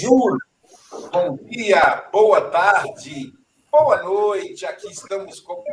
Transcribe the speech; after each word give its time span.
Bonjour, 0.00 0.38
bom 1.12 1.36
dia, 1.48 2.08
boa 2.12 2.40
tarde, 2.50 3.32
boa 3.68 4.00
noite. 4.00 4.64
Aqui 4.64 4.86
estamos 4.92 5.40
com. 5.40 5.64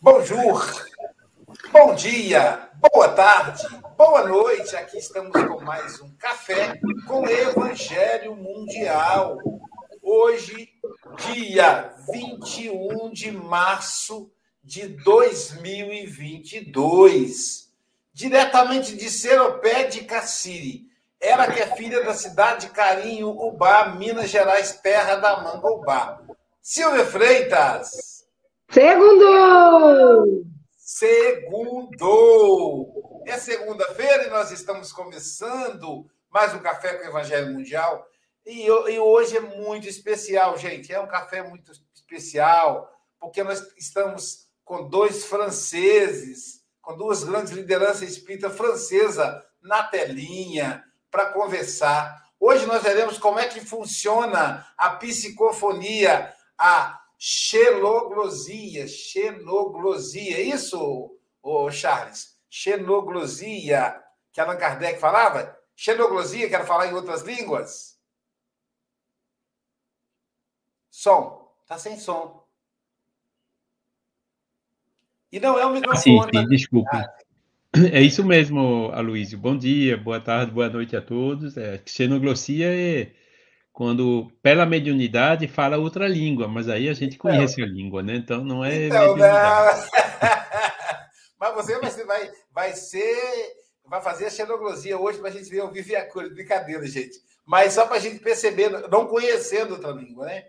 Bonjour, 0.00 0.64
bom 1.70 1.94
dia, 1.94 2.70
boa 2.76 3.08
tarde, 3.10 3.68
boa 3.98 4.26
noite. 4.26 4.74
Aqui 4.74 4.96
estamos 4.96 5.32
com 5.32 5.62
mais 5.62 6.00
um 6.00 6.16
café 6.16 6.80
com 7.06 7.26
Evangelho 7.28 8.34
Mundial. 8.34 9.36
Hoje, 10.02 10.70
dia 11.18 11.94
21 12.10 13.12
de 13.12 13.30
março 13.32 14.30
de 14.66 14.88
2022, 14.88 17.72
diretamente 18.12 18.94
de 18.96 19.08
Seropé 19.08 19.84
de 19.84 20.02
Cassiri. 20.02 20.90
Ela 21.20 21.52
que 21.52 21.60
é 21.60 21.76
filha 21.76 22.02
da 22.02 22.12
cidade 22.12 22.66
de 22.66 22.72
Carinho, 22.72 23.28
Ubá, 23.28 23.90
Minas 23.90 24.28
Gerais, 24.28 24.72
terra 24.82 25.14
da 25.16 25.40
manga 25.40 25.68
Ubá. 25.68 26.20
Silvia 26.60 27.06
Freitas. 27.06 28.26
Segundo! 28.68 30.44
Segundo! 30.76 32.02
É 33.24 33.38
segunda-feira 33.38 34.26
e 34.26 34.30
nós 34.30 34.50
estamos 34.50 34.92
começando 34.92 36.10
mais 36.28 36.52
um 36.54 36.58
Café 36.58 36.94
com 36.94 37.04
o 37.04 37.08
Evangelho 37.08 37.52
Mundial. 37.52 38.04
E, 38.44 38.66
e 38.66 38.98
hoje 38.98 39.36
é 39.36 39.40
muito 39.40 39.88
especial, 39.88 40.58
gente. 40.58 40.92
É 40.92 40.98
um 40.98 41.06
café 41.06 41.40
muito 41.40 41.70
especial, 41.94 42.92
porque 43.20 43.44
nós 43.44 43.64
estamos 43.76 44.45
com 44.66 44.88
dois 44.88 45.24
franceses, 45.24 46.60
com 46.82 46.96
duas 46.96 47.22
grandes 47.22 47.52
lideranças 47.52 48.02
espírita 48.02 48.50
francesa 48.50 49.46
na 49.62 49.84
telinha 49.84 50.84
para 51.08 51.30
conversar. 51.32 52.30
Hoje 52.38 52.66
nós 52.66 52.82
veremos 52.82 53.16
como 53.16 53.38
é 53.38 53.46
que 53.48 53.60
funciona 53.60 54.66
a 54.76 54.90
psicofonia, 54.96 56.34
a 56.58 57.00
xenoglosia, 57.16 58.88
xenoglosia. 58.88 60.40
Isso, 60.40 61.16
ô 61.40 61.70
Charles? 61.70 62.36
Xenoglosia, 62.50 64.02
que 64.32 64.40
Allan 64.40 64.58
Kardec 64.58 64.98
falava? 64.98 65.56
Xenoglosia, 65.76 66.50
quero 66.50 66.66
falar 66.66 66.88
em 66.88 66.94
outras 66.94 67.22
línguas? 67.22 68.00
Som. 70.90 71.54
Tá 71.68 71.78
sem 71.78 71.96
som. 71.98 72.45
E 75.36 75.38
não 75.38 75.58
é 75.58 75.66
o 75.66 75.70
microfone. 75.70 76.30
Sim, 76.32 76.40
sim, 76.40 76.48
desculpe. 76.48 76.96
É 77.92 78.00
isso 78.00 78.24
mesmo, 78.24 78.90
Aloysio. 78.94 79.36
Bom 79.36 79.54
dia, 79.54 79.94
boa 79.94 80.18
tarde, 80.18 80.50
boa 80.50 80.70
noite 80.70 80.96
a 80.96 81.02
todos. 81.02 81.58
É, 81.58 81.78
xenoglossia 81.84 82.74
é 82.74 83.10
quando, 83.70 84.32
pela 84.42 84.64
mediunidade, 84.64 85.46
fala 85.46 85.76
outra 85.76 86.08
língua, 86.08 86.48
mas 86.48 86.70
aí 86.70 86.88
a 86.88 86.94
gente 86.94 87.18
conhece 87.18 87.62
a 87.62 87.66
língua, 87.66 88.02
né? 88.02 88.16
Então 88.16 88.42
não 88.42 88.64
é. 88.64 88.86
Então, 88.86 89.14
não. 89.14 89.26
mas 91.38 91.54
você 91.54 92.04
vai, 92.04 92.30
vai 92.50 92.72
ser. 92.72 93.14
Vai 93.84 94.00
fazer 94.00 94.24
a 94.24 94.30
xenoglosia 94.30 94.98
hoje 94.98 95.18
para 95.18 95.28
a 95.28 95.32
gente 95.32 95.50
ver 95.50 95.60
o 95.60 95.70
Viviacura. 95.70 96.30
Brincadeira, 96.30 96.86
gente. 96.86 97.20
Mas 97.44 97.74
só 97.74 97.84
para 97.84 97.96
a 97.96 98.00
gente 98.00 98.20
perceber, 98.20 98.70
não 98.88 99.06
conhecendo 99.06 99.74
outra 99.74 99.90
língua, 99.90 100.24
né? 100.24 100.44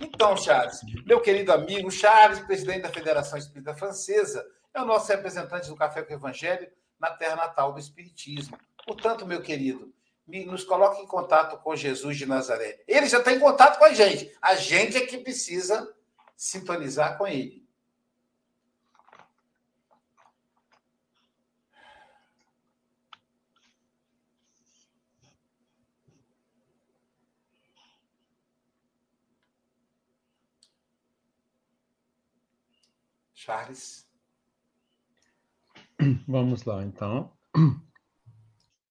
Então, 0.00 0.36
Charles, 0.36 0.80
meu 1.06 1.20
querido 1.20 1.52
amigo 1.52 1.90
Charles, 1.90 2.40
presidente 2.40 2.82
da 2.82 2.90
Federação 2.90 3.38
Espírita 3.38 3.74
Francesa, 3.74 4.46
é 4.74 4.80
o 4.80 4.86
nosso 4.86 5.08
representante 5.08 5.68
do 5.68 5.76
Café 5.76 6.02
com 6.02 6.12
o 6.12 6.16
Evangelho 6.16 6.70
na 6.98 7.10
terra 7.10 7.36
natal 7.36 7.72
do 7.72 7.80
Espiritismo. 7.80 8.58
Portanto, 8.86 9.26
meu 9.26 9.42
querido, 9.42 9.92
nos 10.46 10.64
coloque 10.64 11.02
em 11.02 11.06
contato 11.06 11.60
com 11.62 11.74
Jesus 11.74 12.16
de 12.16 12.26
Nazaré. 12.26 12.82
Ele 12.86 13.08
já 13.08 13.18
está 13.18 13.32
em 13.32 13.40
contato 13.40 13.78
com 13.78 13.84
a 13.84 13.92
gente. 13.92 14.32
A 14.40 14.54
gente 14.54 14.96
é 14.96 15.06
que 15.06 15.18
precisa 15.18 15.92
sintonizar 16.36 17.18
com 17.18 17.26
ele. 17.26 17.66
Charles? 33.40 34.06
Vamos 36.28 36.64
lá, 36.64 36.84
então. 36.84 37.34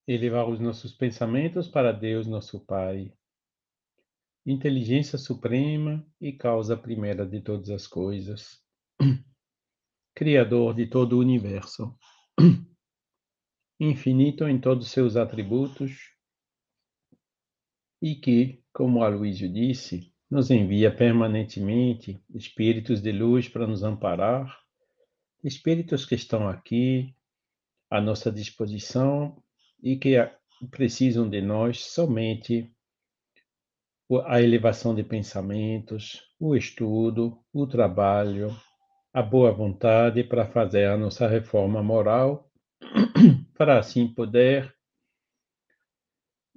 Elevar 0.08 0.50
os 0.50 0.60
nossos 0.60 0.92
pensamentos 0.92 1.68
para 1.68 1.92
Deus, 1.92 2.26
nosso 2.26 2.60
Pai, 2.66 3.14
inteligência 4.44 5.20
suprema 5.20 6.04
e 6.20 6.34
causa 6.34 6.76
primeira 6.76 7.28
de 7.28 7.42
todas 7.42 7.70
as 7.70 7.86
coisas, 7.86 8.60
Criador 10.16 10.74
de 10.74 10.88
todo 10.88 11.14
o 11.14 11.20
universo, 11.20 11.96
infinito 13.80 14.48
em 14.48 14.60
todos 14.60 14.90
seus 14.90 15.16
atributos, 15.16 16.16
e 18.02 18.16
que, 18.16 18.64
como 18.74 19.04
Aloysio 19.04 19.54
disse, 19.54 20.09
nos 20.30 20.52
envia 20.52 20.96
permanentemente 20.96 22.22
espíritos 22.34 23.02
de 23.02 23.12
luz 23.12 23.50
para 23.50 23.66
nos 23.66 23.84
amparar, 23.84 24.60
espíritos 25.44 26.06
que 26.06 26.16
estão 26.16 26.48
aqui 26.48 27.16
à 27.90 28.00
nossa 28.00 28.32
disposição 28.32 29.42
e 29.82 29.98
que 29.98 30.16
precisam 30.70 31.28
de 31.28 31.42
nós 31.42 31.80
somente 31.86 32.72
a 34.26 34.42
elevação 34.42 34.94
de 34.94 35.04
pensamentos, 35.04 36.24
o 36.40 36.56
estudo, 36.56 37.44
o 37.54 37.66
trabalho, 37.66 38.56
a 39.14 39.22
boa 39.22 39.52
vontade 39.52 40.24
para 40.24 40.48
fazer 40.48 40.86
a 40.86 40.98
nossa 40.98 41.28
reforma 41.28 41.82
moral, 41.82 42.52
para 43.58 43.80
assim 43.80 44.08
poder 44.08 44.76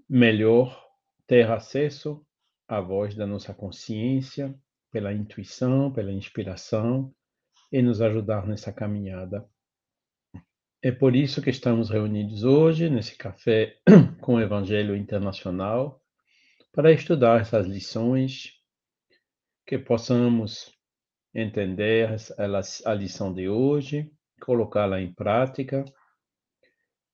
melhor 0.08 0.78
ter 1.26 1.50
acesso 1.50 2.24
a 2.72 2.80
voz 2.80 3.14
da 3.14 3.26
nossa 3.26 3.52
consciência, 3.52 4.58
pela 4.90 5.12
intuição, 5.12 5.92
pela 5.92 6.10
inspiração 6.10 7.14
e 7.70 7.82
nos 7.82 8.00
ajudar 8.00 8.46
nessa 8.46 8.72
caminhada. 8.72 9.46
É 10.80 10.90
por 10.90 11.14
isso 11.14 11.42
que 11.42 11.50
estamos 11.50 11.90
reunidos 11.90 12.44
hoje 12.44 12.88
nesse 12.88 13.14
café 13.14 13.76
com 14.22 14.36
o 14.36 14.40
Evangelho 14.40 14.96
Internacional 14.96 16.02
para 16.72 16.90
estudar 16.90 17.42
essas 17.42 17.66
lições, 17.66 18.54
que 19.66 19.76
possamos 19.78 20.72
entender 21.34 22.08
a 22.86 22.94
lição 22.94 23.34
de 23.34 23.50
hoje, 23.50 24.10
colocá-la 24.40 24.98
em 24.98 25.12
prática 25.12 25.84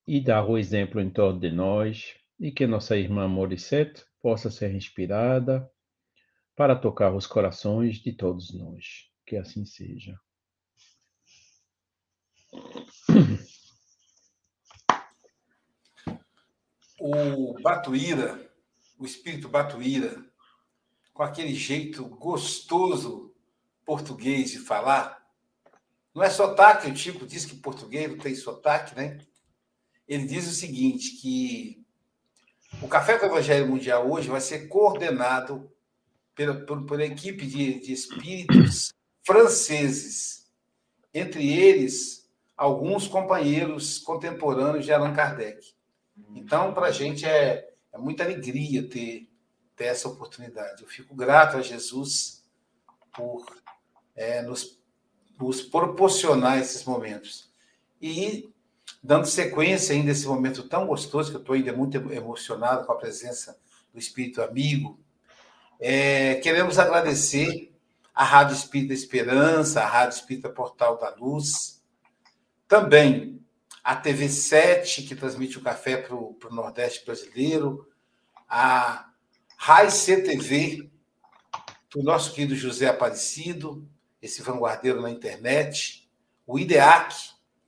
e 0.07 0.21
dar 0.21 0.49
o 0.49 0.57
exemplo 0.57 1.01
em 1.01 1.11
torno 1.11 1.41
de 1.41 1.51
nós 1.51 2.15
e 2.39 2.53
que 2.53 2.65
nossa 2.65 2.97
irmã 2.97 3.27
Morissette 3.27 4.08
possa 4.21 4.51
ser 4.51 4.75
inspirada 4.75 5.71
para 6.57 6.77
tocar 6.77 7.15
os 7.15 7.27
corações 7.27 7.97
de 7.97 8.13
todos 8.13 8.53
nós. 8.53 9.11
Que 9.27 9.37
assim 9.37 9.65
seja. 9.65 10.19
O 17.01 17.61
Batuíra, 17.63 18.51
o 18.99 19.05
espírito 19.05 19.49
Batuíra, 19.49 20.25
com 21.13 21.23
aquele 21.23 21.55
jeito 21.55 22.05
gostoso 22.07 23.35
português 23.85 24.51
de 24.51 24.59
falar, 24.59 25.27
não 26.15 26.23
é 26.23 26.31
sotaque, 26.31 26.91
o 26.91 26.97
Chico 26.97 27.27
diz 27.27 27.47
que 27.47 27.57
português 27.57 28.11
não 28.11 28.19
tem 28.19 28.35
sotaque, 28.35 28.97
né? 28.97 29.19
ele 30.09 30.27
diz 30.27 30.49
o 30.49 30.55
seguinte, 30.55 31.21
que 31.21 31.87
o 32.83 32.89
Café 32.89 33.19
com 33.19 33.27
o 33.27 33.31
Evangelho 33.31 33.69
Mundial 33.69 34.11
hoje 34.11 34.29
vai 34.29 34.41
ser 34.41 34.69
coordenado 34.69 35.71
pela, 36.35 36.55
por, 36.55 36.85
por 36.87 37.01
equipe 37.01 37.47
de, 37.47 37.81
de 37.81 37.93
espíritos 37.93 38.93
franceses, 39.25 40.49
entre 41.13 41.53
eles 41.53 42.29
alguns 42.57 43.07
companheiros 43.07 43.99
contemporâneos 43.99 44.85
de 44.85 44.93
Allan 44.93 45.13
Kardec. 45.13 45.75
Então, 46.35 46.75
para 46.75 46.87
a 46.87 46.91
gente 46.93 47.25
é, 47.25 47.69
é 47.93 47.99
muita 47.99 48.25
alegria 48.25 48.89
ter, 48.89 49.29
ter 49.77 49.85
essa 49.85 50.09
oportunidade. 50.09 50.83
Eu 50.83 50.89
fico 50.89 51.15
grato 51.15 51.57
a 51.57 51.63
Jesus 51.63 52.45
por 53.15 53.47
é, 54.15 54.43
nos, 54.43 54.81
nos 55.39 55.63
proporcionar 55.63 56.59
esses 56.59 56.85
momentos. 56.85 57.49
E, 58.01 58.53
dando 59.03 59.27
sequência 59.27 59.95
ainda 59.95 60.11
a 60.11 60.13
esse 60.13 60.27
momento 60.27 60.69
tão 60.69 60.87
gostoso, 60.87 61.31
que 61.31 61.37
eu 61.37 61.41
estou 61.41 61.55
ainda 61.55 61.73
muito 61.73 61.97
emocionado 62.13 62.87
com 62.87 62.93
a 62.93 62.97
presença 62.97 63.59
do 63.93 63.99
Espírito 63.99 64.43
Amigo, 64.43 64.99
é, 65.81 66.37
queremos 66.37 66.79
agradecer 66.79 67.73
a 68.15 68.25
Rádio 68.25 68.57
Espírita 68.57 68.93
Esperança, 68.93 69.81
a 69.81 69.87
Rádio 69.87 70.17
Espírita 70.17 70.49
Portal 70.49 70.99
da 70.99 71.15
Luz, 71.15 71.83
também 72.67 73.41
a 73.83 73.95
TV 73.95 74.29
7, 74.29 75.05
que 75.05 75.15
transmite 75.15 75.57
o 75.57 75.63
café 75.63 75.97
para 75.97 76.15
o 76.15 76.37
Nordeste 76.51 77.05
brasileiro, 77.05 77.89
a 78.49 79.09
RAI 79.57 79.91
CTV, 79.91 80.91
do 81.91 82.03
nosso 82.03 82.35
querido 82.35 82.55
José 82.55 82.89
Aparecido, 82.89 83.89
esse 84.21 84.43
vanguardeiro 84.43 85.01
na 85.01 85.11
internet, 85.11 86.09
o 86.47 86.59
IDEAC, 86.59 87.15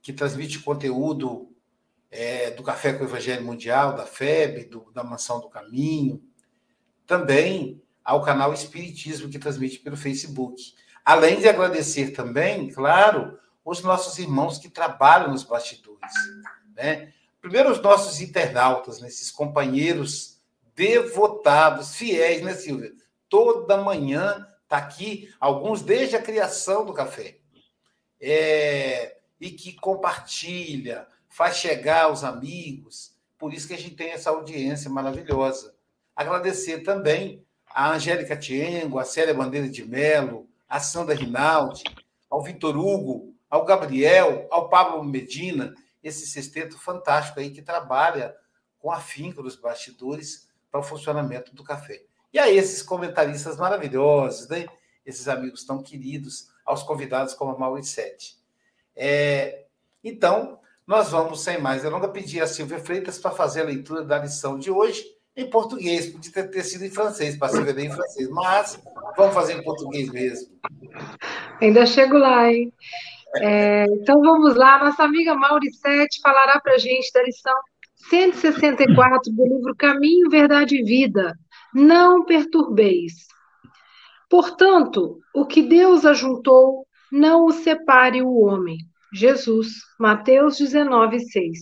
que 0.01 0.11
transmite 0.11 0.59
conteúdo 0.59 1.51
é, 2.09 2.51
do 2.51 2.63
Café 2.63 2.93
com 2.93 3.03
o 3.03 3.07
Evangelho 3.07 3.45
Mundial, 3.45 3.95
da 3.95 4.05
FEB, 4.05 4.65
do, 4.65 4.91
da 4.91 5.03
Mansão 5.03 5.39
do 5.39 5.49
Caminho, 5.49 6.21
também 7.05 7.81
ao 8.03 8.21
canal 8.21 8.53
Espiritismo, 8.53 9.29
que 9.29 9.39
transmite 9.39 9.79
pelo 9.79 9.95
Facebook. 9.95 10.61
Além 11.05 11.39
de 11.39 11.47
agradecer 11.47 12.11
também, 12.11 12.69
claro, 12.69 13.39
os 13.63 13.81
nossos 13.81 14.17
irmãos 14.17 14.57
que 14.57 14.69
trabalham 14.69 15.31
nos 15.31 15.43
bastidores. 15.43 16.11
Né? 16.75 17.13
Primeiro, 17.39 17.71
os 17.71 17.81
nossos 17.81 18.19
internautas, 18.21 18.99
né? 18.99 19.07
esses 19.07 19.31
companheiros 19.31 20.39
devotados, 20.75 21.95
fiéis, 21.95 22.41
né, 22.41 22.53
Silvia? 22.53 22.91
Toda 23.29 23.77
manhã 23.77 24.45
está 24.63 24.77
aqui, 24.77 25.33
alguns 25.39 25.81
desde 25.81 26.15
a 26.15 26.21
criação 26.21 26.85
do 26.85 26.93
café. 26.93 27.37
É, 28.19 29.20
e 29.41 29.49
que 29.49 29.73
compartilha, 29.73 31.07
faz 31.27 31.57
chegar 31.57 32.03
aos 32.03 32.23
amigos. 32.23 33.15
Por 33.39 33.51
isso 33.51 33.67
que 33.67 33.73
a 33.73 33.77
gente 33.77 33.95
tem 33.95 34.11
essa 34.11 34.29
audiência 34.29 34.87
maravilhosa. 34.87 35.73
Agradecer 36.15 36.83
também 36.83 37.43
a 37.73 37.91
Angélica 37.91 38.37
Tiengo, 38.37 38.99
a 38.99 39.03
Célia 39.03 39.33
Bandeira 39.33 39.67
de 39.67 39.83
Melo, 39.83 40.47
a 40.69 40.79
Sandra 40.79 41.15
Rinaldi, 41.15 41.83
ao 42.29 42.43
Vitor 42.43 42.77
Hugo, 42.77 43.33
ao 43.49 43.65
Gabriel, 43.65 44.47
ao 44.51 44.69
Pablo 44.69 45.03
Medina, 45.03 45.73
esse 46.03 46.27
sexteto 46.27 46.77
fantástico 46.77 47.39
aí 47.39 47.49
que 47.49 47.63
trabalha 47.63 48.35
com 48.77 48.91
afinco 48.91 49.41
nos 49.41 49.55
bastidores 49.55 50.47
para 50.69 50.79
o 50.79 50.83
funcionamento 50.83 51.55
do 51.55 51.63
café. 51.63 52.03
E 52.31 52.37
a 52.37 52.49
esses 52.49 52.83
comentaristas 52.83 53.57
maravilhosos, 53.57 54.47
né? 54.47 54.67
esses 55.05 55.27
amigos 55.27 55.63
tão 55.65 55.81
queridos, 55.81 56.49
aos 56.63 56.83
convidados 56.83 57.33
como 57.33 57.51
a 57.51 57.57
Mauricete. 57.57 58.40
É, 58.95 59.65
então, 60.03 60.59
nós 60.85 61.09
vamos, 61.09 61.41
sem 61.41 61.59
mais 61.59 61.83
delongas, 61.83 62.11
pedir 62.11 62.41
a 62.41 62.47
Silvia 62.47 62.79
Freitas 62.79 63.17
para 63.17 63.31
fazer 63.31 63.61
a 63.61 63.65
leitura 63.65 64.03
da 64.03 64.19
lição 64.19 64.57
de 64.57 64.69
hoje 64.69 65.03
em 65.35 65.49
português, 65.49 66.07
podia 66.07 66.47
ter, 66.47 66.63
sido 66.63 66.83
em 66.83 66.91
francês, 66.91 67.37
para 67.37 67.49
Silvia 67.49 67.73
ler 67.73 67.85
em 67.85 67.91
francês, 67.91 68.29
mas 68.29 68.81
vamos 69.15 69.33
fazer 69.33 69.53
em 69.53 69.63
português 69.63 70.09
mesmo. 70.11 70.49
Ainda 71.61 71.85
chego 71.85 72.17
lá, 72.17 72.51
hein? 72.51 72.73
É, 73.37 73.85
então 73.85 74.21
vamos 74.21 74.55
lá, 74.55 74.83
nossa 74.83 75.03
amiga 75.03 75.33
Mauricete 75.33 76.19
falará 76.21 76.59
para 76.59 76.73
a 76.73 76.77
gente 76.77 77.11
da 77.13 77.23
lição 77.23 77.53
164 78.09 79.31
do 79.31 79.43
livro 79.47 79.75
Caminho, 79.77 80.29
Verdade 80.29 80.75
e 80.75 80.83
Vida. 80.83 81.33
Não 81.73 82.25
perturbeis. 82.25 83.27
Portanto, 84.29 85.19
o 85.33 85.45
que 85.45 85.61
Deus 85.61 86.05
ajuntou, 86.05 86.85
não 87.11 87.45
o 87.45 87.51
separe 87.51 88.21
o 88.21 88.39
homem. 88.39 88.77
Jesus, 89.13 89.73
Mateus 89.99 90.57
19, 90.57 91.19
6. 91.19 91.59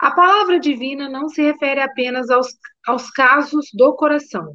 A 0.00 0.10
palavra 0.10 0.58
divina 0.58 1.08
não 1.08 1.28
se 1.28 1.42
refere 1.42 1.80
apenas 1.80 2.30
aos, 2.30 2.48
aos 2.86 3.10
casos 3.10 3.66
do 3.74 3.94
coração. 3.94 4.54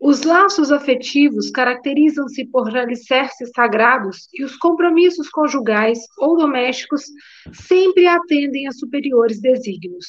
Os 0.00 0.22
laços 0.22 0.72
afetivos 0.72 1.50
caracterizam-se 1.50 2.46
por 2.46 2.74
alicerces 2.74 3.50
sagrados 3.54 4.28
e 4.32 4.42
os 4.42 4.56
compromissos 4.56 5.28
conjugais 5.28 5.98
ou 6.18 6.36
domésticos 6.36 7.04
sempre 7.52 8.06
atendem 8.06 8.66
a 8.66 8.72
superiores 8.72 9.40
desígnios. 9.40 10.06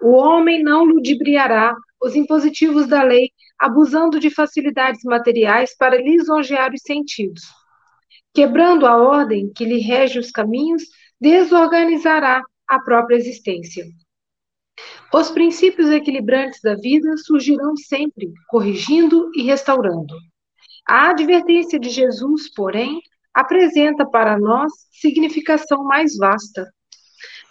O 0.00 0.12
homem 0.12 0.62
não 0.62 0.84
ludibriará 0.84 1.74
os 2.00 2.14
impositivos 2.14 2.86
da 2.86 3.02
lei, 3.02 3.30
abusando 3.58 4.20
de 4.20 4.30
facilidades 4.30 5.02
materiais 5.04 5.76
para 5.76 6.00
lisonjear 6.00 6.72
os 6.72 6.80
sentidos. 6.82 7.42
Quebrando 8.32 8.86
a 8.86 8.96
ordem 8.96 9.52
que 9.52 9.64
lhe 9.64 9.80
rege 9.80 10.18
os 10.18 10.30
caminhos, 10.30 10.82
desorganizará 11.20 12.42
a 12.68 12.78
própria 12.80 13.16
existência. 13.16 13.84
Os 15.12 15.30
princípios 15.30 15.90
equilibrantes 15.90 16.60
da 16.62 16.74
vida 16.76 17.16
surgirão 17.16 17.76
sempre, 17.76 18.32
corrigindo 18.48 19.30
e 19.34 19.42
restaurando. 19.42 20.14
A 20.88 21.10
advertência 21.10 21.78
de 21.78 21.90
Jesus, 21.90 22.52
porém, 22.54 23.00
apresenta 23.34 24.06
para 24.08 24.38
nós 24.38 24.72
significação 24.92 25.84
mais 25.84 26.16
vasta. 26.16 26.66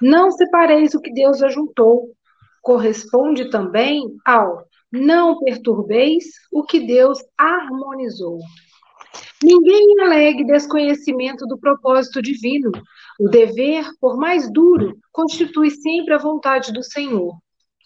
Não 0.01 0.31
separeis 0.31 0.93
o 0.93 1.01
que 1.01 1.11
Deus 1.11 1.43
ajuntou. 1.43 2.15
Corresponde 2.61 3.49
também 3.49 4.03
ao 4.25 4.65
não 4.91 5.37
perturbeis 5.39 6.25
o 6.51 6.63
que 6.63 6.79
Deus 6.79 7.19
harmonizou. 7.37 8.39
Ninguém 9.44 10.01
alegue 10.01 10.44
desconhecimento 10.44 11.45
do 11.45 11.57
propósito 11.57 12.21
divino. 12.21 12.71
O 13.19 13.29
dever, 13.29 13.85
por 14.00 14.17
mais 14.17 14.51
duro, 14.51 14.97
constitui 15.11 15.71
sempre 15.71 16.13
a 16.13 16.17
vontade 16.17 16.73
do 16.73 16.83
Senhor. 16.83 17.38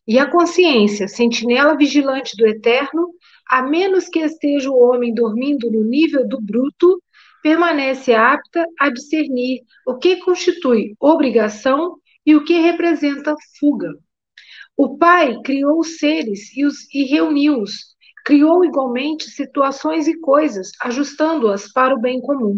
E 0.07 0.19
a 0.19 0.29
consciência, 0.29 1.07
sentinela 1.07 1.77
vigilante 1.77 2.36
do 2.36 2.45
eterno, 2.45 3.09
a 3.50 3.62
menos 3.62 4.09
que 4.09 4.19
esteja 4.19 4.69
o 4.69 4.77
homem 4.77 5.13
dormindo 5.13 5.71
no 5.71 5.83
nível 5.83 6.27
do 6.27 6.41
bruto, 6.41 7.01
permanece 7.41 8.13
apta 8.13 8.65
a 8.79 8.89
discernir 8.89 9.62
o 9.86 9.95
que 9.95 10.17
constitui 10.17 10.95
obrigação 11.00 11.98
e 12.25 12.36
o 12.36 12.43
que 12.43 12.59
representa 12.59 13.36
fuga. 13.59 13.93
O 14.75 14.98
Pai 14.98 15.39
criou 15.43 15.79
os 15.79 15.98
seres 15.98 16.55
e, 16.55 16.65
os, 16.65 16.91
e 16.93 17.03
reuniu-os, 17.03 17.92
criou 18.24 18.63
igualmente 18.63 19.30
situações 19.30 20.08
e 20.08 20.20
coisas, 20.20 20.72
ajustando-as 20.82 21.72
para 21.72 21.94
o 21.94 22.00
bem 22.00 22.22
comum. 22.22 22.58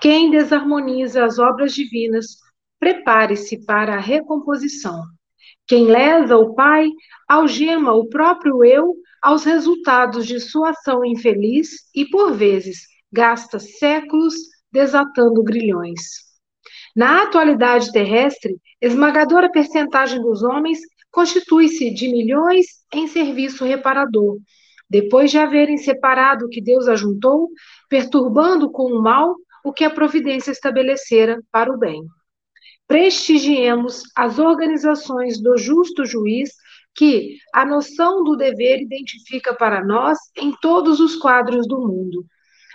Quem 0.00 0.30
desarmoniza 0.30 1.24
as 1.24 1.38
obras 1.38 1.74
divinas, 1.74 2.38
prepare-se 2.78 3.64
para 3.64 3.94
a 3.94 4.00
recomposição. 4.00 5.02
Quem 5.66 5.86
lesa 5.86 6.36
o 6.36 6.54
Pai, 6.54 6.88
algema 7.28 7.92
o 7.92 8.08
próprio 8.08 8.64
eu 8.64 8.94
aos 9.20 9.44
resultados 9.44 10.26
de 10.26 10.38
sua 10.38 10.70
ação 10.70 11.04
infeliz 11.04 11.70
e, 11.94 12.04
por 12.08 12.32
vezes, 12.32 12.82
gasta 13.10 13.58
séculos 13.58 14.34
desatando 14.70 15.42
grilhões. 15.42 16.00
Na 16.94 17.24
atualidade 17.24 17.90
terrestre, 17.92 18.56
esmagadora 18.80 19.50
percentagem 19.50 20.20
dos 20.20 20.42
homens 20.42 20.78
constitui-se 21.16 21.90
de 21.94 22.08
milhões 22.08 22.66
em 22.92 23.06
serviço 23.06 23.64
reparador, 23.64 24.36
depois 24.88 25.30
de 25.30 25.38
haverem 25.38 25.78
separado 25.78 26.44
o 26.44 26.48
que 26.50 26.60
Deus 26.60 26.86
ajuntou, 26.86 27.48
perturbando 27.88 28.70
com 28.70 28.92
o 28.92 29.02
mal 29.02 29.34
o 29.64 29.72
que 29.72 29.82
a 29.82 29.90
providência 29.90 30.50
estabelecera 30.50 31.42
para 31.50 31.72
o 31.72 31.78
bem 31.78 32.02
prestigiemos 32.86 34.02
as 34.14 34.38
organizações 34.38 35.40
do 35.42 35.56
justo 35.56 36.04
juiz 36.04 36.50
que 36.94 37.36
a 37.52 37.64
noção 37.64 38.22
do 38.22 38.36
dever 38.36 38.80
identifica 38.80 39.54
para 39.54 39.84
nós 39.84 40.18
em 40.36 40.52
todos 40.60 41.00
os 41.00 41.16
quadros 41.16 41.66
do 41.66 41.80
mundo. 41.80 42.24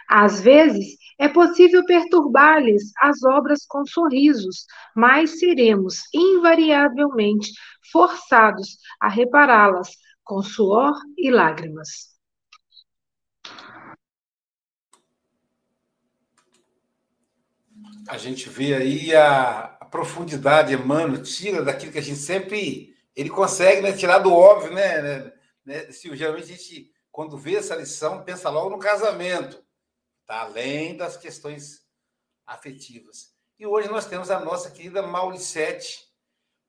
Às 0.07 0.41
vezes, 0.41 0.97
é 1.17 1.29
possível 1.29 1.85
perturbar-lhes 1.85 2.91
as 2.99 3.23
obras 3.23 3.65
com 3.65 3.85
sorrisos, 3.85 4.65
mas 4.93 5.39
seremos 5.39 5.99
invariavelmente 6.13 7.51
forçados 7.91 8.77
a 8.99 9.09
repará-las 9.09 9.89
com 10.23 10.41
suor 10.41 10.93
e 11.17 11.29
lágrimas. 11.29 12.11
A 18.07 18.17
gente 18.17 18.49
vê 18.49 18.73
aí 18.73 19.15
a, 19.15 19.77
profundidade, 19.91 20.73
Emmanuel, 20.73 21.21
tira 21.21 21.61
daquilo 21.61 21.91
que 21.91 21.99
a 21.99 22.03
gente 22.03 22.19
sempre. 22.19 22.95
Ele 23.13 23.29
consegue 23.29 23.81
né, 23.81 23.91
tirar 23.91 24.19
do 24.19 24.33
óbvio, 24.33 24.73
né, 24.73 25.01
né, 25.01 25.33
né? 25.65 25.91
Silvio? 25.91 26.17
Geralmente 26.17 26.45
a 26.45 26.55
gente, 26.55 26.91
quando 27.11 27.37
vê 27.37 27.55
essa 27.55 27.75
lição, 27.75 28.23
pensa 28.23 28.49
logo 28.49 28.69
no 28.69 28.79
casamento, 28.79 29.61
tá? 30.25 30.41
além 30.41 30.95
das 30.95 31.17
questões 31.17 31.85
afetivas. 32.47 33.33
E 33.59 33.67
hoje 33.67 33.89
nós 33.89 34.07
temos 34.07 34.31
a 34.31 34.39
nossa 34.39 34.71
querida 34.71 35.03
Mauricete. 35.03 36.09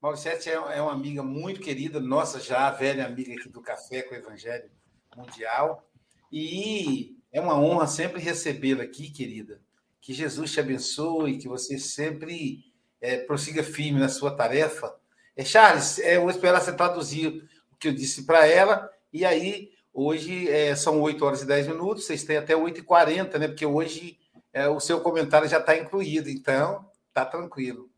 Mauricete 0.03 0.49
é, 0.49 0.53
é 0.53 0.81
uma 0.81 0.91
amiga 0.91 1.23
muito 1.23 1.61
querida, 1.61 1.97
nossa 1.97 2.37
já 2.37 2.69
velha 2.69 3.05
amiga 3.05 3.33
aqui 3.33 3.47
do 3.47 3.61
Café 3.61 4.01
com 4.01 4.13
o 4.13 4.17
Evangelho 4.17 4.69
Mundial. 5.15 5.89
E 6.29 7.15
é 7.31 7.39
uma 7.39 7.57
honra 7.57 7.87
sempre 7.87 8.19
recebê-la 8.19 8.83
aqui, 8.83 9.09
querida. 9.09 9.61
Que 10.01 10.13
Jesus 10.13 10.51
te 10.51 10.59
abençoe, 10.59 11.37
que 11.37 11.47
você 11.47 11.79
sempre 11.79 12.65
é, 12.99 13.19
prossiga 13.19 13.63
firme 13.63 13.97
na 13.97 14.09
sua 14.09 14.35
tarefa. 14.35 14.93
É, 15.37 15.45
Charles, 15.45 15.99
é, 15.99 16.17
eu 16.17 16.23
vou 16.23 16.29
esperar 16.29 16.59
você 16.59 16.73
traduzir 16.73 17.49
o 17.71 17.77
que 17.77 17.87
eu 17.87 17.93
disse 17.93 18.25
para 18.25 18.45
ela, 18.45 18.91
e 19.13 19.23
aí, 19.23 19.71
hoje 19.93 20.49
é, 20.49 20.75
são 20.75 20.99
8 20.99 21.23
horas 21.23 21.43
e 21.43 21.45
10 21.45 21.67
minutos, 21.69 22.05
vocês 22.05 22.25
têm 22.25 22.35
até 22.35 22.53
8 22.53 22.81
e 22.81 22.83
40 22.83 23.39
né? 23.39 23.47
Porque 23.47 23.65
hoje 23.65 24.19
é, 24.51 24.67
o 24.67 24.81
seu 24.81 24.99
comentário 24.99 25.47
já 25.47 25.59
está 25.59 25.77
incluído, 25.77 26.29
então 26.29 26.91
tá 27.13 27.25
tranquilo. 27.25 27.92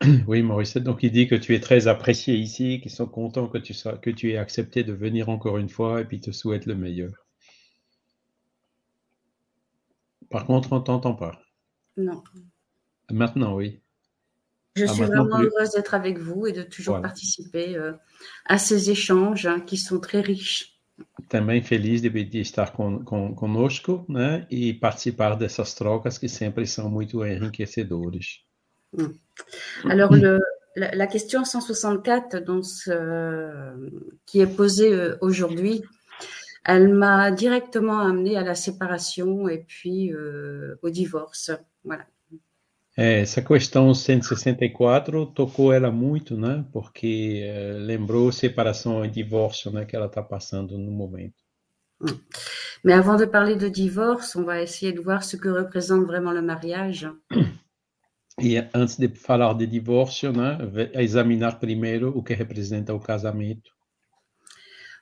Oui, 0.26 0.42
Maurice, 0.42 0.76
donc 0.76 1.02
il 1.02 1.10
dit 1.10 1.26
que 1.26 1.34
tu 1.34 1.54
es 1.54 1.60
très 1.60 1.88
apprécié 1.88 2.34
ici, 2.34 2.80
qu'ils 2.80 2.90
sont 2.90 3.06
contents 3.06 3.48
que 3.48 3.58
tu, 3.58 3.74
sois, 3.74 3.96
que 3.98 4.10
tu 4.10 4.30
aies 4.30 4.36
accepté 4.36 4.84
de 4.84 4.92
venir 4.92 5.28
encore 5.28 5.58
une 5.58 5.68
fois 5.68 6.00
et 6.00 6.04
puis 6.04 6.20
te 6.20 6.30
souhaitent 6.30 6.66
le 6.66 6.74
meilleur. 6.74 7.26
Par 10.30 10.44
contre, 10.44 10.72
on 10.72 10.76
ne 10.76 10.84
t'entend 10.84 11.14
pas. 11.14 11.40
Non. 11.96 12.22
Maintenant, 13.10 13.54
oui. 13.54 13.80
Je 14.74 14.84
ah, 14.84 14.88
suis 14.88 15.04
vraiment 15.04 15.38
plus... 15.38 15.46
heureuse 15.46 15.70
d'être 15.70 15.94
avec 15.94 16.18
vous 16.18 16.46
et 16.46 16.52
de 16.52 16.62
toujours 16.62 16.94
voilà. 16.94 17.08
participer 17.08 17.76
euh, 17.76 17.92
à 18.44 18.58
ces 18.58 18.90
échanges 18.90 19.46
hein, 19.46 19.60
qui 19.60 19.76
sont 19.76 20.00
très 20.00 20.20
riches. 20.20 20.72
Também 21.28 21.62
feliz 21.62 22.00
de, 22.00 22.08
estar 22.38 22.72
con, 22.72 23.04
con, 23.04 23.34
conosco 23.34 24.06
né, 24.08 24.46
e 24.50 24.72
participar 24.72 25.36
dessas 25.36 25.74
trocas 25.74 26.18
que 26.18 26.28
sempre 26.28 26.66
são 26.66 26.88
muito 26.88 27.22
enriquecedoras. 27.24 28.45
Hum. 28.96 29.14
Alors, 29.84 30.12
le, 30.12 30.40
la, 30.76 30.94
la, 30.94 31.06
question 31.06 31.44
164 31.44 32.38
donc, 32.38 32.64
euh, 32.88 33.90
qui 34.26 34.40
est 34.40 34.46
posée 34.46 34.92
euh, 34.92 35.16
aujourd'hui, 35.20 35.82
elle 36.64 36.92
m'a 36.92 37.30
directement 37.30 38.00
amené 38.00 38.36
à 38.36 38.42
la 38.42 38.54
séparation 38.54 39.48
et 39.48 39.58
puis 39.58 40.12
euh, 40.12 40.76
au 40.82 40.90
divorce. 40.90 41.50
Voilà. 41.84 42.06
É, 42.98 43.20
essa 43.20 43.42
questão 43.42 43.92
164 43.92 45.26
tocou 45.26 45.70
ela 45.70 45.90
muito, 45.90 46.34
né? 46.34 46.64
Porque 46.72 47.42
é, 47.44 47.74
lembrou 47.74 48.32
separação 48.32 49.04
e 49.04 49.10
divórcio, 49.10 49.70
né? 49.70 49.84
Que 49.84 49.94
ela 49.94 50.06
está 50.06 50.22
passando 50.22 50.78
no 50.78 50.90
momento. 50.90 51.44
Hum. 52.00 52.18
Mais 52.82 52.94
avant 52.94 53.16
de 53.16 53.26
parler 53.26 53.56
de 53.56 53.68
divorce, 53.68 54.34
on 54.36 54.44
va 54.44 54.62
essayer 54.62 54.92
de 54.92 55.00
voir 55.00 55.24
ce 55.24 55.36
que 55.36 55.48
représente 55.48 56.06
vraiment 56.06 56.32
le 56.32 56.42
mariage. 56.42 57.08
E 58.38 58.58
antes 58.74 58.96
de 58.96 59.08
falar 59.08 59.54
de 59.54 59.66
divórcio, 59.66 60.32
né? 60.32 60.58
Examinar 60.94 61.58
primeiro 61.58 62.10
o 62.16 62.22
que 62.22 62.34
representa 62.34 62.92
o 62.92 63.00
casamento. 63.00 63.70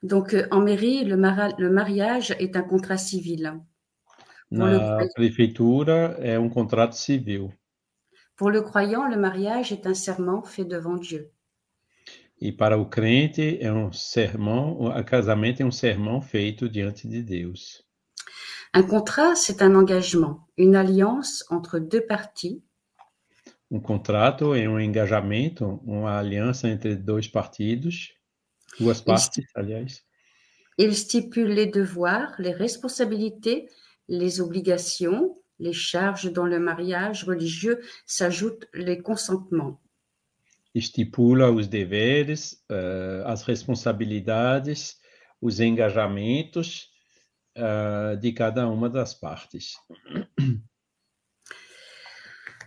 Donc, 0.03 0.35
en 0.53 0.61
mairie, 0.61 1.05
le, 1.05 1.17
mari 1.17 1.55
le 1.59 1.71
mariage 1.71 2.31
est 2.38 2.55
un 2.57 2.62
contrat 2.62 2.99
civil. 2.99 3.61
Na 4.50 5.09
prefeitura 5.14 6.17
é 6.21 6.38
um 6.38 6.49
contrato 6.49 6.95
civil. 6.95 7.53
Pour 8.37 8.50
le 8.50 8.62
croyant, 8.62 9.09
le 9.09 9.17
mariage 9.17 9.73
est 9.73 9.87
un 9.87 9.95
serment 9.95 10.43
fait 10.43 10.64
devant 10.64 10.97
Dieu. 10.97 11.31
E 12.41 12.53
para 12.53 12.76
o 12.76 12.87
crente 12.87 13.59
é 13.61 13.73
um 13.73 13.93
sermão, 13.93 14.79
o 14.81 15.05
casamento 15.05 15.62
é 15.62 15.64
um 15.64 15.73
sermão 15.73 16.21
feito 16.21 16.69
diante 16.69 17.09
de 17.09 17.23
Deus. 17.23 17.83
Un 18.75 18.83
contrat, 18.83 19.37
c'est 19.37 19.62
un 19.62 19.76
engagement, 19.76 20.49
une 20.59 20.75
alliance 20.75 21.45
entre 21.49 21.79
deux 21.79 22.05
parties. 22.07 22.62
Um 23.71 23.80
contrato 23.80 24.54
é 24.54 24.68
um 24.68 24.78
engajamento, 24.78 25.80
uma 25.85 26.18
aliança 26.18 26.68
entre 26.68 26.94
dois 26.94 27.26
partidos, 27.26 28.12
duas 28.78 29.00
partes, 29.00 29.44
aliás. 29.54 30.02
Il 30.76 30.94
stipule 30.94 31.54
les 31.54 31.66
devoirs, 31.66 32.35
les 32.38 32.52
responsabilités, 32.52 33.68
les 34.09 34.40
obligations, 34.40 35.37
les 35.59 35.73
charges 35.73 36.33
dans 36.33 36.47
le 36.47 36.59
mariage 36.59 37.25
religieux 37.25 37.80
s'ajoutent 38.06 38.66
les 38.75 39.00
consentements. 39.00 39.80
Estipula 40.75 41.52
os 41.52 41.68
deveres, 41.68 42.64
uh, 42.68 43.23
as 43.26 43.44
responsabilidades, 43.44 44.97
os 45.40 45.61
engajamentos 45.61 46.90
uh, 47.56 48.16
de 48.16 48.33
cada 48.33 48.66
uma 48.68 48.90
das 48.90 49.14
partes. 49.14 49.76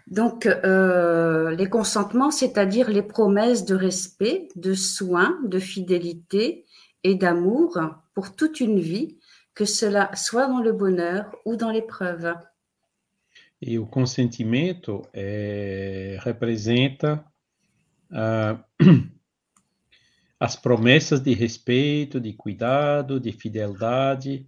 Donc, 0.08 0.46
euh, 0.46 1.54
les 1.56 1.68
consentements, 1.68 2.32
c'est-à-dire 2.32 2.90
les 2.90 3.02
promesses 3.02 3.66
de 3.66 3.76
respect, 3.76 4.48
de 4.56 4.74
soin, 4.74 5.38
de 5.44 5.60
fidélité 5.60 6.66
et 7.04 7.16
d'amour 7.16 7.78
pour 8.14 8.34
toute 8.36 8.62
une 8.62 8.80
vie, 8.80 9.18
que 9.54 9.66
cela 9.66 10.10
soit 10.16 10.48
dans 10.48 10.62
le 10.62 10.72
bonheur 10.72 11.36
ou 11.44 11.56
dans 11.56 11.72
l'épreuve. 11.72 12.36
E 13.60 13.80
o 13.80 13.88
consentimento 13.88 15.08
é, 15.12 16.18
representa 16.22 17.26
ah, 18.12 18.64
as 20.40 20.56
promessas 20.56 21.20
de 21.20 21.34
respeito, 21.34 22.20
de 22.20 22.34
cuidado, 22.34 23.20
de 23.20 23.32
fidelidade 23.32 24.48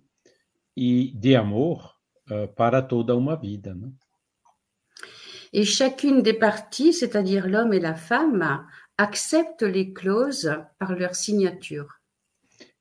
e 0.77 1.11
de 1.15 1.35
amor 1.35 1.95
ah, 2.29 2.47
para 2.55 2.83
toda 2.83 3.15
uma 3.15 3.35
vida. 3.35 3.75
Et 5.53 5.63
chacune 5.63 6.21
des 6.21 6.33
parties, 6.33 6.93
c'est-à-dire 6.93 7.47
l'homme 7.47 7.73
et 7.73 7.79
la 7.79 7.95
femme, 7.95 8.65
accepte 8.97 9.63
les 9.63 9.93
clauses 9.93 10.53
par 10.77 10.95
leur 10.95 11.15
signature. 11.15 11.99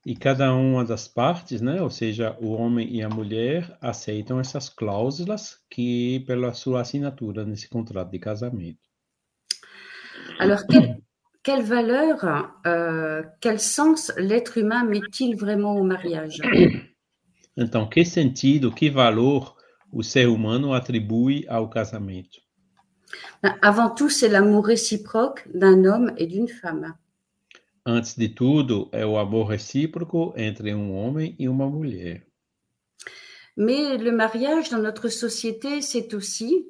E 0.06 0.14
cada 0.14 0.54
uma 0.54 0.84
das 0.84 1.06
partes, 1.06 1.60
né, 1.60 1.82
ou 1.82 1.90
seja, 1.90 2.34
o 2.40 2.52
homem 2.52 2.88
e 2.90 3.02
a 3.02 3.08
mulher, 3.10 3.76
aceitam 3.80 4.40
essas 4.40 4.68
cláusulas 4.70 5.60
que 5.68 6.20
pela 6.20 6.54
sua 6.54 6.80
assinatura 6.80 7.44
nesse 7.44 7.68
contrato 7.68 8.10
de 8.10 8.18
casamento. 8.18 8.80
Alors, 10.38 10.64
quelle, 10.66 11.02
quelle 11.42 11.62
valeur, 11.62 12.24
euh, 12.66 13.22
quel 13.40 13.60
sens 13.60 14.12
l'être 14.16 14.56
humain 14.56 14.84
met-il 14.84 15.36
vraiment 15.36 15.76
au 15.76 15.84
mariage? 15.84 16.40
Então, 17.60 17.88
que 17.88 18.04
sentido, 18.04 18.72
que 18.72 18.88
valor 18.88 19.56
o 19.92 20.02
ser 20.02 20.28
humano 20.28 20.72
atribui 20.72 21.44
ao 21.48 21.68
casamento? 21.68 22.47
Avant 23.62 23.90
tout, 23.90 24.08
c'est 24.08 24.28
l'amour 24.28 24.66
réciproque 24.66 25.46
d'un 25.54 25.84
homme 25.84 26.12
et 26.16 26.26
d'une 26.26 26.48
femme. 26.48 26.94
Antes 27.84 28.18
de 28.18 28.26
tudo, 28.26 28.90
é 28.92 29.06
o 29.06 29.16
amor 29.16 29.48
recíproco 29.48 30.34
entre 30.36 30.74
um 30.74 30.94
homem 30.94 31.34
e 31.38 31.48
uma 31.48 31.66
mulher. 31.66 32.22
Mais 33.56 33.96
le 33.96 34.12
mariage 34.12 34.68
dans 34.68 34.82
notre 34.82 35.08
société, 35.08 35.80
c'est 35.80 36.12
aussi 36.14 36.66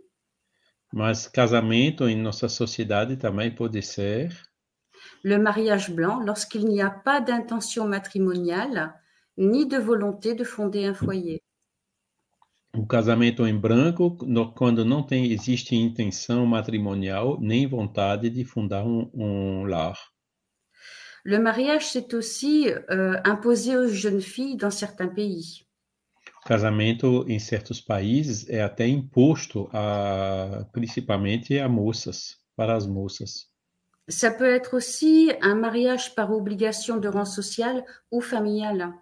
Mas 0.92 1.28
casamento 1.28 2.08
em 2.08 2.16
nossa 2.16 2.48
sociedade 2.48 3.16
também 3.18 3.50
pode 3.54 3.82
ser 3.82 4.30
le 5.22 5.38
mariage 5.38 5.90
blanc 5.90 6.20
lorsqu'il 6.20 6.64
n'y 6.66 6.80
a 6.80 6.90
pas 6.90 7.20
d'intention 7.20 7.86
matrimoniale 7.86 8.94
ni 9.36 9.66
de 9.66 9.76
volonté 9.76 10.34
de 10.34 10.44
fonder 10.44 10.86
un 10.86 10.94
foyer. 10.94 11.42
O 12.78 12.86
casamento 12.86 13.44
em 13.44 13.58
branco 13.58 14.16
no- 14.24 14.52
quando 14.52 14.84
não 14.84 15.02
tem 15.02 15.32
existe 15.32 15.74
intenção 15.74 16.46
matrimonial 16.46 17.36
nem 17.40 17.66
vontade 17.66 18.30
de 18.30 18.44
fundar 18.44 18.86
um, 18.86 19.10
um 19.12 19.64
lar. 19.64 19.98
Le 21.24 21.40
mariage, 21.40 21.86
c'est 21.86 22.14
aussi 22.14 22.68
euh, 22.68 23.20
imposé 23.24 23.76
aux 23.76 23.88
jeunes 23.88 24.22
filles 24.22 24.56
dans 24.56 24.70
certains 24.70 25.08
pays. 25.08 25.66
O 26.44 26.46
casamento 26.48 27.24
em 27.28 27.40
certos 27.40 27.80
países 27.80 28.48
é 28.48 28.62
até 28.62 28.86
imposto 28.86 29.68
a 29.72 30.64
principalmente 30.72 31.58
a 31.58 31.68
moças, 31.68 32.38
para 32.56 32.76
as 32.76 32.86
moças. 32.86 33.48
Ça 34.08 34.30
peut 34.30 34.54
être 34.54 34.74
aussi 34.74 35.32
un 35.42 35.56
mariage 35.56 36.14
par 36.14 36.30
obligation 36.30 36.98
de 36.98 37.08
rang 37.08 37.26
social 37.26 37.84
ou 38.10 38.22
familial. 38.22 38.94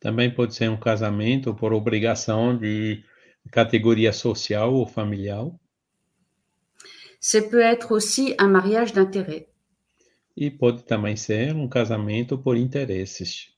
Também 0.00 0.34
pode 0.34 0.54
ser 0.54 0.70
um 0.70 0.78
casamento 0.78 1.54
por 1.54 1.74
obrigação 1.74 2.56
de 2.56 3.04
categoria 3.50 4.12
social 4.12 4.70
ou 4.70 4.86
familiar. 4.86 5.50
Ça 7.20 7.42
peut 7.42 7.60
être 7.60 7.92
aussi 7.92 8.34
un 8.38 8.48
mariage 8.48 8.92
d'intérêt. 8.92 9.48
E 10.36 10.50
pode 10.50 10.84
também 10.84 11.16
ser 11.16 11.54
um 11.54 11.68
casamento 11.68 12.38
por 12.38 12.56
interesses. 12.56 13.48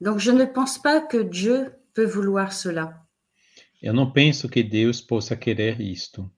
Donc 0.00 0.18
je 0.18 0.30
ne 0.30 0.44
pense 0.44 0.78
pas 0.78 1.00
que 1.00 1.22
Dieu 1.22 1.72
peut 1.94 2.04
vouloir 2.06 2.52
cela. 2.52 3.00
Eu 3.82 3.94
não 3.94 4.10
penso 4.10 4.48
que 4.48 4.62
Deus 4.62 5.00
possa 5.00 5.36
querer 5.36 5.80
isto. 5.80 6.30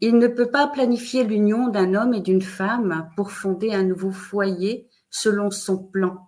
Il 0.00 0.18
ne 0.18 0.28
peut 0.28 0.50
pas 0.50 0.66
planifier 0.66 1.24
l'union 1.24 1.68
d'un 1.68 1.94
homme 1.94 2.14
et 2.14 2.20
d'une 2.20 2.42
femme 2.42 3.10
pour 3.16 3.30
fonder 3.32 3.72
un 3.72 3.82
nouveau 3.82 4.12
foyer 4.12 4.88
selon 5.10 5.50
son 5.50 5.78
plan. 5.84 6.18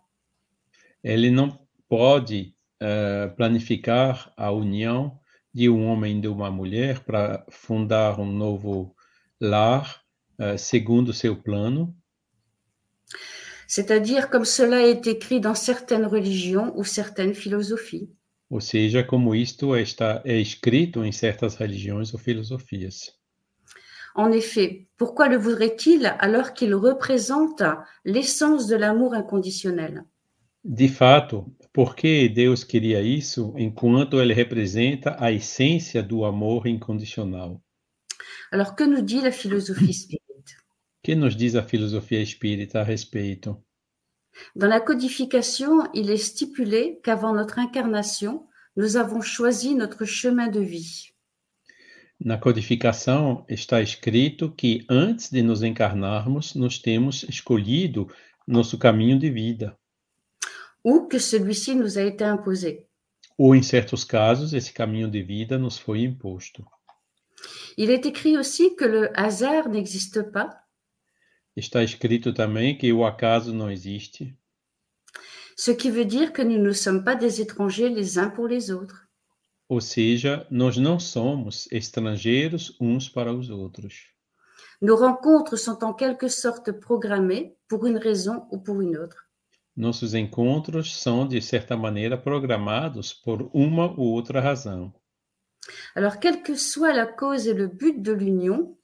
Ele 1.03 1.31
não 1.31 1.59
pode 1.89 2.56
uh, 2.83 3.35
planificar 3.37 4.33
a 4.37 4.51
união 4.51 5.19
de 5.53 5.69
um 5.69 5.87
homem 5.87 6.19
e 6.19 6.21
de 6.21 6.29
uma 6.29 6.51
mulher 6.51 7.01
para 7.01 7.45
fundar 7.49 8.21
um 8.21 8.31
novo 8.31 8.95
lar 9.41 10.03
uh, 10.39 10.59
segundo 10.59 11.13
seu 11.13 11.37
plano. 11.37 11.95
C'est-à-dire 13.67 14.29
comme 14.31 14.45
cela 14.45 14.83
est 14.83 15.07
écrit 15.07 15.41
dans 15.41 15.55
certaines 15.55 16.07
religions 16.07 16.73
ou 16.77 16.85
certaines 16.85 17.35
philosophies. 17.35 18.09
Ou 18.49 18.61
seja, 18.61 19.03
como 19.03 19.35
isto 19.35 19.75
está, 19.77 20.23
é 20.25 20.39
escrito 20.39 21.05
em 21.05 21.11
certas 21.11 21.57
religiões 21.57 22.15
ou 22.15 22.19
filosofias. 22.19 23.13
En 24.15 24.31
effet, 24.31 24.87
pourquoi 24.97 25.29
le 25.29 25.37
voudrait-il 25.37 26.07
alors 26.21 26.55
qu'il 26.55 26.75
représente 26.75 27.63
l'essence 28.05 28.67
de 28.67 28.77
l'amour 28.77 29.15
inconditionnel 29.15 30.05
De 30.69 30.89
fato, 30.89 31.47
por 31.73 31.95
que 31.95 32.29
Deus 32.29 32.65
queria 32.65 33.01
isso 33.01 33.55
enquanto 33.57 34.21
ele 34.21 34.35
representa 34.35 35.17
a 35.21 35.31
essência 35.31 36.03
do 36.03 36.25
amor 36.25 36.67
incondicional? 36.67 37.63
Alors 38.51 38.75
que 38.75 38.85
nous 38.85 39.03
dit 39.03 39.21
la 39.21 39.31
philosophie 39.31 39.95
spirite 39.95 40.27
que 41.07 41.15
nos 41.15 41.37
diz 41.37 41.55
a 41.55 41.63
filosofia 41.63 42.21
espírita 42.21 42.81
a 42.81 42.83
respeito? 42.83 43.63
Dans 44.57 44.69
la 44.69 44.81
codification, 44.81 45.89
il 45.95 46.11
est 46.11 46.17
stipulé 46.17 46.99
qu'avant 47.05 47.33
notre 47.33 47.61
incarnation, 47.61 48.49
nous 48.77 48.97
avons 48.97 49.21
choisi 49.21 49.77
notre 49.77 50.05
chemin 50.05 50.49
de 50.49 50.59
vie. 50.59 51.13
Na 52.19 52.37
codificação 52.37 53.45
está 53.49 53.81
escrito 53.81 54.51
que 54.51 54.85
antes 54.89 55.31
de 55.31 55.43
nos 55.43 55.63
encarnarmos, 55.63 56.57
nós 56.57 56.77
temos 56.81 57.23
escolhido 57.23 58.09
nosso 58.49 58.77
caminho 58.77 59.17
de 59.17 59.31
vida. 59.31 59.79
Ou 60.87 61.09
que 61.09 61.19
celui-ci 61.19 61.75
nous 61.75 61.99
a 61.99 62.03
été 62.03 62.23
imposé. 62.23 62.87
Ou 63.37 63.57
em 63.57 63.63
certos 63.63 64.05
casos, 64.05 64.53
esse 64.53 64.73
caminho 64.73 65.11
de 65.11 65.21
vida 65.21 65.59
nos 65.59 65.77
foi 65.77 65.99
imposto. 66.05 66.65
Il 67.77 67.91
est 67.91 68.07
écrit 68.07 68.39
aussi 68.39 68.77
que 68.77 68.85
le 68.85 69.11
hasard 69.19 69.69
n'existe 69.69 70.23
pas. 70.31 70.49
Está 71.57 71.83
escrito 71.83 72.33
também 72.33 72.79
que 72.79 72.93
o 72.93 73.05
acaso 73.05 73.53
não 73.53 73.69
existe. 73.69 74.33
Ce 75.57 75.75
qui 75.75 75.91
veut 75.91 76.07
dire 76.07 76.33
que 76.33 76.43
nous 76.43 76.63
ne 76.63 76.73
sommes 76.73 77.03
pas 77.03 77.17
des 77.17 77.41
étrangers 77.41 77.89
les 77.89 78.17
uns 78.17 78.31
pour 78.31 78.47
les 78.47 78.71
autres. 78.71 79.09
Ou 79.69 79.81
seja, 79.81 80.47
nós 80.53 80.77
não 80.77 81.01
somos 81.01 81.67
estrangeiros 81.73 82.77
uns 82.81 83.09
para 83.09 83.35
os 83.35 83.51
outros. 83.51 84.13
Nos 84.81 85.01
rencontres 85.01 85.57
sont 85.57 85.83
en 85.83 85.93
quelque 85.93 86.29
sorte 86.29 86.71
programmées 86.71 87.57
pour 87.67 87.87
une 87.87 87.99
raison 87.99 88.47
ou 88.53 88.61
pour 88.61 88.81
une 88.81 88.97
autre. 88.97 89.26
Nossos 89.77 90.15
encontros 90.15 91.01
são, 91.01 91.29
de 91.29 91.41
certa 91.43 91.77
maneira, 91.77 92.17
programados 92.17 93.13
por 93.13 93.51
uma 93.53 93.91
ou 93.93 94.07
outra 94.07 94.41
razão. 94.41 94.95
Alors, 95.95 96.19
quelle 96.19 96.43
que 96.43 96.57
soit 96.57 96.95
la 96.95 97.07
cause 97.07 97.47
et 97.47 97.55
le 97.55 97.69
but 97.69 98.01
de 98.01 98.13
l'union, 98.13 98.77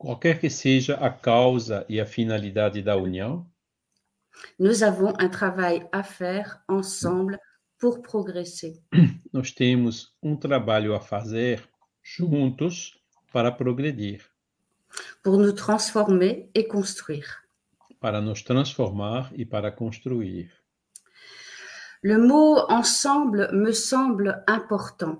Qualquer 0.00 0.40
que 0.40 0.48
seja 0.48 0.94
a 0.94 1.10
causa 1.10 1.84
e 1.86 2.00
a 2.00 2.06
finalidade 2.06 2.80
da 2.80 2.96
união, 2.96 3.46
nous 4.58 4.82
avons 4.82 5.12
un 5.20 5.28
travail 5.28 5.86
à 5.92 6.02
faire 6.02 6.58
ensemble 6.66 7.38
pour 7.78 8.00
progresser. 8.00 8.82
nós 9.30 9.52
temos 9.52 10.16
um 10.22 10.34
trabalho 10.34 10.94
a 10.94 11.00
fazer 11.00 11.68
juntos 12.02 12.98
para 13.30 13.52
progredir, 13.52 14.24
pour 15.22 15.36
nous 15.36 15.52
transformer 15.52 16.48
et 16.54 16.64
construire. 16.66 17.44
Para 18.00 18.20
nos 18.20 18.42
transformar 18.42 19.30
e 19.34 19.44
para 19.44 19.70
construir. 19.70 20.50
Le 22.02 22.16
mot 22.16 22.66
ensemble 22.70 23.52
me 23.52 23.72
semble 23.72 24.42
important. 24.48 25.18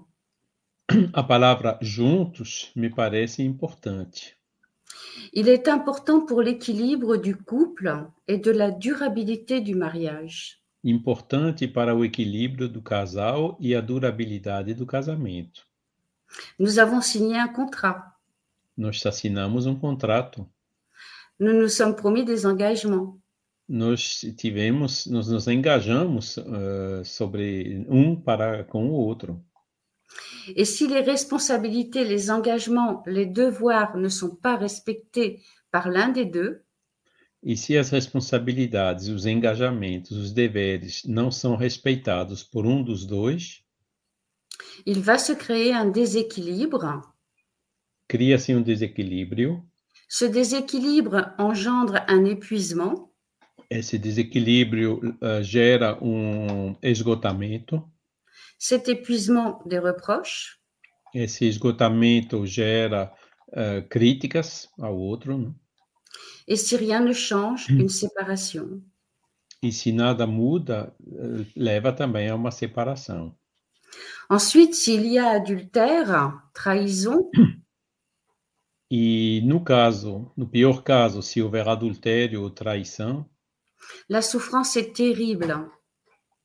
A 1.12 1.22
palavra 1.22 1.78
juntos 1.82 2.72
me 2.74 2.88
parece 2.88 3.42
importante. 3.42 4.36
Il 5.32 5.48
est 5.48 5.68
important 5.68 6.24
pour 6.24 6.40
l'équilibre 6.42 7.16
du 7.16 7.36
couple 7.36 8.08
et 8.26 8.38
de 8.38 8.50
la 8.50 8.70
durabilité 8.70 9.60
du 9.60 9.74
mariage. 9.74 10.58
Importante 10.82 11.68
para 11.68 11.94
o 11.94 12.04
equilíbrio 12.04 12.66
do 12.66 12.80
casal 12.80 13.56
e 13.60 13.74
a 13.74 13.80
durabilidade 13.80 14.72
do 14.72 14.86
casamento. 14.86 15.68
Nous 16.58 16.78
avons 16.78 17.02
signé 17.02 17.38
un 17.38 17.52
contrat. 17.52 18.16
Nós 18.76 19.04
assinamos 19.04 19.66
um 19.66 19.78
contrato. 19.78 20.48
Nous 21.40 21.54
nous 21.54 21.68
sommes 21.68 21.96
promis 21.96 22.24
des 22.24 22.44
engagements. 22.46 23.18
Nós 23.68 24.20
tivemos, 24.36 25.06
nós 25.06 25.28
nos 25.28 25.46
engajamos 25.48 26.36
eh, 26.36 27.02
sobre 27.04 27.86
um 27.88 28.14
para 28.20 28.64
com 28.64 28.88
o 28.90 28.92
outro. 28.92 29.42
Et 30.56 30.64
si 30.64 30.88
les 30.88 31.02
responsabilités, 31.02 32.04
les 32.04 32.30
engagements, 32.30 33.02
les 33.06 33.26
devoirs 33.26 33.96
ne 33.96 34.08
sont 34.08 34.34
pas 34.34 34.56
respectés 34.56 35.40
par 35.70 35.88
l'un 35.88 36.08
des 36.08 36.24
deux, 36.24 36.62
E 37.42 37.56
se 37.56 37.78
as 37.78 37.88
responsabilidades, 37.88 39.08
os 39.08 39.24
engajamentos, 39.24 40.10
os 40.10 40.30
deveres 40.30 41.04
não 41.06 41.30
são 41.30 41.56
respeitados 41.56 42.42
por 42.42 42.66
um 42.66 42.82
dos 42.82 43.06
dois, 43.06 43.64
il 44.84 45.00
va 45.00 45.16
se 45.16 45.34
créer 45.34 45.74
un 45.74 45.90
déséquilibre. 45.90 47.00
cria-se 48.06 48.54
um 48.54 48.62
desequilíbrio. 48.62 49.64
Ce 50.12 50.24
déséquilibre 50.24 51.32
engendre 51.38 52.00
un 52.08 52.24
épuisement 52.24 53.12
Esse 53.70 53.94
desequilíbrio 53.96 55.00
eh, 55.22 55.42
gera 55.44 55.96
um 56.02 56.74
esgotamento. 56.82 57.88
cet 58.58 58.88
épuisement 58.88 59.62
des 59.64 59.78
reproches, 59.78 60.58
Esse 61.14 61.44
esgotamento 61.46 62.44
gera 62.44 63.12
eh, 63.52 63.82
críticas 63.88 64.68
ao 64.80 64.96
outro. 64.98 65.38
né? 65.38 65.52
et 66.48 66.56
si 66.56 66.76
rien 66.76 66.98
ne 67.04 67.12
change, 67.12 67.68
une 67.70 67.88
séparation. 67.88 68.82
E 69.62 69.70
se 69.70 69.92
nada 69.92 70.26
muda, 70.26 70.92
eh, 71.00 71.46
leva 71.54 71.92
também 71.92 72.28
a 72.28 72.34
uma 72.34 72.50
separação. 72.50 73.36
Ensuite, 74.28 74.74
s'il 74.74 75.06
y 75.06 75.16
a 75.18 75.30
adultère, 75.36 76.32
trahison, 76.52 77.30
E 78.90 79.40
no 79.44 79.62
caso, 79.62 80.32
no 80.36 80.48
pior 80.48 80.82
caso, 80.82 81.22
se 81.22 81.40
houver 81.40 81.66
adultério 81.68 82.42
ou 82.42 82.50
traição, 82.50 83.24
la 84.08 84.20
souffrance 84.20 84.76
est 84.78 84.92
terrible, 84.92 85.70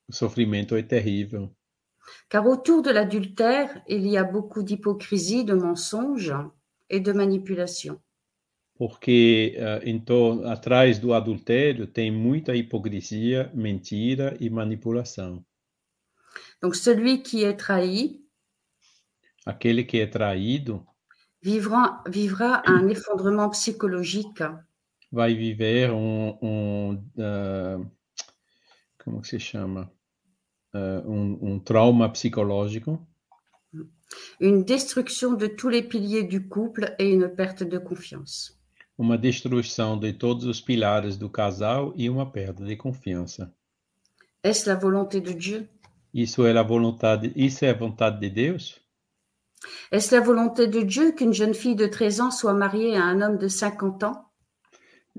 o 0.07 0.13
sofrimento 0.13 0.75
é 0.75 0.81
terrível. 0.83 1.51
car 2.29 2.45
autour 2.45 2.81
de 2.81 2.91
l'adultère, 2.91 3.81
il 3.87 4.05
y 4.07 4.17
a 4.17 4.23
beaucoup 4.23 4.63
d'hypocrisie, 4.63 5.43
de 5.43 5.53
mensonges 5.55 6.33
et 6.89 6.99
de 6.99 7.11
manipulation. 7.11 7.99
Porque 8.77 9.55
tor- 10.05 10.45
atrás 10.47 10.99
do 10.99 11.13
adultério 11.13 11.87
tem 11.87 12.11
muita 12.11 12.55
hipocrisia, 12.55 13.49
mentira 13.53 14.35
e 14.39 14.49
manipulação. 14.49 15.43
Donc 16.61 16.75
celui 16.75 17.23
qui 17.23 17.43
est 17.43 17.55
trahi 17.57 18.21
Aquele 19.45 19.83
que 19.83 19.99
é 19.99 20.07
traído 20.07 20.85
vivra, 21.45 22.01
vivra 22.07 22.63
un 22.67 22.89
effondrement 22.89 23.49
psychologique 23.51 24.43
vai 25.11 25.35
viver 25.35 25.91
um 25.91 26.99
ah, 27.19 27.79
como 29.03 29.21
que 29.21 29.27
se 29.27 29.39
chama? 29.39 29.91
Ah, 30.73 31.03
um, 31.05 31.37
um 31.41 31.59
trauma 31.59 32.09
psicológico, 32.09 32.99
une 34.41 34.63
destruction 34.63 35.35
de 35.35 35.47
tous 35.47 35.69
les 35.69 35.83
piliers 35.83 36.23
du 36.23 36.47
couple 36.47 36.95
et 36.97 37.13
une 37.13 37.29
perte 37.29 37.63
de 37.63 37.77
confiance. 37.77 38.55
uma 38.97 39.17
destruição 39.17 39.99
de 39.99 40.13
todos 40.13 40.45
os 40.45 40.61
pilares 40.61 41.17
do 41.17 41.29
casal 41.29 41.93
e 41.97 42.09
uma 42.09 42.25
perda 42.31 42.65
de 42.65 42.77
confiança. 42.77 43.53
Est-ce 44.41 44.69
la 44.69 44.75
volonté 44.75 45.19
de 45.19 45.33
Dieu? 45.33 45.67
Isso 46.13 46.45
é 46.45 46.57
a 46.57 46.63
vontade, 46.63 47.33
isso 47.35 47.65
é 47.65 47.71
a 47.71 47.77
vontade 47.77 48.19
de 48.21 48.29
Deus? 48.29 48.79
Est-ce 49.91 50.13
la 50.13 50.21
volonté 50.21 50.67
de 50.67 50.81
Dieu 50.81 51.11
qu'une 51.11 51.33
jeune 51.33 51.53
fille 51.53 51.75
de 51.75 51.87
13 51.87 52.21
ans 52.21 52.31
soit 52.31 52.53
mariée 52.53 52.95
à 52.95 53.03
un 53.03 53.21
homme 53.21 53.37
de 53.37 53.47
50 53.47 54.03
ans? 54.03 54.25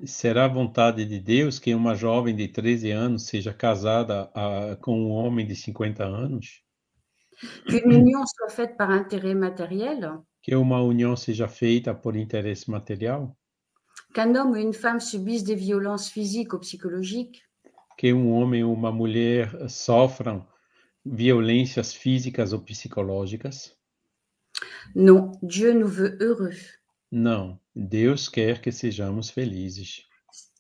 Será 0.05 0.45
a 0.45 0.49
vontade 0.49 1.07
de 1.07 1.19
Deus 1.19 1.59
que 1.59 1.75
uma 1.75 1.95
jovem 1.95 2.37
de 2.37 2.49
13 2.49 2.91
anos 2.93 3.27
seja 3.27 3.55
casada 3.55 4.31
ah, 4.35 4.77
com 4.83 4.95
um 4.95 5.11
homem 5.11 5.47
de 5.47 5.55
50 5.57 6.05
anos? 6.05 6.63
Qu'une 7.67 7.95
union 7.95 8.25
soit 8.27 8.51
faite 8.51 8.77
par 8.77 8.91
intérêt 8.91 9.35
matériel? 9.35 10.23
Que 10.43 10.55
uma 10.55 10.83
união 10.83 11.17
seja 11.17 11.49
feita 11.49 11.95
por 11.95 12.17
interesse 12.17 12.71
material? 12.71 13.37
Qu'un 14.15 14.35
homme 14.35 14.53
ou 14.53 14.57
une 14.57 14.73
femme 14.73 15.01
subissent 15.01 15.45
des 15.45 15.57
violences 15.57 16.09
physiques 16.09 16.55
ou 16.55 16.61
psychologiques? 16.61 17.43
Que 17.99 18.13
um 18.13 18.33
homem 18.33 18.65
ou 18.65 18.73
uma 18.73 18.93
mulher 18.93 19.69
sofram 19.69 20.47
violências 21.05 21.93
físicas 21.93 22.53
ou 22.53 22.61
psicológicas? 22.61 23.76
Non, 24.95 25.33
Dieu 25.43 25.73
nous 25.73 25.89
veut 25.89 26.17
heureux. 26.21 26.57
Não, 27.13 27.59
Deus 27.75 28.29
quer 28.29 28.61
que 28.61 28.71
sejamos 28.71 29.31
felizes. 29.31 30.03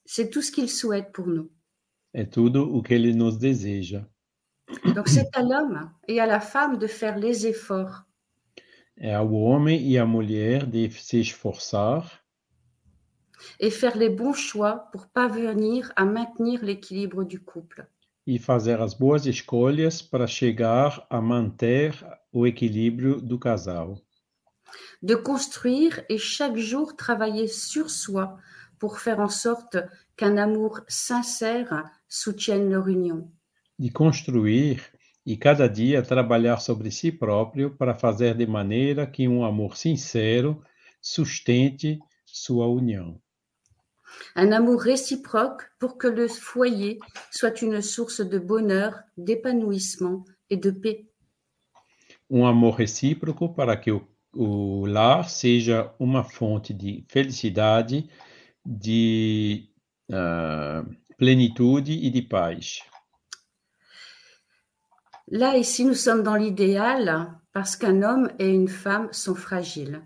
C'est 0.05 0.31
tout 0.31 0.43
ce 0.43 0.53
qu'il 0.53 0.71
souhaite 0.71 1.13
pour 1.13 1.27
nous. 1.27 1.51
É 2.15 2.25
tudo 2.25 2.63
o 2.75 2.83
que 2.83 2.95
ele 2.95 3.15
nos 3.15 3.37
deseja. 3.39 4.09
Donc 4.95 5.09
c'est 5.09 5.29
à 5.37 5.43
l'homme 5.43 5.91
et 6.09 6.21
à 6.21 6.27
la 6.27 6.41
femme 6.41 6.79
de 6.79 6.87
faire 6.87 7.19
les 7.19 7.47
efforts 7.47 8.07
É 8.99 9.15
ao 9.15 9.31
homem 9.35 9.93
e 9.93 9.99
à 9.99 10.07
mulher 10.07 10.67
de 10.67 10.91
se 10.91 11.19
esforçar 11.19 12.25
et 13.61 13.71
faire 13.71 13.95
les 13.95 14.09
bons 14.09 14.33
choix 14.33 14.89
pour 14.91 15.07
parvenir 15.09 15.93
à 15.97 16.07
maintenir 16.07 16.65
l'équilibre 16.65 17.23
du 17.23 17.39
couple. 17.39 17.87
E 18.27 18.39
fazer 18.39 18.81
as 18.81 18.93
boas 18.93 19.25
escolhas 19.27 20.03
para 20.03 20.27
chegar 20.27 21.07
a 21.09 21.21
manter 21.21 21.95
o 22.33 22.47
equilíbrio 22.47 23.21
do 23.21 23.39
casal. 23.39 24.01
De 25.01 25.15
construire 25.15 26.05
et 26.09 26.19
chaque 26.19 26.59
jour 26.59 26.97
travailler 26.97 27.47
sur 27.47 27.89
soi 27.89 28.37
pour 28.79 28.99
faire 28.99 29.21
en 29.21 29.29
sorte 29.29 29.79
qu'un 30.17 30.37
amour 30.37 30.81
sincère 30.89 31.85
soutienne 32.09 32.69
leur 32.69 32.89
union. 32.89 33.31
De 33.79 33.91
construir 33.91 34.81
e 35.27 35.37
cada 35.37 35.69
dia 35.69 36.03
trabalhar 36.03 36.61
sobre 36.61 36.91
si 36.91 37.11
próprio 37.11 37.77
para 37.77 37.95
fazer 37.95 38.35
de 38.35 38.47
maneira 38.47 39.07
que 39.07 39.29
um 39.29 39.45
amor 39.45 39.77
sincero 39.77 40.62
sustente 41.01 41.99
sua 42.25 42.67
união. 42.67 43.21
Un 44.35 44.53
amour 44.53 44.81
réciproque 44.83 45.62
pour 45.79 45.99
que 45.99 46.07
le 46.07 46.29
foyer 46.29 46.99
soit 47.31 47.62
une 47.62 47.81
source 47.83 48.21
de 48.21 48.38
bonheur, 48.38 49.01
d'épanouissement 49.16 50.25
et 50.51 50.57
de 50.57 50.71
paix. 50.71 51.07
Um 52.29 52.45
amor 52.45 52.77
recíproco 52.77 53.49
para 53.49 53.77
que 53.77 53.92
o, 53.92 54.03
o 54.35 54.85
lar 54.85 55.31
seja 55.31 55.95
uma 56.01 56.25
fonte 56.25 56.75
de 56.75 57.05
felicidade, 57.09 58.09
de 58.64 59.69
ah, 60.12 60.85
plenitude 61.16 61.92
e 61.92 62.11
de 62.11 62.23
paz. 62.23 62.81
Là, 65.29 65.57
ici, 65.57 65.85
nous 65.85 65.95
sommes 65.95 66.23
dans 66.23 66.37
l'idéal 66.37 67.33
parce 67.53 67.77
qu'un 67.77 68.03
homme 68.03 68.31
et 68.38 68.49
une 68.49 68.69
femme 68.69 69.09
sont 69.12 69.35
fragiles. 69.35 70.03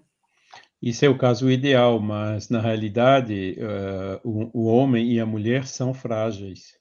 Isso 0.82 1.04
é 1.04 1.08
o 1.08 1.18
caso 1.18 1.50
ideal, 1.50 2.00
mas 2.00 2.48
na 2.48 2.60
realidade 2.60 3.56
ah, 3.60 4.20
o, 4.24 4.62
o 4.62 4.64
homem 4.64 5.12
e 5.12 5.20
a 5.20 5.26
mulher 5.26 5.66
são 5.66 5.92
frágeis. 5.92 6.78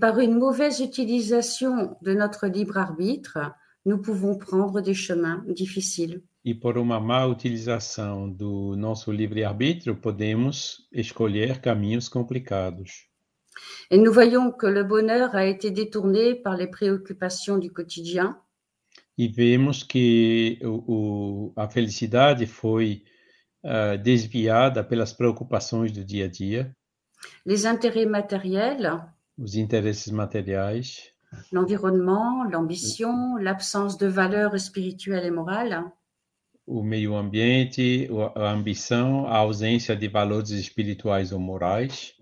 Par 0.00 0.18
une 0.18 0.38
mauvaise 0.38 0.80
utilisation 0.82 1.96
de 2.00 2.14
notre 2.14 2.46
libre 2.46 2.78
arbitre, 2.78 3.52
nous 3.84 4.00
pouvons 4.00 4.38
prendre 4.38 4.80
des 4.80 4.94
chemins 4.94 5.44
difficiles. 5.46 6.22
E 6.42 6.54
por 6.54 6.78
uma 6.78 7.00
má 7.00 7.26
utilização 7.26 8.30
do 8.30 8.76
nosso 8.76 9.10
livre-arbítrio, 9.10 9.96
podemos 9.96 10.86
escolher 10.92 11.60
caminhos 11.60 12.08
complicados. 12.08 13.08
Et 13.90 13.98
nous 13.98 14.12
voyons 14.12 14.52
que 14.52 14.66
le 14.66 14.84
bonheur 14.84 15.34
a 15.34 15.46
été 15.46 15.70
détourné 15.70 16.34
par 16.34 16.56
les 16.56 16.66
préoccupations 16.66 17.58
du 17.58 17.70
quotidien 17.70 18.38
E 19.16 19.28
vemos 19.28 19.82
que 19.82 20.58
o, 20.62 21.48
o- 21.48 21.52
a 21.56 21.68
felicidade 21.68 22.46
foi 22.46 23.04
ah, 23.62 23.96
desviada 23.96 24.82
pelas 24.84 25.12
preocupações 25.12 25.92
do 25.92 26.04
dia 26.04 26.26
a 26.26 26.28
dia, 26.28 26.74
les 27.46 27.64
intérêts 27.64 28.06
matériels, 28.06 29.00
os 29.38 29.54
interesses 29.54 30.12
materiais, 30.12 31.12
l'environnement, 31.52 32.44
l'ambition, 32.44 33.36
l'absence 33.36 33.96
de 33.96 34.06
valeurs 34.06 34.58
spirituelles 34.58 35.26
et 35.26 35.30
morales, 35.30 35.84
o 36.66 36.82
meio 36.82 37.14
ambiente, 37.14 38.08
a 38.34 38.50
ambição, 38.50 39.26
a 39.26 39.36
ausência 39.38 39.94
de 39.94 40.08
valores 40.08 40.50
espirituais 40.50 41.30
ou 41.32 41.38
morais, 41.38 42.14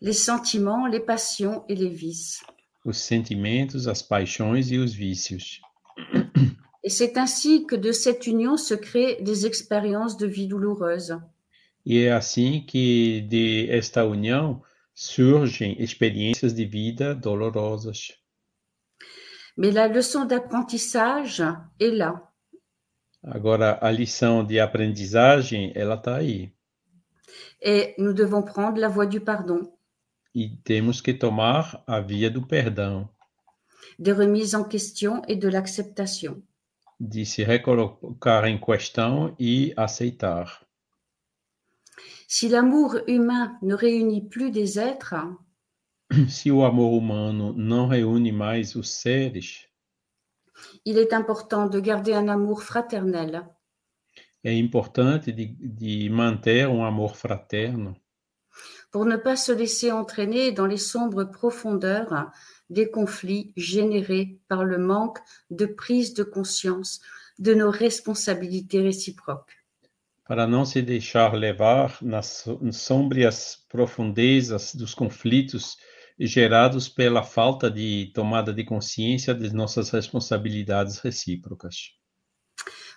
les 0.00 0.12
sentiments, 0.12 0.86
les 0.86 1.00
passions 1.00 1.64
et 1.68 1.74
les 1.74 1.88
vices. 1.88 2.42
Os 2.88 2.98
sentimentos, 2.98 3.86
as 3.86 4.02
paixões 4.02 4.70
e 4.70 4.78
os 4.78 4.92
vícios. 4.94 5.60
Et 6.82 6.90
c'est 6.90 7.18
ainsi 7.18 7.66
que 7.66 7.76
de 7.76 7.92
cette 7.92 8.26
union 8.26 8.56
se 8.56 8.74
créent 8.74 9.20
des 9.22 9.44
expériences 9.44 10.16
de 10.16 10.26
vie 10.26 10.46
douloureuses. 10.46 11.18
E 11.84 12.04
é 12.04 12.12
assim 12.12 12.64
que 12.66 13.20
de 13.22 13.68
esta 13.70 14.04
união 14.04 14.62
surgem 14.94 15.76
experiências 15.82 16.54
de 16.54 16.64
vida 16.64 17.14
dolorosas. 17.14 18.18
Mais 19.56 19.72
la 19.72 19.86
leçon 19.86 20.24
d'apprentissage 20.24 21.42
est 21.80 21.90
là. 21.90 22.22
Agora, 23.22 23.78
a 23.80 23.90
lição 23.90 24.44
de 24.44 24.60
aprendizagem, 24.60 25.72
ela 25.74 25.96
está 25.96 26.16
aí. 26.16 26.52
Et 27.60 27.94
nous 27.98 28.12
devons 28.12 28.42
prendre 28.42 28.78
la 28.78 28.88
voie 28.88 29.06
du 29.06 29.20
pardon, 29.20 29.72
E 30.40 30.56
temos 30.62 31.00
que 31.00 31.12
tomar 31.12 31.82
a 31.84 31.98
via 31.98 32.30
do 32.30 32.46
perdão, 32.46 33.10
des 33.98 34.12
remises 34.12 34.54
en 34.54 34.62
question 34.62 35.20
et 35.26 35.34
de 35.34 35.48
l'acceptation. 35.48 36.40
de 37.00 37.24
se 37.24 37.42
recolocar 37.42 38.44
em 38.44 38.56
questão 38.56 39.34
e 39.36 39.72
aceitar. 39.76 40.64
Si 42.28 42.48
l'amour 42.48 43.00
humain 43.08 43.58
ne 43.62 43.74
réunit 43.74 44.28
plus 44.28 44.52
des 44.52 44.78
êtres, 44.78 45.16
Se 46.28 46.52
o 46.52 46.64
amor 46.64 46.92
humano 46.92 47.52
não 47.52 47.88
reúne 47.88 48.30
mais 48.30 48.76
os 48.76 48.90
seres, 48.90 49.66
il 50.84 50.98
est 50.98 51.12
important 51.12 51.66
de 51.66 51.80
garder 51.80 52.14
un 52.14 52.28
amour 52.28 52.62
fraternel, 52.62 53.44
é 54.44 54.52
importante 54.52 55.32
de, 55.32 55.46
de 55.46 56.08
manter 56.08 56.68
um 56.68 56.84
amor 56.84 57.16
fraterno 57.16 57.96
pour 58.90 59.04
ne 59.04 59.16
pas 59.16 59.36
se 59.36 59.52
laisser 59.52 59.92
entraîner 59.92 60.52
dans 60.52 60.66
les 60.66 60.78
sombres 60.78 61.24
profondeurs 61.24 62.30
des 62.70 62.90
conflits 62.90 63.52
générés 63.56 64.38
par 64.48 64.64
le 64.64 64.78
manque 64.78 65.18
de 65.50 65.66
prise 65.66 66.14
de 66.14 66.22
conscience 66.22 67.00
de 67.38 67.54
nos 67.54 67.70
responsabilités 67.70 68.80
réciproques. 68.82 69.54
para 70.26 70.46
não 70.46 70.66
se 70.66 70.82
deixar 70.82 71.32
levar 71.34 71.96
nas 72.02 72.26
so- 72.44 72.60
sombrias 72.70 73.64
profundezas 73.70 74.74
dos 74.74 74.94
conflitos 74.94 75.78
gerados 76.20 76.86
pela 76.86 77.22
falta 77.22 77.70
de 77.70 78.10
tomada 78.12 78.52
de 78.52 78.62
consciência 78.62 79.34
de 79.34 79.48
nossas 79.54 79.88
responsabilidades 79.90 80.98
recíprocas. 80.98 81.94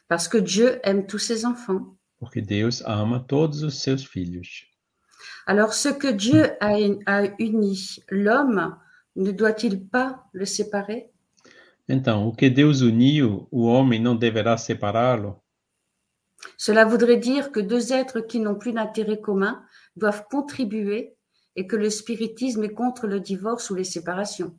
Parce 0.09 0.27
que 0.27 0.41
Dieu 0.41 0.79
aime 0.83 1.05
tous 1.07 1.19
ses 1.19 1.45
enfants. 1.45 1.95
Porque 2.19 2.41
Deus 2.41 2.81
ama 2.85 3.19
todos 3.25 3.63
os 3.63 3.75
seus 3.81 4.03
filhos. 4.03 4.65
Alors 5.45 5.73
ce 5.73 5.89
que 5.89 6.07
Dieu 6.07 6.51
a, 6.59 6.75
a 7.05 7.23
uni, 7.39 7.97
l'homme, 8.09 8.77
ne 9.15 9.31
doit-il 9.31 9.87
pas 9.87 10.23
le 10.33 10.45
séparer? 10.45 11.09
Então, 11.89 12.27
o 12.27 12.31
que 12.31 12.49
Deus 12.49 12.81
uniu, 12.81 13.47
o 13.51 13.63
homem 13.65 13.99
não 13.99 14.15
deverá 14.15 14.57
separá-lo? 14.57 15.41
Cela 16.57 16.85
voudrait 16.85 17.17
dire 17.17 17.51
que 17.51 17.59
deux 17.59 17.91
êtres 17.91 18.21
qui 18.21 18.39
n'ont 18.39 18.55
plus 18.55 18.73
d'intérêt 18.73 19.19
commun 19.19 19.61
doivent 19.95 20.25
contribuer 20.29 21.15
et 21.55 21.67
que 21.67 21.75
le 21.75 21.89
spiritisme 21.89 22.63
est 22.63 22.73
contre 22.73 23.07
le 23.07 23.19
divorce 23.19 23.69
ou 23.69 23.75
les 23.75 23.83
séparations. 23.83 24.55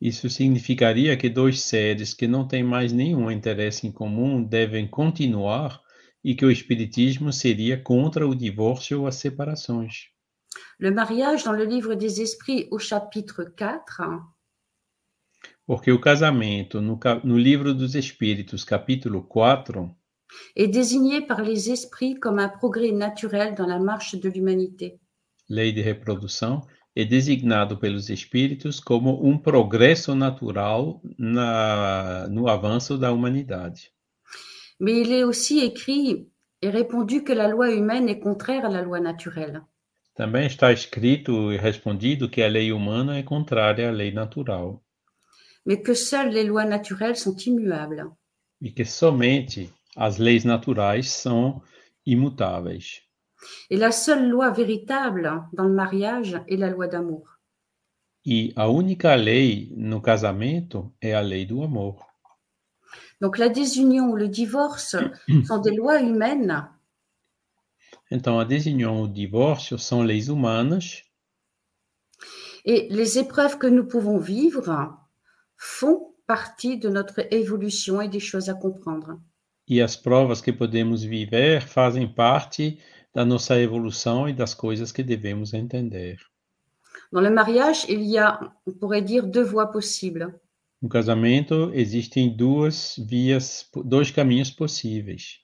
Isso 0.00 0.28
significaria 0.28 1.16
que 1.16 1.28
dois 1.28 1.58
seres 1.62 2.12
que 2.12 2.26
não 2.26 2.46
têm 2.46 2.62
mais 2.62 2.92
nenhum 2.92 3.30
interesse 3.30 3.86
em 3.86 3.92
comum 3.92 4.42
devem 4.42 4.86
continuar 4.86 5.80
e 6.22 6.34
que 6.34 6.44
o 6.44 6.50
Espiritismo 6.50 7.32
seria 7.32 7.80
contra 7.80 8.28
o 8.28 8.34
divórcio 8.34 9.00
ou 9.00 9.06
as 9.06 9.16
separações. 9.16 10.10
Le 10.78 10.90
mariage 10.90 11.44
dans 11.44 11.52
le 11.52 11.64
livre 11.64 11.94
des 11.94 12.20
esprits 12.20 12.68
au 12.70 12.78
chapitre 12.78 13.44
4 13.44 14.02
Porque 15.66 15.90
o 15.90 16.00
casamento, 16.00 16.80
no, 16.80 16.98
no 17.24 17.36
livro 17.36 17.74
dos 17.74 17.96
Espíritos, 17.96 18.64
capítulo 18.64 19.22
4, 19.22 19.90
est 20.54 20.68
désigné 20.68 21.22
par 21.22 21.42
les 21.42 21.70
esprits 21.70 22.14
comme 22.14 22.38
un 22.38 22.48
progrès 22.48 22.92
naturel 22.92 23.54
dans 23.56 23.66
la 23.66 23.80
marche 23.80 24.14
de 24.14 24.28
l'humanité. 24.28 25.00
lei 25.48 25.72
de 25.72 25.82
reprodução, 25.82 26.62
é 26.94 27.04
designado 27.04 27.76
pelos 27.76 28.08
Espíritos 28.10 28.80
como 28.80 29.24
um 29.24 29.38
progresso 29.38 30.14
natural 30.14 31.00
na, 31.18 32.26
no 32.28 32.48
avanço 32.48 32.96
da 32.96 33.12
humanidade. 33.12 33.92
Mais 34.78 35.00
il 35.00 35.12
est 35.12 35.24
aussi 35.24 35.60
écrit 35.60 36.28
et 36.62 36.70
répondu 36.70 37.22
que 37.22 37.32
la 37.32 37.48
loi 37.48 37.70
humaine 37.70 38.08
est 38.08 38.18
contraire 38.18 38.64
à 38.64 38.68
la 38.68 38.82
loi 38.82 39.00
naturelle. 39.00 39.62
Também 40.16 40.46
está 40.46 40.72
escrito 40.72 41.52
e 41.52 41.56
respondido 41.56 42.28
que 42.28 42.42
a 42.42 42.48
lei 42.48 42.72
humana 42.72 43.18
é 43.18 43.22
contrária 43.22 43.88
à 43.88 43.92
lei 43.92 44.10
natural 44.10 44.82
mais 45.66 45.82
que 45.82 45.94
seules 45.94 46.32
les 46.32 46.44
lois 46.44 46.64
naturelles 46.64 47.18
sont 47.18 47.36
immuables. 47.46 48.06
e 48.60 48.70
que 48.70 48.84
somente 48.84 49.70
as 49.96 50.16
leis 50.16 50.44
naturais 50.44 51.10
são 51.10 51.60
imutáveis. 52.06 53.02
Et 53.68 53.76
la 53.76 53.92
seule 53.92 54.28
loi 54.28 54.50
véritable 54.50 55.44
dans 55.52 55.64
le 55.64 55.74
mariage 55.74 56.40
est 56.48 56.56
la 56.56 56.70
loi 56.70 56.86
d'amour. 56.86 57.36
E 58.24 58.52
a 58.56 58.66
única 58.68 59.14
lei 59.14 59.72
no 59.76 60.00
casamento 60.00 60.92
é 61.00 61.14
a 61.14 61.20
lei 61.20 61.44
do 61.44 61.62
amor. 61.62 62.04
Donc 63.20 63.38
la 63.38 63.48
désunion 63.48 64.10
ou 64.10 64.16
le 64.16 64.28
divorce 64.28 64.96
sont 65.46 65.60
des 65.60 65.74
lois 65.74 66.00
humaines. 66.00 66.68
Então, 68.10 68.38
a 68.38 68.46
ou 68.88 69.04
o 69.04 69.08
divórcio 69.08 69.78
são 69.78 70.02
leis 70.02 70.28
humanas 70.28 71.02
Et 72.64 72.88
les 72.90 73.16
épreuves 73.18 73.54
que 73.56 73.66
nous 73.68 73.86
pouvons 73.86 74.18
vivre 74.18 74.96
font 75.56 76.14
partie 76.26 76.76
de 76.76 76.88
notre 76.88 77.32
évolution 77.32 78.02
et 78.02 78.08
des 78.08 78.20
choses 78.20 78.48
à 78.48 78.54
comprendre. 78.54 79.20
e 79.68 79.82
as 79.82 79.96
provas 79.96 80.40
que 80.40 80.52
podemos 80.52 81.02
viver 81.02 81.60
fazem 81.60 82.06
parte 82.06 82.78
da 83.12 83.24
nossa 83.24 83.58
evolução 83.60 84.28
e 84.28 84.32
das 84.32 84.54
coisas 84.54 84.92
que 84.92 85.02
devemos 85.02 85.52
entender. 85.52 86.18
Dans 87.12 87.20
le 87.20 87.30
mariage, 87.30 87.84
il 87.88 88.02
y 88.02 88.18
a, 88.18 88.38
on 88.66 88.72
pourrait 88.72 89.02
dire, 89.02 89.26
deux 89.26 89.42
voies 89.42 89.70
possibles. 89.70 90.32
No 90.80 90.88
casamento 90.88 91.72
existem 91.72 92.36
duas 92.36 92.94
vias, 92.98 93.68
dois 93.84 94.10
caminhos 94.10 94.50
possíveis. 94.50 95.40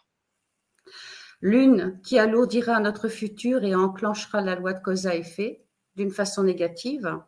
L'une 1.43 1.99
qui 2.05 2.19
alourdira 2.19 2.81
notre 2.81 3.09
futur 3.09 3.65
et 3.65 3.75
enclenchera 3.75 4.41
la 4.41 4.55
loi 4.55 4.73
de 4.73 4.81
cause 4.81 5.07
à 5.07 5.17
effet 5.17 5.65
d'une 5.97 6.11
façon 6.11 6.45
négative, 6.45 7.19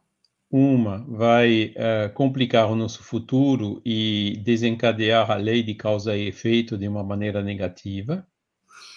Uma 0.52 1.04
vai 1.08 1.72
eh, 1.74 2.08
complicar 2.14 2.70
o 2.70 2.76
nosso 2.76 3.02
futuro 3.02 3.82
e 3.84 4.36
desencadear 4.44 5.28
a 5.32 5.36
lei 5.36 5.64
de 5.64 5.74
causa 5.74 6.16
e 6.16 6.28
efeito 6.28 6.78
de 6.78 6.86
uma 6.86 7.02
maneira 7.02 7.42
negativa. 7.42 8.24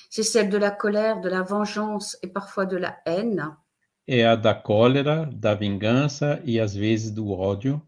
c'est 0.09 0.23
celle 0.23 0.49
de 0.49 0.57
la 0.57 0.71
colère, 0.71 1.19
de 1.19 1.29
la 1.29 1.41
vengeance 1.41 2.15
et 2.21 2.27
parfois 2.27 2.65
de 2.67 2.77
la 2.77 2.97
haine. 3.05 3.55
É 4.07 4.23
a 4.25 4.35
da 4.35 4.53
cólera, 4.53 5.25
da 5.33 5.53
vingança 5.55 6.39
e 6.45 6.59
às 6.59 6.75
vezes 6.75 7.11
do 7.11 7.31
ódio. 7.31 7.81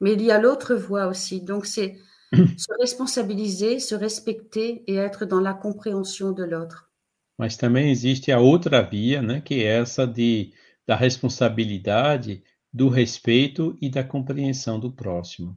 Mais 0.00 0.14
il 0.14 0.22
y 0.22 0.30
a 0.30 0.38
l'autre 0.38 0.74
voie 0.74 1.06
aussi. 1.06 1.42
Donc 1.42 1.66
c'est 1.66 1.96
se 2.56 2.72
responsabiliser, 2.80 3.80
se 3.80 3.94
respecter 3.94 4.82
et 4.86 4.96
être 4.96 5.24
dans 5.24 5.40
la 5.40 5.54
compréhension 5.54 6.32
de 6.32 6.44
l'autre. 6.44 6.90
Mas 7.38 7.56
também 7.56 7.90
existe 7.90 8.32
a 8.32 8.40
outra 8.40 8.80
via, 8.80 9.20
né, 9.20 9.40
que 9.40 9.62
é 9.62 9.78
essa 9.78 10.06
de, 10.06 10.52
da 10.86 10.96
responsabilidade, 10.96 12.42
do 12.72 12.88
respeito 12.88 13.76
e 13.80 13.90
da 13.90 14.02
compreensão 14.02 14.80
do 14.80 14.90
próximo. 14.90 15.56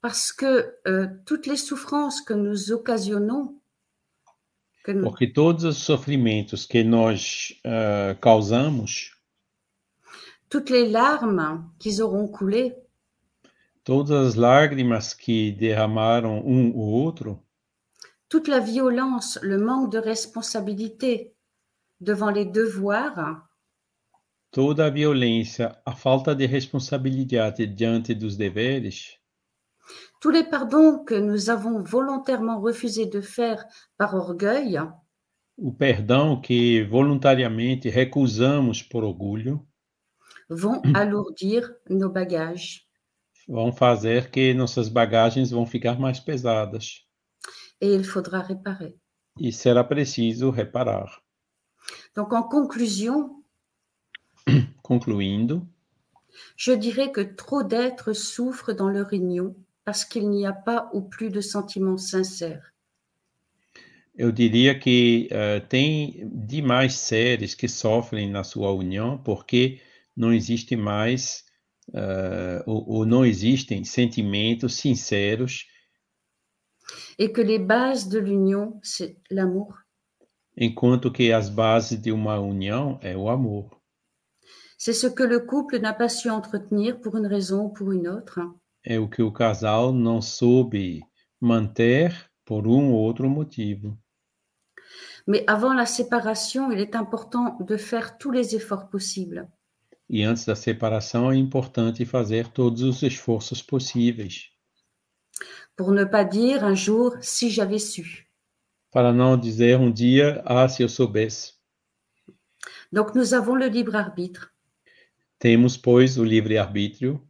Parce 0.00 0.32
que 0.32 0.46
euh, 0.86 1.08
toutes 1.26 1.46
les 1.46 1.56
souffrances 1.56 2.20
que 2.20 2.32
nous 2.32 2.70
occasionnons, 2.70 3.58
que 4.84 4.92
nous, 4.92 5.02
Porque 5.02 5.26
todos 5.26 5.64
os 5.64 5.78
sofrimentos 5.78 6.64
que 6.64 6.84
nós 6.84 7.60
ah, 7.64 8.16
causamos, 8.20 9.16
toutes 10.48 10.70
les 10.70 10.88
larmes 10.88 11.68
qu'ils 11.78 12.00
auront 12.00 12.28
coulé, 12.28 12.76
todas 13.88 14.10
as 14.10 14.34
lágrimas 14.34 15.14
que 15.14 15.50
derramaram 15.50 16.46
um 16.46 16.76
ou 16.76 16.90
outro, 16.92 17.42
toute 18.28 18.46
la 18.46 18.60
violence, 18.60 19.38
le 19.42 19.56
manque 19.56 19.92
de 19.92 19.98
responsabilité 19.98 21.34
devant 21.98 22.28
les 22.28 22.44
devoirs, 22.44 23.48
toda 24.50 24.84
a 24.84 24.90
violência, 24.90 25.80
a 25.86 25.92
falta 25.92 26.34
de 26.34 26.44
responsabilidade 26.44 27.66
diante 27.66 28.14
dos 28.14 28.36
deveres, 28.36 29.18
tous 30.20 30.32
les 30.32 30.44
pardons 30.44 31.02
que 31.02 31.14
nous 31.14 31.48
avons 31.48 31.80
volontairement 31.80 32.60
refusé 32.60 33.06
de 33.06 33.22
faire 33.22 33.64
par 33.96 34.12
orgueil, 34.12 34.82
o 35.56 35.72
perdão 35.72 36.38
que 36.38 36.82
voluntariamente 36.84 37.88
recusamos 37.88 38.82
por 38.82 39.02
orgulho, 39.02 39.66
vont 40.50 40.82
alourdir 40.94 41.74
nos 41.88 42.12
bagages. 42.12 42.87
Vão 43.48 43.72
fazer 43.72 44.30
que 44.30 44.54
nossas 44.54 44.88
bagagens 44.88 45.50
vão 45.50 45.66
ficar 45.66 45.98
mais 45.98 46.20
pesadas 46.20 47.04
Et 47.80 47.94
il 47.94 48.04
faudra 48.04 48.40
réparer. 48.42 48.94
e 49.40 49.52
será 49.52 49.82
preciso 49.84 50.50
reparar. 50.50 51.22
Donc 52.14 52.32
en 52.32 52.42
conclusion, 52.48 53.42
Concluindo, 54.82 55.66
je 56.56 56.72
dirais 56.72 57.10
que 57.12 57.20
trop 57.22 57.62
d'êtres 57.62 58.12
souffrent 58.12 58.72
dans 58.74 58.88
leur 58.88 59.12
union 59.12 59.54
parce 59.84 60.04
qu'il 60.04 60.28
n'y 60.28 60.46
a 60.46 60.52
pas 60.52 60.90
ou 60.92 61.00
plus 61.02 61.30
de 61.30 61.40
sentiments 61.40 61.96
sincères. 61.98 62.74
eu 64.16 64.32
diria 64.32 64.74
que 64.78 65.28
eh, 65.30 65.60
tem 65.68 66.28
demais 66.32 66.94
seres 66.94 67.54
que 67.54 67.68
sofrem 67.68 68.28
na 68.30 68.42
sua 68.44 68.72
união 68.72 69.16
porque 69.22 69.80
não 70.16 70.32
existe 70.32 70.74
mais 70.76 71.44
eh, 71.94 72.62
ou, 72.66 72.84
ou 72.88 73.06
não 73.06 73.24
existem 73.24 73.84
sentimentos 73.84 74.74
sinceros, 74.74 75.66
Et 77.18 77.32
que 77.32 77.42
les 77.42 77.58
bases 77.58 78.08
de 78.08 78.18
l'union, 78.18 78.78
c'est 78.82 79.16
l'amour. 79.30 79.74
enquanto 80.56 81.10
que 81.12 81.32
as 81.32 81.48
bases 81.48 81.98
de 82.00 82.10
uma 82.12 82.38
união 82.40 82.98
é 83.02 83.16
o 83.16 83.28
amor. 83.28 83.78
C'est 84.78 84.92
ce 84.94 85.08
que 85.08 85.22
le 85.24 85.40
couple 85.40 85.78
n'a 85.80 85.92
pas 85.92 86.08
su 86.08 86.30
entretenir 86.30 87.00
pour 87.00 87.16
une 87.16 87.26
raison 87.26 87.64
ou 87.66 87.70
pour 87.72 87.92
une 87.92 88.08
autre. 88.08 88.40
É 88.84 88.98
o 88.98 89.08
que 89.08 89.22
o 89.22 89.32
casal 89.32 89.92
não 89.92 90.22
soube 90.22 91.00
manter 91.40 92.12
por 92.44 92.66
um 92.66 92.92
ou 92.92 92.98
outro 93.00 93.28
motivo. 93.28 93.98
Mais 95.26 95.44
avant 95.46 95.74
la 95.74 95.84
séparation, 95.86 96.72
il 96.72 96.80
est 96.80 96.94
important 96.96 97.58
de 97.60 97.76
faire 97.76 98.16
tous 98.16 98.30
les 98.30 98.54
efforts 98.54 98.88
possibles. 98.88 99.46
E 100.10 100.22
antes 100.22 100.44
da 100.44 100.56
separação 100.56 101.30
é 101.30 101.36
importante 101.36 102.04
fazer 102.06 102.48
todos 102.48 102.82
os 102.82 103.02
esforços 103.02 103.62
possíveis, 103.62 104.50
Pour 105.76 105.92
ne 105.92 106.04
pas 106.06 106.24
dire 106.24 106.64
un 106.64 106.74
jour 106.74 107.16
si 107.22 107.50
j'avais 107.50 107.78
su. 107.78 108.02
para 108.90 109.12
não 109.12 109.38
dizer 109.38 109.78
um 109.78 109.92
dia, 109.92 110.42
ah, 110.44 110.68
se 110.68 110.82
eu 110.82 110.88
soubesse. 110.88 111.52
Donc 112.92 113.14
nous 113.14 113.32
avons 113.34 113.54
le 113.54 113.68
libre 113.68 113.94
arbitre. 113.96 114.52
Temos, 115.38 115.76
pois, 115.76 116.16
o 116.18 116.24
livre-arbítrio, 116.24 117.22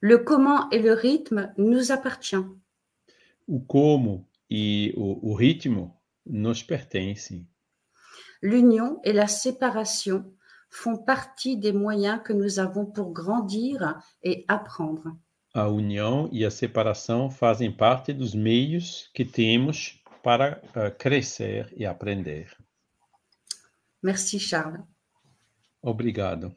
Le 0.00 0.18
comment 0.18 0.68
et 0.70 0.80
le 0.80 0.92
rythme 0.94 1.52
nous 1.58 1.92
appartient. 1.92 2.44
o 3.46 3.60
como 3.60 4.28
e 4.50 4.92
o, 4.96 5.30
o 5.30 5.34
ritmo 5.34 5.96
nos 6.24 6.62
pertencem. 6.64 7.46
L'union 8.42 9.00
et 9.04 9.12
la 9.12 9.28
séparation 9.28 10.34
font 10.76 10.96
partie 10.96 11.56
des 11.56 11.72
moyens 11.72 12.20
que 12.22 12.34
nous 12.34 12.58
avons 12.58 12.84
pour 12.84 13.12
grandir 13.12 13.98
et 14.22 14.44
apprendre. 14.46 15.16
A 15.54 15.68
união 15.68 16.28
e 16.30 16.44
a 16.44 16.50
separação 16.50 17.30
fazem 17.30 17.72
parte 17.72 18.12
dos 18.12 18.34
meios 18.34 19.10
que 19.14 19.24
temos 19.24 20.02
para 20.22 20.60
ah, 20.74 20.90
crescer 20.90 21.72
e 21.74 21.86
aprender. 21.86 22.54
Merci 24.02 24.38
Charles. 24.38 24.84
Obrigado. 25.80 26.54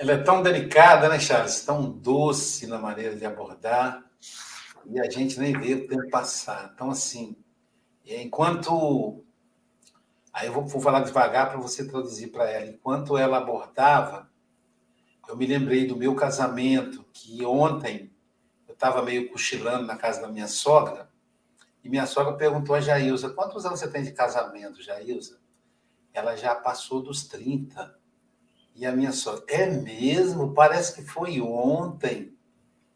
Ela 0.00 0.12
é 0.12 0.16
tão 0.16 0.42
delicada, 0.42 1.10
né, 1.10 1.20
Charles? 1.20 1.62
Tão 1.62 1.90
doce 1.90 2.66
na 2.66 2.78
maneira 2.78 3.14
de 3.14 3.26
abordar. 3.26 4.02
E 4.86 4.98
a 4.98 5.10
gente 5.10 5.38
nem 5.38 5.52
vê 5.52 5.74
o 5.74 5.86
tempo 5.86 6.08
passar. 6.08 6.72
Então, 6.74 6.90
assim, 6.90 7.36
enquanto. 8.06 9.22
Aí 10.32 10.46
eu 10.46 10.54
vou, 10.54 10.66
vou 10.66 10.80
falar 10.80 11.00
devagar 11.00 11.50
para 11.50 11.60
você 11.60 11.86
traduzir 11.86 12.28
para 12.28 12.48
ela. 12.48 12.64
Enquanto 12.64 13.18
ela 13.18 13.36
abordava, 13.36 14.30
eu 15.28 15.36
me 15.36 15.46
lembrei 15.46 15.86
do 15.86 15.98
meu 15.98 16.14
casamento, 16.14 17.04
que 17.12 17.44
ontem 17.44 18.10
eu 18.66 18.72
estava 18.72 19.02
meio 19.02 19.30
cochilando 19.30 19.84
na 19.84 19.98
casa 19.98 20.22
da 20.22 20.28
minha 20.28 20.48
sogra, 20.48 21.10
e 21.84 21.90
minha 21.90 22.06
sogra 22.06 22.32
perguntou 22.32 22.74
a 22.74 22.80
Jailza: 22.80 23.28
quantos 23.28 23.66
anos 23.66 23.78
você 23.78 23.90
tem 23.90 24.02
de 24.02 24.12
casamento, 24.12 24.82
Jailza? 24.82 25.38
Ela 26.14 26.36
já 26.36 26.54
passou 26.54 27.02
dos 27.02 27.28
30. 27.28 27.99
E 28.74 28.86
a 28.86 28.92
minha 28.92 29.12
sogra, 29.12 29.44
é 29.48 29.66
mesmo? 29.68 30.54
Parece 30.54 30.94
que 30.94 31.02
foi 31.02 31.40
ontem. 31.40 32.32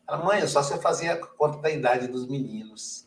Ela, 0.08 0.24
mãe, 0.24 0.40
é 0.40 0.46
só 0.46 0.62
você 0.62 0.78
fazer 0.78 1.08
a 1.08 1.16
conta 1.16 1.58
da 1.58 1.70
idade 1.70 2.08
dos 2.08 2.26
meninos. 2.26 3.06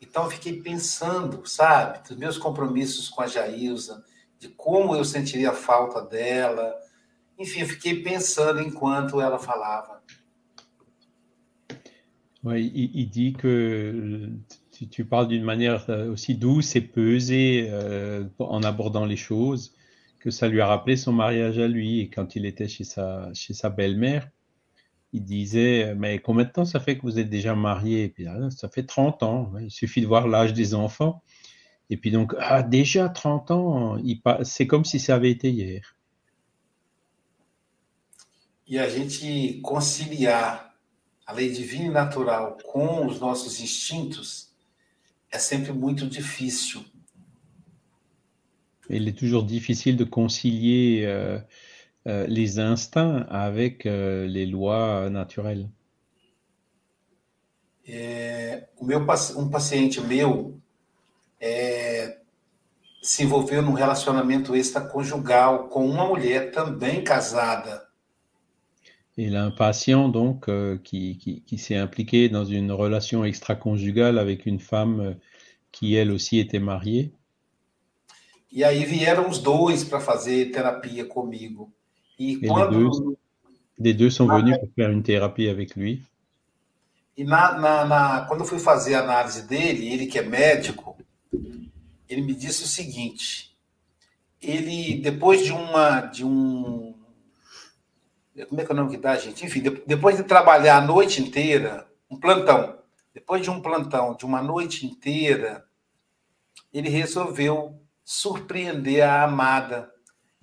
Então 0.00 0.24
eu 0.24 0.30
fiquei 0.30 0.60
pensando, 0.60 1.46
sabe, 1.46 2.08
dos 2.08 2.16
meus 2.16 2.38
compromissos 2.38 3.08
com 3.08 3.22
a 3.22 3.26
Jailza, 3.26 4.02
de 4.38 4.48
como 4.48 4.94
eu 4.94 5.04
sentiria 5.04 5.50
a 5.50 5.54
falta 5.54 6.00
dela. 6.00 6.74
Enfim, 7.38 7.60
eu 7.60 7.66
fiquei 7.66 8.02
pensando 8.02 8.60
enquanto 8.60 9.20
ela 9.20 9.38
falava. 9.38 10.00
Oui, 12.42 12.70
il, 12.74 13.00
il 13.00 13.06
dit 13.10 13.32
que 13.34 14.32
tu, 14.72 14.86
tu 14.86 15.04
parles 15.04 15.28
d'une 15.28 15.44
manière 15.44 15.84
euh, 15.90 16.10
aussi 16.10 16.34
douce 16.34 16.74
et 16.74 16.80
pesée 16.80 17.68
euh, 17.70 18.24
en 18.38 18.62
abordant 18.62 19.04
les 19.04 19.16
choses, 19.16 19.74
que 20.20 20.30
ça 20.30 20.48
lui 20.48 20.60
a 20.60 20.66
rappelé 20.66 20.96
son 20.96 21.12
mariage 21.12 21.58
à 21.58 21.66
lui. 21.66 22.00
Et 22.00 22.08
quand 22.08 22.36
il 22.36 22.46
était 22.46 22.68
chez 22.68 22.84
sa, 22.84 23.70
belle-mère, 23.70 24.28
il 25.12 25.24
disait, 25.24 25.94
mais 25.96 26.20
combien 26.20 26.44
de 26.44 26.50
temps 26.50 26.64
ça 26.64 26.78
fait 26.78 26.96
que 26.96 27.02
vous 27.02 27.18
êtes 27.18 27.28
déjà 27.28 27.56
puis, 28.14 28.26
ah, 28.28 28.50
ça 28.50 28.68
fait 28.68 28.84
30 28.84 29.22
ans. 29.24 29.52
Il 29.60 29.70
suffit 29.70 30.00
de 30.00 30.06
voir 30.06 30.28
l'âge 30.28 30.52
des 30.52 30.74
enfants. 30.74 31.22
Et 31.88 31.96
puis 31.96 32.12
donc, 32.12 32.34
ah, 32.38 32.62
déjà 32.62 33.08
30 33.08 33.50
ans, 33.50 33.98
c'est 34.44 34.66
comme 34.68 34.84
si 34.84 35.00
ça 35.00 35.16
avait 35.16 35.30
été 35.30 35.50
hier. 35.50 35.96
E 38.70 38.78
a 38.78 38.88
gente 38.88 39.60
conciliar 39.62 40.72
a 41.26 41.32
lei 41.32 41.50
divina 41.50 41.86
e 41.86 41.90
natural 41.90 42.56
com 42.62 43.04
os 43.04 43.18
nossos 43.18 43.58
instintos 43.58 44.54
é 45.28 45.40
sempre 45.40 45.72
muito. 45.72 46.08
Il 48.90 49.08
est 49.08 49.16
toujours 49.16 49.44
difficile 49.44 49.96
de 49.96 50.04
concilier 50.04 51.04
euh, 51.06 51.38
euh, 52.06 52.26
les 52.26 52.58
instincts 52.58 53.26
avec 53.30 53.86
euh, 53.86 54.26
les 54.26 54.46
lois 54.46 55.08
naturelles. 55.10 55.68
É, 57.92 58.68
o 58.76 58.84
meu, 58.84 59.00
um 59.00 59.48
paciente 59.48 60.00
meu 60.00 60.56
é, 61.40 62.18
se 63.02 63.24
envolveu 63.24 63.62
num 63.62 63.72
relacionamento 63.72 64.54
extraconjugal 64.54 65.68
com 65.68 65.86
uma 65.86 66.06
mulher 66.06 66.52
também 66.52 67.02
casada. 67.02 67.88
Il 69.16 69.36
a 69.36 69.44
un 69.44 69.50
patient 69.50 70.08
donc 70.08 70.48
euh, 70.48 70.78
qui, 70.78 71.18
qui, 71.18 71.42
qui 71.42 71.58
s'est 71.58 71.76
impliqué 71.76 72.28
dans 72.28 72.44
une 72.44 72.72
relation 72.72 73.24
extra-conjugale 73.24 74.18
avec 74.18 74.46
une 74.46 74.60
femme 74.60 75.00
euh, 75.00 75.14
qui 75.72 75.94
elle 75.94 76.10
aussi 76.10 76.38
était 76.38 76.60
mariée. 76.60 77.12
E 78.52 78.64
aí 78.64 78.84
vieram 78.84 79.28
os 79.28 79.38
dois 79.38 79.84
para 79.84 80.00
fazer 80.00 80.50
terapia 80.50 81.04
comigo. 81.04 81.72
E, 82.18 82.36
quando... 82.46 82.78
les, 82.78 82.98
deux, 82.98 83.16
les 83.78 83.94
deux 83.94 84.10
sont 84.10 84.26
venus 84.26 84.58
pour 84.58 84.68
faire 84.74 84.90
une 84.90 85.02
thérapie 85.02 85.48
avec 85.48 85.76
lui. 85.76 86.02
E 87.16 87.24
na, 87.24 87.58
na, 87.58 87.84
na, 87.84 88.20
quando 88.22 88.40
eu 88.40 88.46
fui 88.46 88.58
fazer 88.58 88.94
a 88.94 89.00
análise 89.00 89.42
dele, 89.42 89.92
ele 89.92 90.06
que 90.06 90.18
é 90.18 90.22
médico, 90.22 90.96
ele 92.08 92.22
me 92.22 92.34
disse 92.34 92.64
o 92.64 92.66
seguinte: 92.66 93.54
ele 94.40 95.00
depois 95.02 95.44
de 95.44 95.52
uma 95.52 96.00
de 96.00 96.24
um 96.24 96.94
como 98.48 98.60
é 98.60 98.64
que 98.64 98.72
é 98.72 98.74
o 98.74 98.76
nome 98.76 98.90
que 98.90 98.96
dá, 98.96 99.16
gente? 99.16 99.44
Enfim, 99.44 99.62
depois 99.86 100.16
de 100.16 100.22
trabalhar 100.22 100.78
a 100.78 100.80
noite 100.80 101.20
inteira, 101.20 101.86
um 102.10 102.18
plantão, 102.18 102.78
depois 103.12 103.42
de 103.42 103.50
um 103.50 103.60
plantão 103.60 104.16
de 104.16 104.24
uma 104.24 104.42
noite 104.42 104.86
inteira, 104.86 105.64
ele 106.72 106.88
resolveu 106.88 107.78
surpreender 108.04 109.02
a 109.02 109.24
amada. 109.24 109.92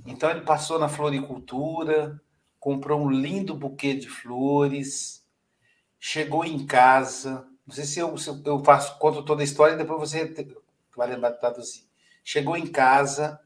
Então 0.06 0.30
ele 0.30 0.41
passou 0.41 0.80
na 0.80 0.88
floricultura, 0.88 2.22
comprou 2.60 3.02
um 3.02 3.10
lindo 3.10 3.56
buquê 3.56 3.93
de 3.93 4.08
flores, 4.10 5.26
chegou 6.00 6.46
em 6.46 6.65
casa. 6.65 7.48
Não 7.65 7.74
sei 7.76 7.86
se 7.86 8.00
eu, 8.00 8.17
se 8.17 8.30
eu 8.46 8.63
faço, 8.63 8.98
conto 9.00 9.24
toda 9.24 9.41
a 9.41 9.46
história 9.46 9.74
e 9.74 9.78
depois 9.78 10.00
você 10.00 10.34
vai 10.96 11.08
lembrar 11.08 11.32
de 11.32 11.39
traduzir. 11.39 11.88
Chegou 12.24 12.58
em 12.58 12.67
casa, 12.67 13.39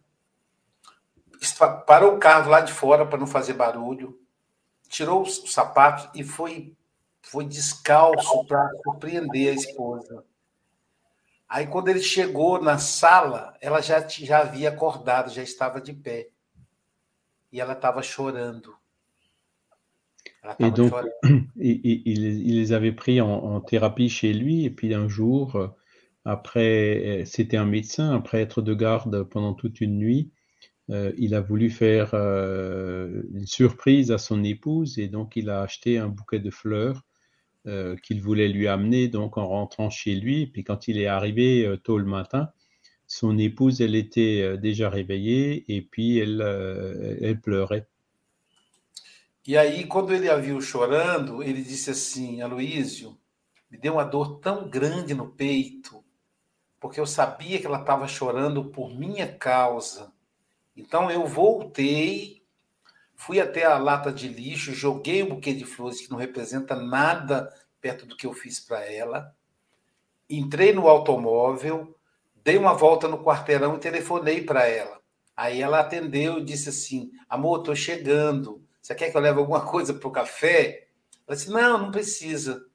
parou 1.86 2.16
o 2.16 2.20
carro 2.20 2.50
lá 2.50 2.62
de 2.62 2.72
fora 2.72 3.06
para 3.06 3.20
não 3.20 3.28
fazer 3.28 3.54
barulho, 3.54 4.20
tirou 4.88 5.22
os 5.22 5.52
sapatos 5.52 6.10
e 6.14 6.24
foi, 6.24 6.76
foi 7.22 7.46
descalço 7.46 8.46
para 8.46 8.70
surpreender 8.84 9.52
a 9.52 9.56
esposa. 9.56 10.26
Aí, 11.52 11.68
quando 11.68 11.90
ele 11.90 12.02
chegou 12.02 12.62
na 12.64 12.78
sala, 12.78 13.54
ela 13.60 13.82
já, 13.82 14.08
já 14.08 14.40
havia 14.40 14.70
acordado, 14.70 15.30
já 15.30 15.44
estava 15.44 15.82
de 15.82 15.92
pé. 15.92 16.30
E 17.52 17.60
ela 17.60 17.74
estava 17.74 18.02
chorando. 18.02 18.74
Et 20.60 20.72
donc, 20.72 20.94
il, 21.58 21.82
il, 21.84 22.48
il, 22.48 22.56
les 22.56 22.72
avait 22.72 22.94
pris 22.94 23.20
en, 23.20 23.30
en, 23.30 23.60
thérapie 23.60 24.08
chez 24.08 24.32
lui, 24.32 24.64
et 24.64 24.70
puis 24.70 24.94
un 24.94 25.10
jour, 25.10 25.76
après, 26.24 27.24
c'était 27.26 27.58
un 27.58 27.66
médecin, 27.66 28.16
après 28.16 28.40
être 28.40 28.62
de 28.62 28.74
garde 28.74 29.24
pendant 29.24 29.54
toute 29.54 29.82
une 29.82 29.98
nuit, 29.98 30.32
euh, 30.90 31.12
il 31.18 31.36
a 31.36 31.42
voulu 31.42 31.70
faire 31.70 32.12
euh, 32.14 33.24
une 33.34 33.46
surprise 33.46 34.10
à 34.10 34.18
son 34.18 34.42
épouse, 34.46 35.00
et 35.00 35.10
donc 35.10 35.36
il 35.36 35.50
a 35.50 35.64
acheté 35.64 35.98
un 35.98 36.08
bouquet 36.08 36.40
de 36.40 36.50
fleurs 36.50 37.04
euh, 37.68 37.96
qu'il 37.98 38.22
voulait 38.22 38.48
lui 38.48 38.68
amener 38.68 39.08
donc 39.08 39.38
en 39.38 39.48
rentrant 39.48 39.92
chez 39.92 40.16
lui. 40.16 40.48
Puis 40.48 40.64
quand 40.64 40.88
il 40.88 40.98
est 40.98 41.06
arrivé 41.06 41.64
euh, 41.64 41.78
tôt 41.78 42.00
le 42.00 42.06
matin, 42.06 42.50
son 43.06 43.38
épouse, 43.38 43.82
elle 43.82 43.94
était 43.94 44.42
euh, 44.42 44.58
déjà 44.58 44.90
réveillée 44.90 45.66
et 45.68 45.84
puis 45.84 46.18
elle, 46.18 46.42
elle 47.22 47.40
pleurait. 47.40 47.88
E 49.48 49.58
aí, 49.58 49.88
quando 49.88 50.12
ele 50.12 50.30
a 50.30 50.38
viu 50.38 50.60
chorando, 50.62 51.42
ele 51.42 51.64
disse 51.64 51.90
assim: 51.90 52.42
Aloísio, 52.42 53.18
me 53.72 53.78
deu 53.78 53.94
uma 53.94 54.06
dor 54.06 54.40
tão 54.40 54.70
grande 54.70 55.16
no 55.16 55.28
peito, 55.28 56.04
porque 56.80 57.00
eu 57.00 57.08
sabia 57.08 57.60
que 57.60 57.66
ela 57.66 57.82
estava 57.82 58.08
chorando 58.08 58.66
por 58.66 58.94
minha 58.94 59.28
causa. 59.28 60.12
Então 60.76 61.10
eu 61.10 61.26
voltei 61.26 62.41
Fui 63.24 63.40
até 63.40 63.64
a 63.66 63.78
lata 63.78 64.12
de 64.12 64.28
lixo, 64.28 64.74
joguei 64.74 65.22
um 65.22 65.30
buquê 65.30 65.54
de 65.54 65.64
flores 65.64 66.02
que 66.02 66.10
não 66.10 66.18
representa 66.18 66.76
nada 66.76 67.54
perto 67.80 68.04
do 68.08 68.18
que 68.18 68.26
eu 68.26 68.34
fiz 68.34 68.60
para 68.60 68.84
ela. 68.84 69.32
Entrei 70.28 70.74
no 70.74 70.88
automóvel, 70.88 71.96
dei 72.44 72.58
uma 72.58 72.74
volta 72.74 73.08
no 73.08 73.24
quarteirão 73.24 73.76
e 73.76 73.80
telefonei 73.80 74.44
para 74.44 74.66
ela. 74.68 75.00
Aí 75.38 75.62
ela 75.62 75.82
atendeu 75.82 76.40
e 76.40 76.44
disse 76.44 76.70
assim: 76.70 77.12
Amor, 77.30 77.60
estou 77.60 77.76
chegando. 77.76 78.66
Você 78.82 78.96
quer 78.96 79.12
que 79.12 79.18
eu 79.18 79.22
leve 79.22 79.38
alguma 79.38 79.62
coisa 79.70 79.94
para 79.94 80.08
o 80.08 80.12
café? 80.12 80.88
Ela 81.28 81.38
disse: 81.38 81.52
Não, 81.52 81.78
não 81.78 81.92
precisa. 81.92 82.66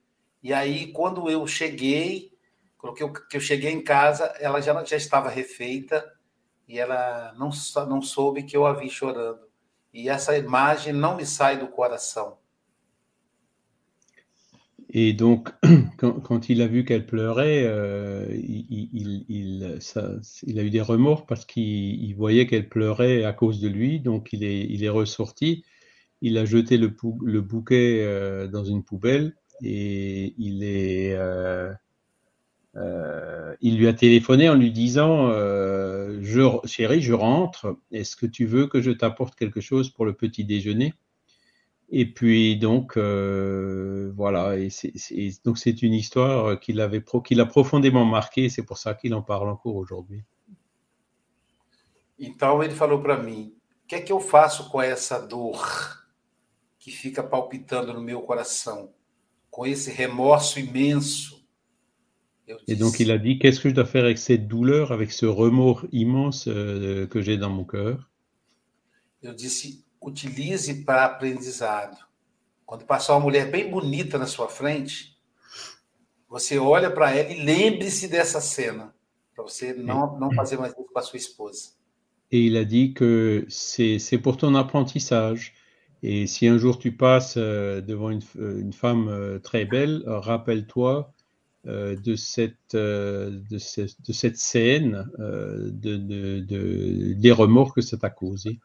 E 0.41 0.53
aí, 0.53 0.93
quando 0.93 1.29
eu 1.29 1.45
cheguei, 1.49 2.33
coloquei 2.79 3.05
que 3.29 3.37
eu 3.37 3.41
cheguei 3.41 3.73
em 3.73 3.83
casa, 3.83 4.27
ela 4.39 4.61
já, 4.61 4.85
já 4.85 4.97
estava 4.97 5.29
refeita 5.29 6.09
e 6.69 6.79
ela 6.79 7.35
não, 7.37 7.51
não 7.89 8.01
soube 8.01 8.45
que 8.45 8.57
eu 8.57 8.65
a 8.65 8.73
vi 8.75 8.89
chorando. 8.89 9.46
E 9.97 10.11
essa 10.11 10.37
imagem 10.37 10.93
não 10.93 11.17
me 11.17 11.25
sai 11.25 11.59
du 11.59 11.69
coração. 11.69 12.37
Et 14.91 15.15
donc, 15.15 15.51
quand, 15.97 16.51
il 16.51 16.61
a 16.61 16.67
vu 16.67 16.85
qu'elle 16.85 17.07
pleurait, 17.07 17.65
euh, 17.65 18.27
il, 18.31 19.65
a 20.59 20.63
eu 20.63 20.69
des 20.69 20.83
remords 20.83 21.25
parce 21.25 21.47
qu'il 21.47 22.15
voyait 22.15 22.47
qu'elle 22.47 22.69
pleurait 22.69 23.25
à 23.25 23.33
cause 23.33 23.59
de 23.59 23.69
lui. 23.69 23.99
Donc, 23.99 24.35
il 24.35 24.45
est, 24.45 24.89
ressorti. 24.91 25.65
Il 26.21 26.37
a 26.37 26.45
jeté 26.45 26.77
le, 26.77 26.95
le 27.25 27.41
bouquet 27.41 28.03
euh, 28.05 28.49
dans 28.49 28.65
une 28.65 28.85
poubelle 28.85 29.35
et 29.63 30.35
il 30.37 30.63
est, 30.63 31.15
euh, 31.15 31.73
euh, 32.77 33.57
il 33.63 33.79
lui 33.79 33.89
a 33.89 33.95
téléphoné 33.95 34.49
en 34.51 34.55
lui 34.55 34.71
disant 34.71 35.29
euh, 35.31 36.19
je, 36.21 36.43
Chérie, 36.67 37.01
je 37.01 37.15
rentre. 37.15 37.79
Est-ce 37.91 38.17
que 38.17 38.27
tu 38.27 38.45
veux 38.45 38.67
que 38.67 38.83
je 38.83 38.91
t'apporte 38.91 39.35
quelque 39.35 39.61
chose 39.61 39.89
pour 39.91 40.05
le 40.05 40.13
petit 40.13 40.45
déjeuner? 40.45 40.93
Et 41.89 42.05
puis 42.05 42.59
donc 42.59 42.97
euh, 42.97 44.13
voilà. 44.15 44.59
Et 44.59 44.69
c'est, 44.71 44.93
donc 45.45 45.59
c'est 45.59 45.83
une 45.83 45.95
histoire 45.95 46.61
qui 46.61 46.73
l'a 46.73 47.47
profondément 47.47 48.05
marqué. 48.05 48.51
C'est 48.51 48.65
pour 48.65 48.77
ça 48.77 48.95
qu'il 48.95 49.15
en 49.15 49.23
parle 49.23 49.49
encore 49.49 49.77
aujourd'hui. 49.77 50.23
Então 52.19 52.63
ele 52.63 52.75
falou 52.75 53.01
para 53.01 53.19
mim: 53.19 53.55
o 53.85 53.87
que 53.87 53.95
é 53.95 54.01
que 54.01 54.13
eu 54.13 54.21
faço 54.21 54.69
com 54.71 54.83
essa 54.83 55.19
dor 55.19 56.03
que 56.79 56.91
fica 56.91 57.23
palpitando 57.23 57.93
no 57.93 58.01
meu 58.01 58.23
coração, 58.23 58.91
com 59.51 59.67
esse 59.67 59.91
remorso 59.91 60.59
imenso? 60.59 61.36
Et 62.69 62.77
donc 62.77 63.01
il 63.01 63.11
a 63.11 63.19
dit, 63.19 63.39
qu'est-ce 63.39 63.61
que 63.61 63.69
je 63.69 63.75
dois 63.75 63.85
faire 63.85 64.05
avec 64.05 64.19
cette 64.19 64.47
douleur, 64.47 64.93
avec 64.93 65.11
ce 65.11 65.27
remords 65.27 65.85
immense 65.93 66.47
euh, 66.49 67.07
que 67.07 67.21
j'ai 67.21 67.37
dans 67.37 67.51
mon 67.51 67.65
cœur? 67.65 68.09
Eu 69.23 69.35
disse, 69.35 69.85
utilize 70.01 70.73
para 70.85 71.05
aprendizado. 71.05 71.97
Quando 72.65 72.85
passar 72.85 73.15
uma 73.15 73.21
mulher 73.21 73.51
bem 73.51 73.71
bonita 73.71 74.19
na 74.19 74.27
sua 74.27 74.49
frente, 74.49 75.17
você 76.29 76.59
olha 76.59 76.91
para 76.91 77.13
ela 77.13 77.33
e 77.33 77.43
lembre-se 77.43 78.09
dessa 78.09 78.41
cena, 78.41 78.95
para 79.35 79.45
você 79.45 79.73
não, 79.75 80.19
não 80.19 80.33
fazer 80.33 80.59
mais 80.59 80.73
isso 80.73 80.85
com 80.85 80.99
a 80.99 81.03
sua 81.03 81.17
esposa. 81.17 81.77
Et 82.31 82.47
il 82.47 82.57
a 82.57 82.65
dit 82.65 82.93
que 82.93 83.47
c'est 83.49 84.19
pour 84.19 84.37
ton 84.37 84.55
apprentissage. 84.57 85.55
Et 86.03 86.27
si 86.27 86.47
un 86.47 86.59
jour 86.59 86.79
tu 86.79 86.93
passes 86.93 87.37
euh, 87.37 87.81
devant 87.81 88.11
une, 88.11 88.23
une 88.37 88.73
femme 88.73 89.09
euh, 89.09 89.39
très 89.39 89.65
belle, 89.65 90.03
rappelle-toi 90.07 91.09
euh, 91.09 91.16
de, 91.67 92.15
cette, 92.15 92.75
euh, 92.75 93.31
de, 93.51 93.59
cette, 93.59 94.01
de, 94.03 94.13
cette, 94.13 94.37
scène, 94.37 95.11
euh, 95.19 95.71
de, 95.73 95.97
de, 95.97 97.13
des 97.15 97.33
remords 97.33 97.75
que 97.75 97.81
ça 97.81 97.97
t'a 97.97 98.11
causé. 98.11 98.61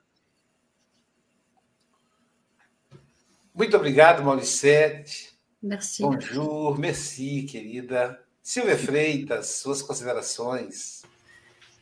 Muito 3.55 3.75
obrigado, 3.75 4.23
Mauricete. 4.23 5.33
Merci. 5.61 6.03
Bonjour, 6.03 6.77
merci, 6.77 7.45
querida. 7.45 8.19
Silvia 8.41 8.77
Freitas, 8.77 9.61
suas 9.61 9.81
considerações. 9.81 11.01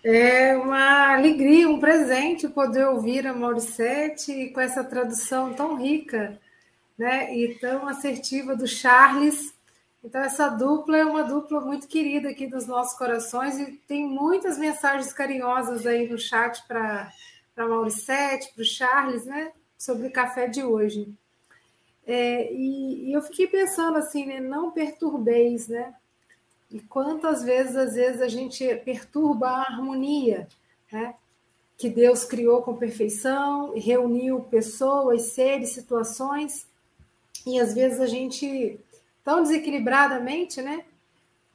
É 0.04 0.56
uma 0.56 1.14
alegria, 1.14 1.70
um 1.70 1.80
presente 1.80 2.48
poder 2.48 2.86
ouvir 2.88 3.28
a 3.28 3.34
Mauricete 3.34 4.50
com 4.54 4.62
essa 4.62 4.84
tradução 4.84 5.54
tão 5.54 5.78
rica 5.78 6.40
né, 6.98 7.36
e 7.36 7.56
tão 7.60 7.88
assertiva 7.88 8.56
do 8.56 8.66
Charles 8.68 9.54
Então, 10.04 10.22
essa 10.22 10.48
dupla 10.48 10.98
é 10.98 11.06
uma 11.06 11.24
dupla 11.24 11.60
muito 11.60 11.88
querida 11.88 12.30
aqui 12.30 12.48
dos 12.48 12.66
nossos 12.66 12.98
corações 12.98 13.60
e 13.60 13.74
tem 13.88 14.08
muitas 14.08 14.58
mensagens 14.58 15.12
carinhosas 15.12 15.86
aí 15.86 16.08
no 16.08 16.18
chat 16.18 16.66
para 16.66 17.12
Mauricete, 17.58 18.54
para 18.54 18.62
o 18.62 18.66
Charles, 18.66 19.26
né? 19.26 19.52
Sobre 19.78 20.08
o 20.08 20.12
café 20.12 20.48
de 20.48 20.64
hoje. 20.64 21.14
É, 22.08 22.52
e, 22.54 23.10
e, 23.10 23.14
eu 23.14 23.22
fiquei 23.22 23.46
pensando 23.46 23.98
assim, 23.98 24.26
né? 24.26 24.40
Não 24.40 24.72
perturbeis, 24.72 25.68
né? 25.68 25.94
E 26.72 26.80
quantas 26.80 27.44
vezes, 27.44 27.76
às 27.76 27.94
vezes, 27.94 28.22
a 28.22 28.28
gente 28.28 28.74
perturba 28.78 29.48
a 29.48 29.62
harmonia, 29.62 30.48
né? 30.92 31.14
Que 31.78 31.90
Deus 31.90 32.24
criou 32.24 32.62
com 32.62 32.76
perfeição, 32.76 33.74
reuniu 33.76 34.42
pessoas, 34.42 35.34
seres, 35.34 35.70
situações, 35.70 36.68
e 37.46 37.60
às 37.60 37.74
vezes 37.74 38.00
a 38.00 38.08
gente 38.08 38.80
tão 39.30 39.44
desequilibradamente, 39.44 40.60
né? 40.60 40.84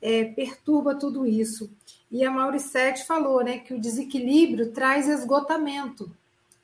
É, 0.01 0.27
perturba 0.27 0.95
tudo 0.95 1.27
isso. 1.27 1.68
E 2.09 2.25
a 2.25 2.31
Mauricete 2.31 3.05
falou, 3.05 3.43
né, 3.43 3.59
que 3.59 3.75
o 3.75 3.81
desequilíbrio 3.81 4.70
traz 4.70 5.09
esgotamento. 5.09 6.09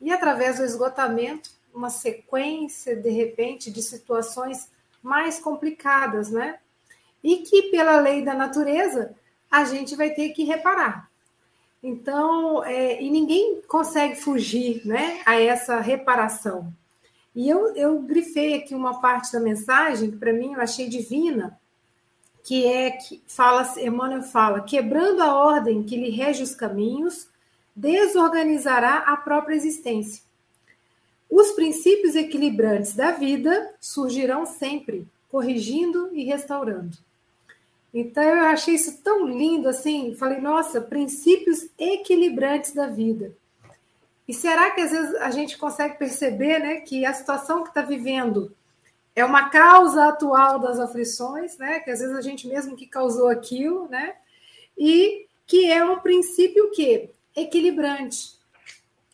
E 0.00 0.12
através 0.12 0.58
do 0.58 0.64
esgotamento, 0.64 1.50
uma 1.74 1.90
sequência, 1.90 2.94
de 2.94 3.10
repente, 3.10 3.72
de 3.72 3.82
situações 3.82 4.70
mais 5.02 5.40
complicadas, 5.40 6.30
né? 6.30 6.60
E 7.24 7.38
que, 7.38 7.62
pela 7.72 8.00
lei 8.00 8.24
da 8.24 8.32
natureza, 8.32 9.12
a 9.50 9.64
gente 9.64 9.96
vai 9.96 10.10
ter 10.10 10.28
que 10.28 10.44
reparar. 10.44 11.10
Então, 11.82 12.64
é, 12.64 13.02
e 13.02 13.10
ninguém 13.10 13.60
consegue 13.66 14.14
fugir 14.14 14.86
né, 14.86 15.22
a 15.26 15.40
essa 15.40 15.80
reparação. 15.80 16.72
E 17.34 17.48
eu, 17.48 17.74
eu 17.76 18.00
grifei 18.02 18.54
aqui 18.54 18.74
uma 18.74 19.00
parte 19.00 19.32
da 19.32 19.40
mensagem 19.40 20.10
que 20.10 20.16
para 20.16 20.32
mim 20.32 20.54
eu 20.54 20.60
achei 20.60 20.88
divina, 20.88 21.58
que 22.42 22.66
é 22.66 22.90
que 22.90 23.22
fala, 23.26 23.72
Emmanuel 23.78 24.22
fala, 24.22 24.62
quebrando 24.62 25.22
a 25.22 25.34
ordem 25.34 25.82
que 25.82 25.96
lhe 25.96 26.10
rege 26.10 26.42
os 26.42 26.54
caminhos, 26.54 27.28
desorganizará 27.74 28.98
a 29.06 29.16
própria 29.16 29.54
existência. 29.54 30.22
Os 31.30 31.52
princípios 31.52 32.16
equilibrantes 32.16 32.94
da 32.94 33.12
vida 33.12 33.72
surgirão 33.80 34.44
sempre, 34.44 35.06
corrigindo 35.30 36.10
e 36.12 36.24
restaurando. 36.24 36.98
Então 37.94 38.22
eu 38.22 38.46
achei 38.46 38.74
isso 38.74 39.00
tão 39.02 39.26
lindo 39.26 39.68
assim, 39.68 40.14
falei, 40.14 40.40
nossa, 40.40 40.80
princípios 40.80 41.68
equilibrantes 41.78 42.72
da 42.72 42.86
vida. 42.86 43.32
E 44.30 44.32
será 44.32 44.70
que 44.70 44.80
às 44.80 44.92
vezes 44.92 45.12
a 45.16 45.32
gente 45.32 45.58
consegue 45.58 45.98
perceber 45.98 46.60
né, 46.60 46.76
que 46.82 47.04
a 47.04 47.12
situação 47.12 47.64
que 47.64 47.70
está 47.70 47.82
vivendo 47.82 48.54
é 49.12 49.24
uma 49.24 49.50
causa 49.50 50.06
atual 50.06 50.60
das 50.60 50.78
aflições, 50.78 51.58
né? 51.58 51.80
Que 51.80 51.90
às 51.90 51.98
vezes 51.98 52.16
a 52.16 52.20
gente 52.20 52.46
mesmo 52.46 52.76
que 52.76 52.86
causou 52.86 53.28
aquilo, 53.28 53.88
né? 53.88 54.14
E 54.78 55.26
que 55.48 55.68
é 55.68 55.84
um 55.84 55.98
princípio 55.98 56.70
que 56.70 57.10
equilibrante. 57.34 58.38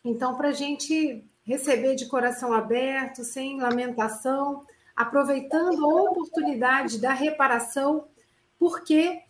Então, 0.04 0.34
para 0.34 0.48
a 0.48 0.52
gente 0.52 1.24
receber 1.46 1.94
de 1.94 2.04
coração 2.04 2.52
aberto, 2.52 3.24
sem 3.24 3.58
lamentação, 3.58 4.66
aproveitando 4.94 5.82
a 5.82 6.02
oportunidade 6.10 6.98
da 6.98 7.14
reparação, 7.14 8.04
porque 8.58 9.22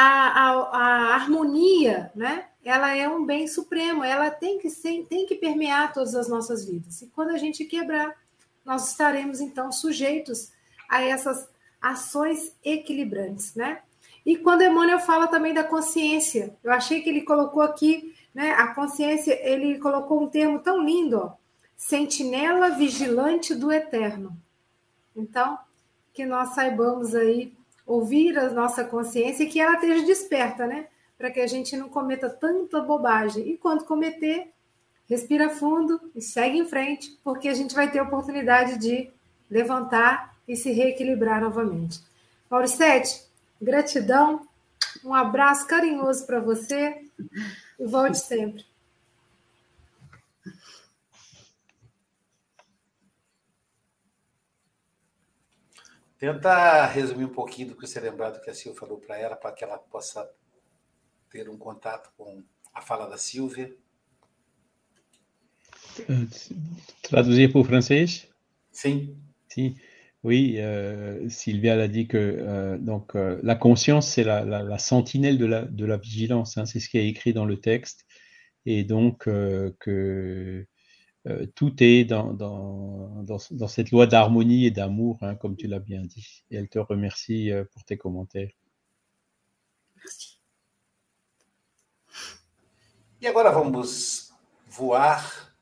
a, 0.00 0.50
a, 0.50 0.76
a 0.76 1.14
harmonia, 1.14 2.10
né? 2.14 2.46
ela 2.64 2.94
é 2.94 3.08
um 3.08 3.24
bem 3.24 3.46
supremo, 3.46 4.04
ela 4.04 4.30
tem 4.30 4.58
que 4.58 4.68
ser, 4.68 5.04
tem 5.08 5.26
que 5.26 5.34
permear 5.34 5.92
todas 5.92 6.14
as 6.14 6.28
nossas 6.28 6.64
vidas. 6.64 7.00
E 7.02 7.06
quando 7.08 7.30
a 7.30 7.38
gente 7.38 7.64
quebrar, 7.64 8.14
nós 8.64 8.90
estaremos 8.90 9.40
então 9.40 9.72
sujeitos 9.72 10.52
a 10.88 11.02
essas 11.02 11.48
ações 11.80 12.54
equilibrantes, 12.62 13.54
né? 13.54 13.80
E 14.24 14.36
quando 14.36 14.62
Emmanuel 14.62 15.00
fala 15.00 15.26
também 15.26 15.54
da 15.54 15.64
consciência, 15.64 16.54
eu 16.62 16.70
achei 16.70 17.00
que 17.00 17.08
ele 17.08 17.22
colocou 17.22 17.62
aqui, 17.62 18.14
né, 18.34 18.50
a 18.52 18.74
consciência, 18.74 19.32
ele 19.42 19.78
colocou 19.78 20.22
um 20.22 20.28
termo 20.28 20.58
tão 20.58 20.84
lindo, 20.84 21.18
ó, 21.18 21.32
sentinela 21.74 22.68
vigilante 22.68 23.54
do 23.54 23.72
eterno. 23.72 24.36
Então, 25.16 25.58
que 26.12 26.26
nós 26.26 26.50
saibamos 26.50 27.14
aí 27.14 27.56
ouvir 27.92 28.38
a 28.38 28.50
nossa 28.50 28.84
consciência 28.84 29.44
e 29.44 29.48
que 29.48 29.60
ela 29.60 29.74
esteja 29.74 30.06
desperta, 30.06 30.66
né? 30.66 30.86
para 31.20 31.30
que 31.30 31.40
a 31.40 31.46
gente 31.46 31.76
não 31.76 31.90
cometa 31.90 32.30
tanta 32.30 32.80
bobagem. 32.80 33.46
E 33.50 33.58
quando 33.58 33.84
cometer, 33.84 34.48
respira 35.06 35.50
fundo 35.50 36.00
e 36.16 36.22
segue 36.22 36.56
em 36.56 36.66
frente, 36.66 37.14
porque 37.22 37.46
a 37.46 37.52
gente 37.52 37.74
vai 37.74 37.90
ter 37.90 37.98
a 37.98 38.04
oportunidade 38.04 38.78
de 38.78 39.10
levantar 39.50 40.34
e 40.48 40.56
se 40.56 40.72
reequilibrar 40.72 41.42
novamente. 41.42 42.00
Mauricete, 42.50 43.22
gratidão, 43.60 44.48
um 45.04 45.12
abraço 45.12 45.66
carinhoso 45.66 46.24
para 46.24 46.40
você 46.40 47.04
e 47.78 47.84
volte 47.84 48.16
sempre. 48.16 48.64
Tenta 56.20 56.84
resumir 56.84 57.24
um 57.24 57.32
pouquinho 57.32 57.68
do 57.68 57.74
que 57.74 57.86
você 57.86 57.98
lembrar 57.98 58.28
do 58.28 58.42
que 58.42 58.50
a 58.50 58.54
Silvia 58.54 58.78
falou 58.78 58.98
para 58.98 59.16
ela, 59.16 59.34
para 59.34 59.52
que 59.52 59.64
ela 59.64 59.78
possa 59.78 60.30
ter 61.30 61.48
um 61.48 61.56
contato 61.56 62.12
com 62.14 62.44
a 62.74 62.82
fala 62.82 63.08
da 63.08 63.16
Silvia. 63.16 63.74
Traduire 67.02 67.50
pour 67.50 67.66
français 67.66 68.28
Si. 68.70 69.16
Si. 69.48 69.74
Oui, 70.22 70.56
euh, 70.58 71.26
Sylvia 71.30 71.74
l'a 71.74 71.88
dit 71.88 72.06
que 72.06 72.18
euh, 72.18 72.76
donc 72.76 73.16
euh, 73.16 73.40
la 73.42 73.54
conscience 73.54 74.06
c'est 74.06 74.22
la, 74.22 74.44
la, 74.44 74.62
la, 74.62 74.78
sentinelle 74.78 75.38
de 75.38 75.46
la, 75.46 75.64
de 75.64 75.86
la 75.86 75.96
vigilance, 75.96 76.58
hein, 76.58 76.66
c'est 76.66 76.80
ce 76.80 76.90
qui 76.90 76.98
est 76.98 77.08
écrit 77.08 77.32
dans 77.32 77.46
le 77.46 77.58
texte, 77.58 78.04
et 78.66 78.84
donc 78.84 79.26
euh, 79.26 79.74
que 79.80 80.66
euh, 81.26 81.46
tout 81.54 81.74
est 81.82 82.04
dans, 82.04 82.32
dans, 82.32 83.22
dans, 83.22 83.38
dans 83.50 83.68
cette 83.68 83.90
loi 83.90 84.06
d'harmonie 84.06 84.66
et 84.66 84.70
d'amour, 84.70 85.18
hein, 85.22 85.34
comme 85.34 85.56
tu 85.56 85.66
l'as 85.66 85.78
bien 85.78 86.02
dit. 86.02 86.44
Et 86.50 86.56
elle 86.56 86.68
te 86.68 86.78
remercie 86.78 87.50
pour 87.72 87.84
tes 87.84 87.98
commentaires. 87.98 88.52
Merci. 89.96 90.40
E 93.22 93.26
agora 93.26 93.50
vamos 93.50 94.32
voar 94.66 95.54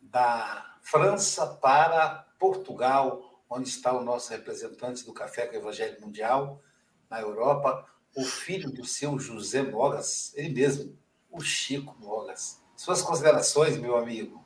da 0.00 0.78
França 0.82 1.44
para 1.44 2.28
Portugal, 2.38 3.42
onde 3.50 3.68
está 3.68 3.92
o 3.92 4.04
nosso 4.04 4.30
representante 4.30 5.04
do 5.04 5.12
Café 5.12 5.48
com 5.48 5.56
o 5.56 5.58
Evangelho 5.58 6.00
Mundial 6.00 6.62
na 7.10 7.20
Europa, 7.20 7.84
o 8.16 8.24
filho 8.24 8.70
do 8.70 8.84
seu 8.84 9.18
José 9.18 9.62
Mogas, 9.62 10.32
ele 10.36 10.50
mesmo, 10.50 10.96
o 11.28 11.40
Chico 11.40 11.96
Mogas. 11.98 12.62
Suas 12.76 13.02
considerações, 13.02 13.76
meu 13.78 13.96
amigo. 13.96 14.45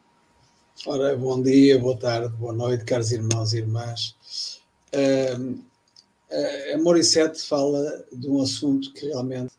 Ora, 0.87 1.15
bom 1.15 1.43
dia, 1.43 1.79
boa 1.79 1.95
tarde, 1.95 2.35
boa 2.37 2.55
noite, 2.55 2.87
caros 2.87 3.13
irmãos 3.13 3.53
e 3.53 3.59
irmãs. 3.59 4.17
Uh, 4.95 5.63
a 6.75 6.79
Morissette 6.79 7.43
fala 7.43 8.03
de 8.11 8.27
um 8.27 8.41
assunto 8.41 8.91
que 8.95 9.05
realmente 9.07 9.53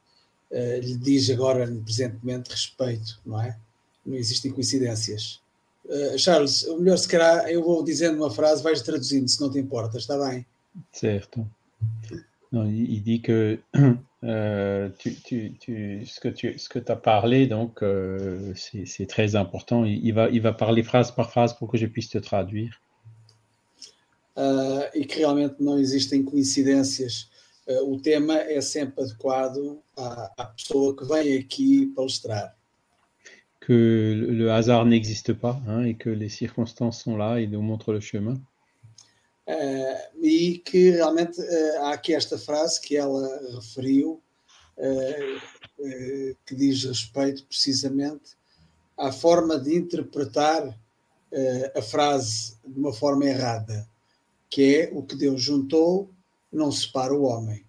uh, 0.50 0.80
lhe 0.82 0.98
diz 0.98 1.30
agora, 1.30 1.68
presentemente, 1.86 2.50
respeito, 2.50 3.22
não 3.24 3.40
é? 3.40 3.56
Não 4.04 4.16
existem 4.16 4.52
coincidências. 4.52 5.40
Uh, 5.86 6.18
Charles, 6.18 6.64
o 6.64 6.80
melhor 6.80 6.98
se 6.98 7.08
calhar 7.08 7.48
eu 7.50 7.64
vou 7.64 7.84
dizendo 7.84 8.18
uma 8.18 8.32
frase, 8.32 8.64
vais 8.64 8.82
traduzindo, 8.82 9.30
se 9.30 9.40
não 9.40 9.52
te 9.52 9.60
importa, 9.60 10.00
está 10.00 10.18
bem? 10.28 10.44
Certo. 10.92 11.48
Non, 12.52 12.66
il, 12.66 13.02
dit 13.02 13.22
que 13.22 13.60
euh, 14.24 14.90
tu, 15.00 15.16
tu, 15.16 15.54
tu, 15.58 16.06
ce 16.06 16.20
que 16.20 16.28
tu 16.28 16.60
ce 16.60 16.68
que 16.68 16.80
as 16.92 16.96
parlé, 16.98 17.48
donc 17.48 17.82
euh, 17.82 18.54
c'est 18.56 19.08
très 19.08 19.38
important. 19.38 19.86
Il, 19.86 20.06
il, 20.06 20.14
va, 20.14 20.30
il 20.30 20.42
va 20.42 20.52
parler 20.52 20.84
phrase 20.84 21.12
par 21.12 21.32
phrase 21.32 21.54
pour 21.58 21.72
que 21.72 21.78
je 21.78 21.86
puisse 21.86 22.10
te 22.10 22.18
traduire. 22.18 22.82
Uh, 24.38 24.88
e 24.94 25.06
que 25.06 25.20
realmente 25.20 25.56
não 25.60 25.78
existem 25.78 26.24
coincidências 26.24 27.30
uh, 27.68 27.94
o 27.94 28.00
tema 28.00 28.36
é 28.36 28.62
sempre 28.62 29.04
adequado 29.04 29.82
à, 29.98 30.32
à, 30.38 30.46
pessoa 30.46 30.96
que 30.96 31.04
vem 31.04 31.38
aqui 31.38 31.88
palestrar. 31.88 32.56
Que 33.60 34.26
le 34.30 34.50
hasard 34.50 34.86
n'existe 34.86 35.34
pas 35.34 35.62
hein, 35.68 35.84
et 35.84 35.96
que 35.96 36.10
les 36.10 36.30
circonstances 36.30 37.04
sont 37.04 37.18
là 37.18 37.42
et 37.42 37.48
nous 37.48 37.62
montrent 37.62 37.92
le 37.92 38.00
chemin. 38.00 38.42
Uh, 39.52 40.24
e 40.26 40.60
que 40.60 40.92
realmente 40.92 41.42
uh, 41.42 41.82
há 41.82 41.94
aqui 41.94 42.14
esta 42.14 42.38
frase 42.38 42.80
que 42.80 42.96
ela 42.96 43.28
referiu, 43.56 44.22
que 46.46 46.56
diz 46.56 46.86
respeito 46.86 47.46
precisamente 47.46 48.36
à 48.98 49.12
forma 49.12 49.60
de 49.60 49.76
interpretar 49.76 50.76
a 51.76 51.82
frase 51.84 52.58
de 52.66 52.80
uma 52.80 52.94
forma 52.94 53.26
errada, 53.26 53.88
que 54.50 54.76
é 54.76 54.90
o 54.92 55.04
que 55.04 55.16
Deus 55.16 55.40
juntou 55.40 56.10
non 56.52 56.72
sépare 56.72 57.14
l'homme. 57.14 57.64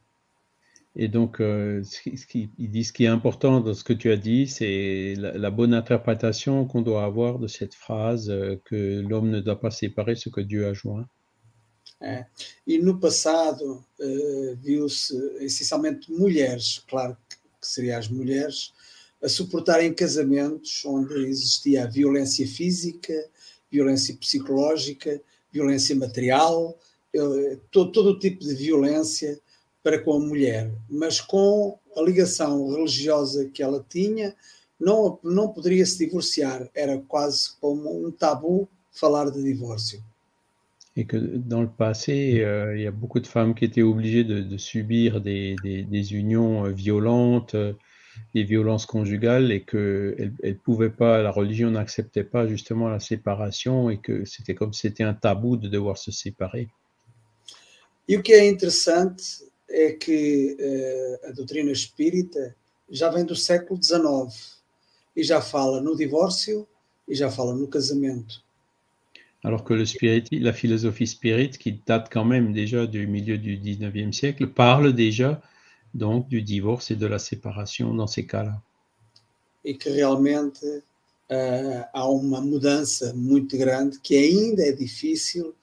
Et 0.94 1.08
donc, 1.08 1.40
euh, 1.40 1.82
ce 1.84 2.26
qui, 2.26 2.50
il 2.58 2.70
dit 2.70 2.84
ce 2.84 2.92
qui 2.92 3.04
est 3.04 3.08
important 3.08 3.60
dans 3.60 3.74
ce 3.74 3.84
que 3.84 3.92
tu 3.92 4.10
as 4.10 4.16
dit, 4.16 4.46
c'est 4.46 5.14
la, 5.16 5.32
la, 5.38 5.50
bonne 5.50 5.72
interprétation 5.72 6.66
qu'on 6.66 6.82
doit 6.82 7.04
avoir 7.04 7.38
de 7.38 7.46
cette 7.46 7.74
phrase 7.74 8.28
euh, 8.28 8.60
que 8.64 9.00
l'homme 9.00 9.30
ne 9.30 9.40
doit 9.40 9.60
pas 9.60 9.70
séparer 9.70 10.16
ce 10.16 10.28
que 10.28 10.40
Dieu 10.40 10.66
a 10.66 10.74
joint. 10.74 11.06
É. 12.02 12.26
E 12.66 12.78
no 12.78 12.98
passado 12.98 13.84
uh, 14.00 14.56
viu-se 14.60 15.16
essencialmente 15.38 16.10
mulheres, 16.10 16.82
claro 16.88 17.16
que 17.30 17.66
seriam 17.66 17.96
as 17.96 18.08
mulheres, 18.08 18.72
a 19.22 19.28
suportarem 19.28 19.94
casamentos 19.94 20.82
onde 20.84 21.14
existia 21.28 21.86
violência 21.86 22.44
física, 22.44 23.14
violência 23.70 24.16
psicológica, 24.16 25.22
violência 25.52 25.94
material, 25.94 26.76
uh, 27.14 27.60
todo, 27.70 27.92
todo 27.92 28.10
o 28.10 28.18
tipo 28.18 28.40
de 28.40 28.54
violência 28.56 29.38
para 29.80 30.02
com 30.02 30.14
a 30.14 30.18
mulher, 30.18 30.72
mas 30.90 31.20
com 31.20 31.78
a 31.96 32.02
ligação 32.02 32.68
religiosa 32.68 33.48
que 33.48 33.62
ela 33.62 33.84
tinha, 33.88 34.34
não, 34.78 35.20
não 35.22 35.52
poderia 35.52 35.86
se 35.86 36.04
divorciar, 36.04 36.68
era 36.74 36.98
quase 37.06 37.52
como 37.60 38.04
um 38.04 38.10
tabu 38.10 38.68
falar 38.90 39.30
de 39.30 39.40
divórcio. 39.40 40.02
Et 40.96 41.06
que 41.06 41.16
dans 41.16 41.62
le 41.62 41.70
passé, 41.70 42.42
euh, 42.42 42.76
il 42.76 42.82
y 42.82 42.86
a 42.86 42.90
beaucoup 42.90 43.20
de 43.20 43.26
femmes 43.26 43.54
qui 43.54 43.64
étaient 43.64 43.82
obligées 43.82 44.24
de, 44.24 44.40
de 44.40 44.56
subir 44.58 45.20
des, 45.20 45.56
des, 45.62 45.84
des, 45.84 46.14
unions 46.14 46.66
euh, 46.66 46.70
violentes, 46.70 47.54
euh, 47.54 47.72
des 48.34 48.44
violences 48.44 48.84
conjugales, 48.84 49.50
et 49.52 49.62
que 49.62 50.14
elles, 50.18 50.34
elles 50.42 50.58
pouvaient 50.58 50.90
pas, 50.90 51.22
la 51.22 51.30
religion 51.30 51.70
n'acceptait 51.70 52.24
pas 52.24 52.46
justement 52.46 52.88
la 52.88 53.00
séparation, 53.00 53.88
et 53.88 53.98
que 53.98 54.26
c'était 54.26 54.54
comme 54.54 54.74
si 54.74 54.82
c'était 54.82 55.04
un 55.04 55.14
tabou 55.14 55.56
de 55.56 55.68
devoir 55.68 55.96
se 55.96 56.12
séparer. 56.12 56.68
E 58.08 58.16
o 58.16 58.22
que 58.22 58.32
é 58.32 58.46
interessante 58.48 59.24
é 59.70 59.92
que 59.92 60.56
uh, 60.60 61.28
a 61.28 61.32
doutrina 61.32 61.70
espírita 61.70 62.54
já 62.90 63.08
vem 63.08 63.24
do 63.24 63.34
século 63.34 63.82
XIX 63.82 64.60
e 65.16 65.22
já 65.22 65.40
fala 65.40 65.80
no 65.80 65.96
divórcio 65.96 66.68
e 67.08 67.14
já 67.14 67.30
fala 67.30 67.54
no 67.54 67.68
casamento. 67.68 68.42
Alors 69.44 69.64
que 69.64 69.74
le 69.74 69.84
spirit, 69.84 70.24
la 70.30 70.52
philosophie 70.52 71.06
spirit, 71.06 71.50
qui 71.58 71.80
date 71.84 72.08
quand 72.12 72.24
même 72.24 72.52
déjà 72.52 72.86
du 72.86 73.08
milieu 73.08 73.38
du 73.38 73.58
19e 73.58 74.12
siècle, 74.12 74.46
parle 74.46 74.92
déjà 74.92 75.42
donc 75.94 76.28
du 76.28 76.42
divorce 76.42 76.90
et 76.92 76.96
de 76.96 77.06
la 77.06 77.18
séparation 77.18 77.92
dans 77.92 78.06
ces 78.06 78.24
cas-là. 78.24 78.60
E 79.64 79.74
que 79.74 79.88
realmente 79.88 80.64
uh, 80.64 81.84
há 81.92 82.08
uma 82.08 82.40
mudança 82.40 83.12
muito 83.14 83.56
grande 83.56 83.98
que 84.00 84.16
ainda 84.16 84.62
é 84.62 84.72
difícil. 84.72 85.54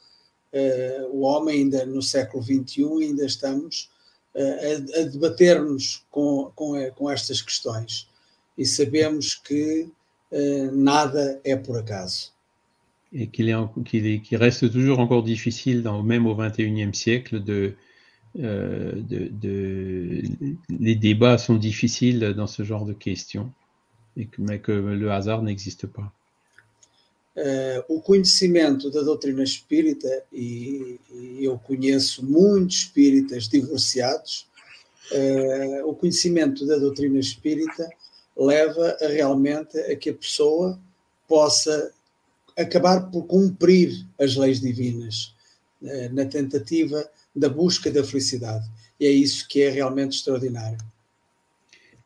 Uh, 0.53 1.05
o 1.11 1.21
homem 1.21 1.59
ainda 1.59 1.86
no 1.86 2.01
século 2.01 2.43
XXI 2.43 2.84
ainda 3.03 3.25
estamos 3.25 3.89
uh, 4.36 4.97
a, 4.97 5.01
a 5.01 5.03
debater-nos 5.03 6.03
com, 6.09 6.51
com, 6.55 6.91
com 6.91 7.09
estas 7.09 7.41
questões 7.41 8.07
e 8.57 8.65
sabemos 8.65 9.36
que 9.36 9.89
nada 10.71 11.41
é 11.43 11.55
por 11.55 11.75
acaso. 11.75 12.32
Et 13.14 13.28
qu'il 13.28 13.49
est, 13.49 14.22
qu 14.22 14.36
reste 14.36 14.72
toujours 14.72 14.99
encore 14.99 15.24
difficile, 15.24 15.84
dans, 15.84 16.03
même 16.03 16.28
au 16.28 16.36
XXIe 16.36 16.93
siècle, 16.93 17.43
de, 17.43 17.74
euh, 18.39 18.93
de, 18.95 19.30
de, 19.32 20.22
les 20.70 20.95
débats 20.95 21.38
sont 21.38 21.55
difficiles 21.55 22.34
dans 22.36 22.47
ce 22.47 22.64
genre 22.64 22.86
de 22.86 22.93
questions, 22.93 23.51
et 24.16 24.26
que, 24.26 24.41
mais 24.41 24.60
que 24.60 24.72
le 24.72 25.12
hasard 25.12 25.41
n'existe 25.41 25.88
pas. 25.88 26.14
Uh, 27.38 27.82
o 27.88 28.01
conhecimento 28.01 28.91
da 28.91 29.01
doutrina 29.01 29.43
espírita, 29.43 30.10
e, 30.34 30.99
e, 31.14 31.45
eu 31.45 31.57
conheço 31.57 32.26
muitos 32.26 32.78
espíritas 32.78 33.47
divorciados, 33.47 34.45
uh, 35.14 35.88
o 35.88 35.95
conhecimento 35.95 36.66
da 36.66 36.78
doutrina 36.78 37.18
espírita 37.18 37.88
leva 38.36 38.97
a, 38.99 39.07
realmente 39.07 39.78
a 39.80 39.95
que 39.95 40.10
a 40.10 40.14
pessoa 40.14 40.78
possa 41.30 41.93
acabar 42.60 43.10
por 43.10 43.26
cumprir 43.26 44.05
as 44.20 44.36
leis 44.36 44.60
divinas 44.60 45.36
eh, 45.84 46.10
na 46.10 46.26
tentativa 46.26 47.10
da 47.36 47.49
busca 47.49 47.91
da 47.91 48.03
felicidade. 48.03 48.66
E 48.99 49.05
é 49.05 49.12
isso 49.12 49.47
que 49.47 49.62
é 49.62 49.70
realmente 49.70 50.18
extraordinário. 50.18 50.78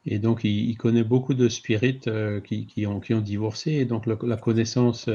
Et 0.05 0.19
donc, 0.19 0.43
il, 0.43 0.69
il 0.69 0.77
connaît 0.77 1.03
beaucoup 1.03 1.33
de 1.33 1.47
spirites 1.47 2.07
euh, 2.07 2.41
qui, 2.41 2.65
qui, 2.65 2.85
ont, 2.85 2.99
qui 2.99 3.13
ont 3.13 3.21
divorcé. 3.21 3.71
Et 3.71 3.85
donc, 3.85 4.05
le, 4.05 4.17
la 4.23 4.35
connaissance 4.35 5.09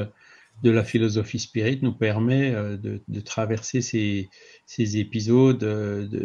de 0.63 0.71
la 0.71 0.83
philosophie 0.83 1.39
spirit 1.39 1.79
nous 1.81 1.93
permet 1.93 2.53
euh, 2.53 2.77
de, 2.77 3.01
de, 3.07 3.21
traverser 3.21 3.81
ces, 3.81 4.29
ces 4.65 4.97
épisodes 4.97 5.63
euh, 5.63 6.07
de, 6.07 6.19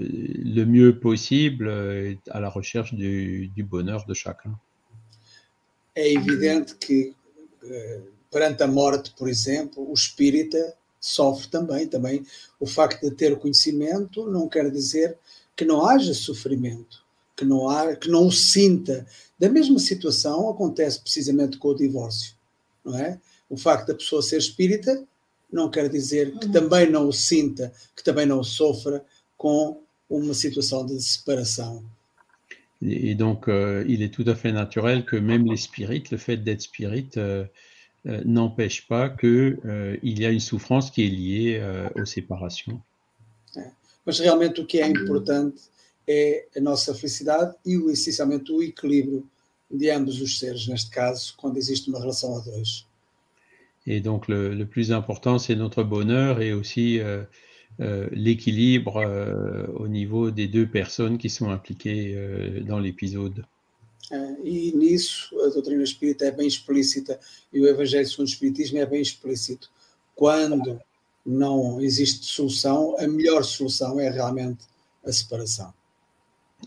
le 0.44 0.64
mieux 0.64 0.98
possible 0.98 1.68
euh, 1.68 2.14
à 2.30 2.40
la 2.40 2.48
recherche 2.48 2.94
du, 2.94 3.48
du, 3.54 3.62
bonheur 3.62 4.04
de 4.06 4.14
chacun. 4.14 4.58
É 5.96 6.12
evidente 6.12 6.76
que 6.80 7.14
perante 8.34 8.64
a 8.64 8.66
morte, 8.66 9.12
por 9.16 9.28
exemplo, 9.28 9.88
o 9.88 9.94
espírita 9.94 10.74
sofre 11.00 11.46
também. 11.46 11.86
Também 11.86 12.26
o 12.58 12.66
facto 12.66 13.08
de 13.08 13.14
ter 13.14 13.32
o 13.32 13.36
conhecimento 13.36 14.28
não 14.28 14.48
quer 14.48 14.72
dizer 14.72 15.16
que 15.56 15.64
não 15.64 15.86
haja 15.86 16.12
sofrimento, 16.12 17.04
que 17.36 17.44
não, 17.44 17.68
há, 17.68 17.94
que 17.94 18.08
não 18.10 18.26
o 18.26 18.32
sinta. 18.32 19.06
Da 19.38 19.48
mesma 19.48 19.78
situação 19.78 20.50
acontece 20.50 21.00
precisamente 21.00 21.58
com 21.58 21.68
o 21.68 21.76
divórcio, 21.76 22.34
não 22.84 22.98
é? 22.98 23.20
O 23.48 23.56
facto 23.56 23.86
da 23.86 23.94
pessoa 23.94 24.20
ser 24.20 24.38
espírita 24.38 25.04
não 25.52 25.70
quer 25.70 25.88
dizer 25.88 26.36
que 26.36 26.48
também 26.48 26.90
não 26.90 27.06
o 27.06 27.12
sinta, 27.12 27.72
que 27.94 28.02
também 28.02 28.26
não 28.26 28.40
o 28.40 28.44
sofra 28.44 29.04
com 29.36 29.80
uma 30.10 30.34
situação 30.34 30.84
de 30.84 31.00
separação. 31.00 31.84
Et 32.82 33.14
donc, 33.14 33.48
euh, 33.48 33.84
il 33.86 34.02
est 34.02 34.12
tout 34.12 34.28
à 34.28 34.34
fait 34.34 34.52
naturel 34.52 35.06
que 35.06 35.16
même 35.16 35.46
les 35.46 35.56
spirites, 35.56 36.10
le 36.10 36.18
fait 36.18 36.36
d'être 36.36 36.62
spirit, 36.62 37.08
euh, 37.16 37.44
Euh, 38.06 38.20
n'empêche 38.26 38.86
pas 38.86 39.08
qu'il 39.08 39.58
euh, 39.64 39.96
y 40.02 40.26
a 40.26 40.30
une 40.30 40.40
souffrance 40.40 40.90
qui 40.90 41.06
est 41.06 41.08
liée 41.08 41.58
euh, 41.58 41.88
aux 41.94 42.04
séparations. 42.04 42.78
É. 43.56 43.70
Mas 44.04 44.18
realmente 44.18 44.60
o 44.60 44.66
que 44.66 44.78
é 44.78 44.86
importante 44.86 45.62
é 46.06 46.44
a 46.54 46.60
nossa 46.60 46.94
felicidade 46.94 47.54
e 47.64 47.78
o, 47.78 47.90
essencialmente 47.90 48.52
o 48.52 48.62
equilíbrio 48.62 49.26
de 49.70 49.90
ambos 49.90 50.20
os 50.20 50.38
seres, 50.38 50.66
neste 50.68 50.90
caso, 50.90 51.34
quando 51.38 51.56
existe 51.56 51.88
uma 51.88 51.98
relação 51.98 52.36
a 52.36 52.40
dois. 52.40 52.84
Et 53.86 54.00
donc 54.00 54.28
le, 54.28 54.54
le 54.54 54.66
plus 54.66 54.92
important, 54.92 55.38
c'est 55.38 55.56
notre 55.56 55.82
bonheur 55.82 56.42
et 56.42 56.52
aussi 56.52 57.00
euh, 57.00 57.24
l'équilibre 58.12 59.02
au 59.76 59.88
niveau 59.88 60.30
des 60.30 60.46
deux 60.46 60.66
personnes 60.66 61.16
qui 61.16 61.30
sont 61.30 61.50
impliquées 61.50 62.14
dans 62.66 62.78
l'épisode. 62.78 63.44
E 64.42 64.72
nisso 64.72 65.38
a 65.40 65.48
doutrina 65.48 65.82
espírita 65.82 66.26
é 66.26 66.30
bem 66.30 66.46
explícita 66.46 67.18
e 67.52 67.60
o 67.60 67.66
Evangelho 67.66 68.06
segundo 68.06 68.26
o 68.26 68.30
Espiritismo 68.30 68.78
é 68.78 68.86
bem 68.86 69.00
explícito. 69.00 69.70
Quando 70.14 70.80
não 71.24 71.80
existe 71.80 72.26
solução, 72.26 72.96
a 72.98 73.06
melhor 73.06 73.42
solução 73.44 73.98
é 73.98 74.10
realmente 74.10 74.66
a 75.04 75.12
separação. 75.12 75.72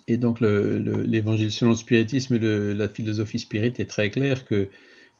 Et 0.07 0.17
donc 0.17 0.39
l'évangile 0.41 1.45
le, 1.45 1.51
selon 1.51 1.71
le 1.71 1.77
spiritisme 1.77 2.37
le, 2.37 2.73
la 2.73 2.87
philosophie 2.87 3.39
spirite 3.39 3.79
est 3.79 3.89
très 3.89 4.11
clair 4.11 4.45
que 4.45 4.69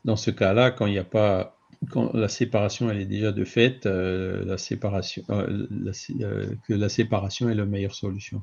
dans 0.06 0.16
ce 0.16 0.32
cas-là, 0.32 0.72
quand 0.72 0.86
il 0.86 0.94
n'y 0.94 1.00
a 1.00 1.04
pas, 1.04 1.58
quand 1.90 2.14
la 2.14 2.30
séparation 2.30 2.90
elle 2.90 3.02
est 3.02 3.06
déjà 3.06 3.32
de 3.32 3.44
fait, 3.44 3.86
euh, 3.86 4.46
la 4.46 4.58
séparation, 4.58 5.24
euh, 5.30 5.68
la, 5.72 5.92
euh, 6.22 6.56
que 6.68 6.74
la 6.74 6.90
séparation 6.90 7.50
est 7.50 7.56
la 7.56 7.66
meilleure 7.66 7.96
solution. 7.96 8.42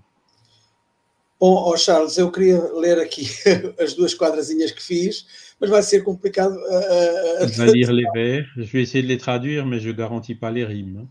Bom, 1.39 1.65
oh 1.67 1.77
Charles, 1.77 2.17
eu 2.17 2.31
queria 2.31 2.61
ler 2.73 2.99
aqui 2.99 3.27
as 3.79 3.95
duas 3.95 4.15
quadrazinhas 4.15 4.71
que 4.71 4.83
fiz, 4.83 5.27
mas 5.61 5.69
vai 5.69 5.83
ser 5.83 6.03
complicado. 6.03 6.55
Uh, 6.55 7.45
uh, 7.45 7.47
vais 7.47 7.73
lire 7.73 7.93
les 7.93 8.11
vers. 8.15 8.47
Je 8.57 8.73
vais 8.73 8.83
essayer 8.83 9.03
de 9.03 9.09
les 9.09 9.19
traduire, 9.19 9.67
mais 9.67 9.81
je 9.81 9.91
garantis 9.91 10.35
pas 10.35 10.51
les 10.51 10.65
rimes. 10.65 11.09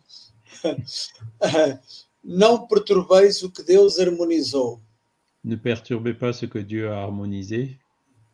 Não 2.23 2.65
perturbeis 2.67 3.43
o 3.43 3.51
que 3.51 3.61
Deus 3.63 3.99
harmonizou. 3.99 4.81
Ne 5.43 5.57
perturbez 5.57 6.13
pas 6.13 6.31
ce 6.31 6.47
que 6.47 6.63
Dieu 6.63 6.89
a 6.89 7.03
harmonisé. 7.03 7.77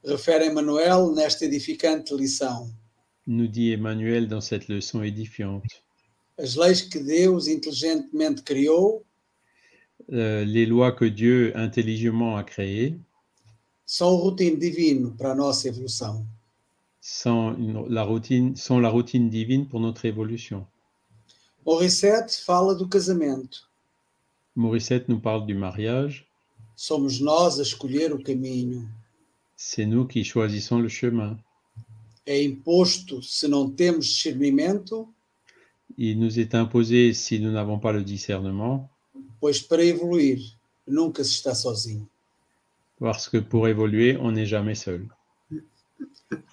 Refere 0.06 0.46
Emmanuel 0.46 1.12
nesta 1.12 1.44
edificante 1.44 2.14
lição. 2.14 2.72
Nous 3.26 3.48
dit 3.48 3.72
Emmanuel 3.72 4.28
dans 4.28 4.42
cette 4.42 4.68
leçon 4.68 5.04
édifiante. 5.04 5.84
As 6.38 6.56
leis 6.56 6.84
que 6.84 7.00
Deus 7.00 7.48
inteligentemente 7.48 8.44
criou 8.44 9.04
Euh, 10.12 10.44
les 10.44 10.66
lois 10.66 10.92
que 10.92 11.06
Dieu 11.06 11.52
intelligemment 11.56 12.36
a 12.36 12.44
créées 12.44 12.98
são 13.86 14.16
routine 14.16 14.56
divine 14.56 15.16
para 15.18 15.34
nossa 15.34 15.68
evolução. 15.68 16.26
Sont, 17.02 17.56
une, 17.58 17.88
la 17.90 18.04
routine, 18.04 18.56
sont 18.56 18.80
la 18.80 18.90
routine 18.90 19.30
divine 19.30 19.68
pour 19.68 19.80
notre 19.80 20.06
évolution. 20.06 20.66
Morissette 21.66 22.36
fala 22.46 22.76
do 22.76 22.88
casamento. 22.88 23.68
Morissette 24.56 25.10
nous 25.10 25.20
parle 25.20 25.46
du 25.46 25.56
mariage. 25.56 26.28
Somos 26.76 27.20
nós 27.20 27.60
a 27.60 27.64
escolher 27.64 28.14
o 28.14 28.22
caminho. 28.22 28.88
C'est 29.56 29.88
nous 29.88 30.06
qui 30.06 30.24
choisissons 30.24 30.80
le 30.80 30.90
chemin. 30.90 31.38
É 32.28 32.42
imposto 32.44 33.24
se 33.24 33.48
não 33.48 33.72
temos 33.72 34.06
discernimento? 34.06 35.08
Il 35.98 36.20
nous 36.20 36.40
est 36.40 36.54
imposé 36.54 37.14
si 37.14 37.40
nous 37.40 37.52
n'avons 37.52 37.80
pas 37.80 37.92
le 37.92 38.04
discernement. 38.04 38.88
Pois 39.40 39.62
para 39.62 39.84
evoluir 39.84 40.40
nunca 40.86 41.24
se 41.24 41.32
está 41.32 41.56
sozinho. 41.56 42.10
Parce 43.00 43.30
que 43.30 43.40
pour 43.40 43.68
évoluer, 43.68 44.18
on 44.18 44.32
n'est 44.32 44.50
jamais 44.50 44.76
seul. 44.76 45.08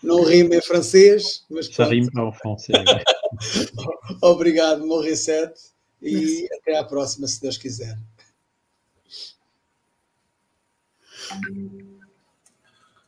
Não 0.02 0.22
rime 0.22 0.56
em 0.56 0.62
francês, 0.62 1.44
mas 1.50 1.68
Ça 1.68 1.86
rime 1.86 2.08
en 2.16 2.32
français. 2.32 2.72
Obrigado, 4.22 4.86
Morissette, 4.86 5.60
e 6.00 6.48
até 6.58 6.78
a 6.78 6.84
próxima, 6.84 7.26
se 7.26 7.40
Deus 7.40 7.58
quiser. 7.58 7.98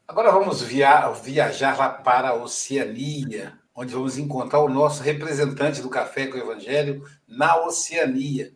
Agora 0.07 0.33
vamos 0.33 0.61
via 0.63 1.09
viajar 1.13 1.79
lá 1.79 1.89
para 1.91 2.31
a 2.31 2.35
Oceania, 2.35 3.59
onde 3.75 3.95
vamos 3.95 4.19
encontrar 4.19 4.61
o 4.61 4.69
nosso 4.69 5.03
representante 5.03 5.81
do 5.81 5.91
Café 5.91 6.27
com 6.27 6.37
o 6.37 6.41
Evangelho 6.41 7.05
na 7.27 7.65
Oceania, 7.65 8.53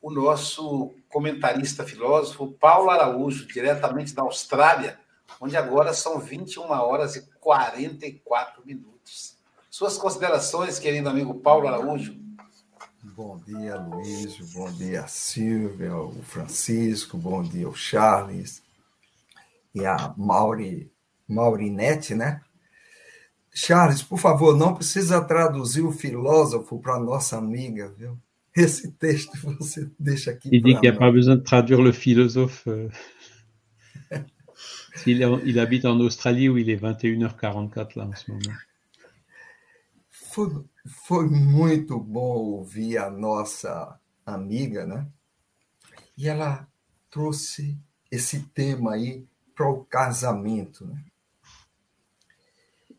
o 0.00 0.10
nosso 0.10 0.94
comentarista 1.08 1.84
filósofo 1.84 2.52
Paulo 2.52 2.90
Araújo, 2.90 3.46
diretamente 3.46 4.14
da 4.14 4.22
Austrália, 4.22 4.98
onde 5.40 5.56
agora 5.56 5.92
são 5.92 6.18
21 6.18 6.70
horas 6.70 7.16
e 7.16 7.22
44 7.40 8.64
minutos. 8.64 9.36
Suas 9.70 9.96
considerações, 9.96 10.78
querido 10.78 11.08
amigo 11.08 11.34
Paulo 11.34 11.68
Araújo. 11.68 12.16
Bom 13.02 13.38
dia, 13.38 13.76
Luiz. 13.76 14.36
Bom 14.52 14.70
dia, 14.72 15.06
Silvia, 15.06 15.96
o 15.96 16.22
Francisco. 16.22 17.16
Bom 17.16 17.42
dia, 17.42 17.68
o 17.68 17.74
Charles. 17.74 18.62
E 19.74 19.84
a 19.84 20.14
Mauri, 20.16 20.92
Maurinete, 21.26 22.14
né? 22.14 22.40
Charles, 23.52 24.02
por 24.02 24.18
favor, 24.18 24.56
não 24.56 24.74
precisa 24.74 25.20
traduzir 25.20 25.82
o 25.82 25.92
filósofo 25.92 26.78
para 26.78 26.98
nossa 26.98 27.36
amiga, 27.36 27.88
viu? 27.96 28.18
Esse 28.58 28.90
texto 28.90 29.36
você 29.58 29.88
deixa 30.00 30.32
aqui. 30.32 30.48
Il 30.50 30.62
dit 30.64 30.74
qu'il 30.74 30.90
n'y 30.90 30.96
a 30.96 30.98
pas 30.98 31.12
besoin 31.12 31.36
de 31.36 31.42
traduire 31.42 31.80
le 31.80 31.92
philosophe. 31.92 32.66
Euh. 32.66 32.88
il, 35.06 35.22
il, 35.44 35.60
habite 35.60 35.84
en 35.84 36.00
Australie 36.00 36.48
où 36.48 36.58
il 36.58 36.68
est 36.68 36.82
21h44 36.82 37.96
là 37.96 38.06
en 38.06 38.16
ce 38.16 38.30
moment. 38.32 38.56
Foi, 40.10 40.48
foi 41.06 41.28
muito 41.28 42.00
bom 42.00 42.58
ouvir 42.58 42.98
a 42.98 43.10
nossa 43.10 44.00
amiga, 44.26 44.84
né? 44.84 45.06
E 46.16 46.28
ela 46.28 46.66
trouxe 47.10 47.78
esse 48.10 48.40
tema 48.52 48.94
aí 48.94 49.24
para 49.54 49.70
o 49.70 49.84
casamento, 49.84 50.84
né? 50.84 51.04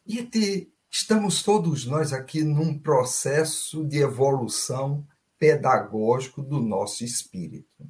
E 0.08 0.24
de, 0.24 0.70
estamos 0.90 1.44
todos 1.44 1.86
nós 1.86 2.14
aqui 2.14 2.44
num 2.44 2.80
processo 2.80 3.86
de 3.86 3.98
evolução 3.98 5.06
pedagógico 5.40 6.44
do 6.44 6.60
nosso 6.60 7.04
espírito. 7.04 7.90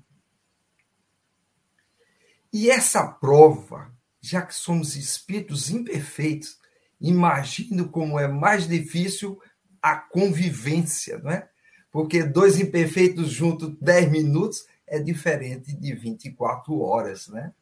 E 2.53 2.69
essa 2.69 3.05
prova, 3.05 3.91
já 4.21 4.41
que 4.41 4.55
somos 4.55 4.95
espíritos 4.95 5.69
imperfeitos, 5.69 6.59
imagino 7.01 7.89
como 7.89 8.19
é 8.19 8.27
mais 8.27 8.67
difícil 8.67 9.41
a 9.81 9.95
convivência, 9.95 11.17
não 11.19 11.31
é? 11.31 11.49
Porque 11.91 12.23
dois 12.23 12.59
imperfeitos 12.59 13.31
juntos 13.31 13.75
10 13.79 14.11
minutos 14.11 14.65
é 14.85 14.99
diferente 14.99 15.73
de 15.73 15.93
24 15.93 16.79
horas, 16.79 17.27
né? 17.27 17.53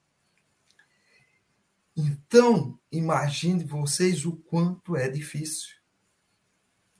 Então, 1.95 2.77
imagine 2.91 3.63
vocês 3.63 4.25
o 4.25 4.35
quanto 4.35 4.95
é 4.95 5.09
difícil. 5.09 5.77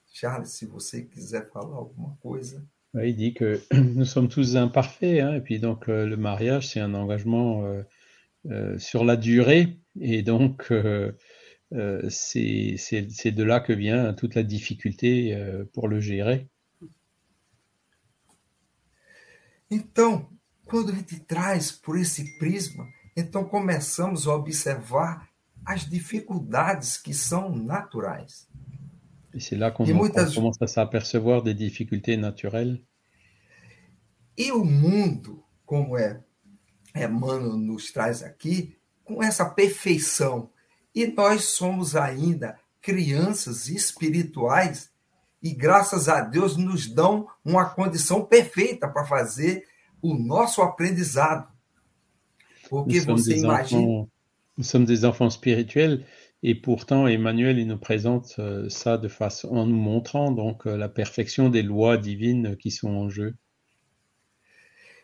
Charles, 0.08 0.54
se 0.54 0.66
você 0.66 1.04
quiser 1.04 1.52
falar 1.52 1.76
alguma 1.76 2.16
coisa. 2.18 2.66
Il 3.04 3.16
dit 3.16 3.34
que 3.34 3.62
nous 3.74 4.06
sommes 4.06 4.30
tous 4.30 4.56
imparfaits, 4.56 5.22
hein, 5.22 5.36
et 5.36 5.42
puis 5.42 5.60
donc 5.60 5.90
euh, 5.90 6.06
le 6.06 6.18
mariage, 6.18 6.70
c'est 6.70 6.80
un 6.80 6.94
engagement 6.94 7.66
euh, 7.66 7.84
euh, 8.50 8.78
sur 8.80 9.04
la 9.04 9.16
durée, 9.16 9.78
et 10.00 10.22
donc 10.22 10.72
euh, 10.72 11.12
euh, 11.74 12.08
c'est 12.10 13.32
de 13.32 13.44
là 13.44 13.60
que 13.60 13.74
vient 13.74 14.14
toute 14.14 14.36
la 14.36 14.44
difficulté 14.44 15.36
euh, 15.36 15.66
pour 15.74 15.88
le 15.88 16.00
gérer. 16.00 16.48
Então, 19.70 20.30
quando 20.66 20.92
a 20.92 20.96
gente 20.96 21.20
traz 21.20 21.72
por 21.74 21.98
esse 21.98 22.38
prisma, 22.38 22.88
então 23.18 23.44
começamos 23.44 24.28
a 24.28 24.34
observar 24.34 25.28
as 25.66 25.86
dificuldades 25.86 26.98
que 26.98 27.14
são 27.14 27.54
naturais. 27.54 28.48
Et 29.34 29.42
c'est 29.42 29.58
là 29.58 29.70
qu'on 29.72 29.86
muitas... 29.86 30.34
commence 30.34 30.62
à 30.62 30.68
s'apercevoir 30.68 31.44
des 31.44 31.54
difficultés 31.54 32.16
naturelles. 32.16 32.82
E 34.38 34.52
o 34.52 34.64
mundo, 34.64 35.44
como 35.66 35.98
é 35.98 36.22
Emmanuel 36.96 37.58
nos 37.58 37.92
traz 37.92 38.22
aqui, 38.22 38.78
com 39.04 39.24
essa 39.24 39.46
perfeição 39.46 40.50
e 40.94 41.08
nós 41.08 41.46
somos 41.46 41.96
ainda 41.96 42.60
crianças 42.82 43.68
espirituais 43.70 44.92
e 45.42 45.54
graças 45.54 46.10
a 46.10 46.22
Deus 46.22 46.58
nos 46.58 46.88
dão 46.88 47.28
uma 47.44 47.66
condição 47.66 48.26
perfeita 48.26 48.88
para 48.88 49.06
fazer 49.06 49.64
o 50.02 50.14
nosso 50.14 50.62
aprendizado. 50.62 51.48
Porque 52.70 53.00
você 53.00 53.38
imagina. 53.38 53.82
Enfants, 53.82 54.10
nous 54.58 54.68
sommes 54.68 54.86
des 54.86 55.04
enfants 55.04 55.34
spirituels 55.34 56.04
et 56.44 56.56
pourtant 56.56 57.08
Emmanuel 57.08 57.60
il 57.60 57.68
nous 57.68 57.78
présente 57.78 58.36
euh, 58.40 58.70
ça 58.70 58.98
de 58.98 59.08
façon 59.08 59.50
en 59.50 59.66
nous 59.66 59.76
montrant 59.76 60.32
donc 60.32 60.66
euh, 60.66 60.76
la 60.76 60.90
perfection 60.90 61.50
des 61.50 61.64
lois 61.64 61.98
divines 61.98 62.58
qui 62.58 62.72
sont 62.72 62.90
en 62.90 63.10
jeu. 63.10 63.36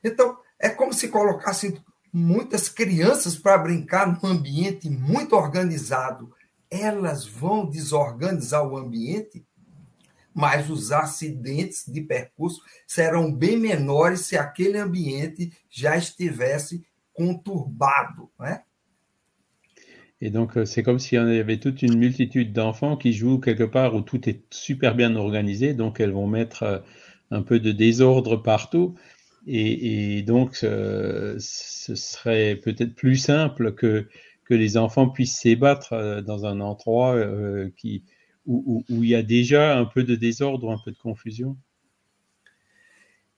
Então, 0.04 0.38
é 0.60 0.70
como 0.70 0.94
se 0.94 1.08
colocasse 1.08 1.80
muitas 2.12 2.70
crianças 2.70 3.36
para 3.36 3.58
brincar 3.58 4.08
num 4.08 4.30
ambiente 4.30 4.90
muito 4.90 5.36
organizado. 5.36 6.32
Elas 6.70 7.26
vão 7.26 7.70
desorganizar 7.70 8.68
o 8.68 8.78
ambiente, 8.78 9.46
mas 10.34 10.70
os 10.70 10.92
acidentes 10.92 11.86
de 11.88 12.02
percurso 12.02 12.62
serão 12.88 13.32
bem 13.32 13.58
menores 13.58 14.22
se 14.22 14.38
aquele 14.38 14.78
ambiente 14.78 15.52
já 15.70 15.96
estivesse 15.96 16.84
conturbado, 17.14 18.30
né? 18.40 18.64
Et 20.26 20.30
donc, 20.30 20.58
euh, 20.58 20.66
c'est 20.66 20.84
comme 20.84 21.00
s'il 21.00 21.18
y 21.18 21.40
avait 21.40 21.60
toute 21.60 21.82
une 21.82 21.98
multitude 21.98 22.54
d'enfants 22.54 22.96
qui 22.96 23.12
jouent 23.12 23.42
quelque 23.42 23.66
part 23.66 23.94
où 23.94 24.02
tout 24.02 24.30
est 24.30 24.42
super 24.52 24.96
bien 24.96 25.18
organisé, 25.18 25.74
donc 25.74 26.00
elles 26.00 26.14
vont 26.14 26.28
mettre 26.28 26.64
euh, 26.64 26.80
un 27.30 27.42
peu 27.42 27.60
de 27.60 27.74
désordre 27.74 28.38
partout. 28.38 28.96
Et, 29.46 30.22
donc, 30.24 30.60
euh, 30.64 31.36
ce 31.40 31.96
serait 31.96 32.56
peut-être 32.56 32.96
plus 32.96 33.18
simple 33.18 33.74
que, 33.74 34.08
que 34.46 34.54
les 34.54 34.78
enfants 34.78 35.10
puissent 35.10 35.40
s'ébattre 35.40 35.94
euh, 35.94 36.22
dans 36.22 36.46
un 36.46 36.62
endroit 36.62 37.16
euh, 37.16 37.70
qui, 37.76 38.04
où, 38.46 38.86
où, 38.90 39.04
il 39.04 39.10
y 39.10 39.16
a 39.16 39.24
déjà 39.24 39.78
un 39.78 39.86
peu 39.86 40.04
de 40.04 40.16
désordre 40.16 40.72
un 40.72 40.78
peu 40.84 40.92
de 40.92 40.98
confusion. 40.98 41.58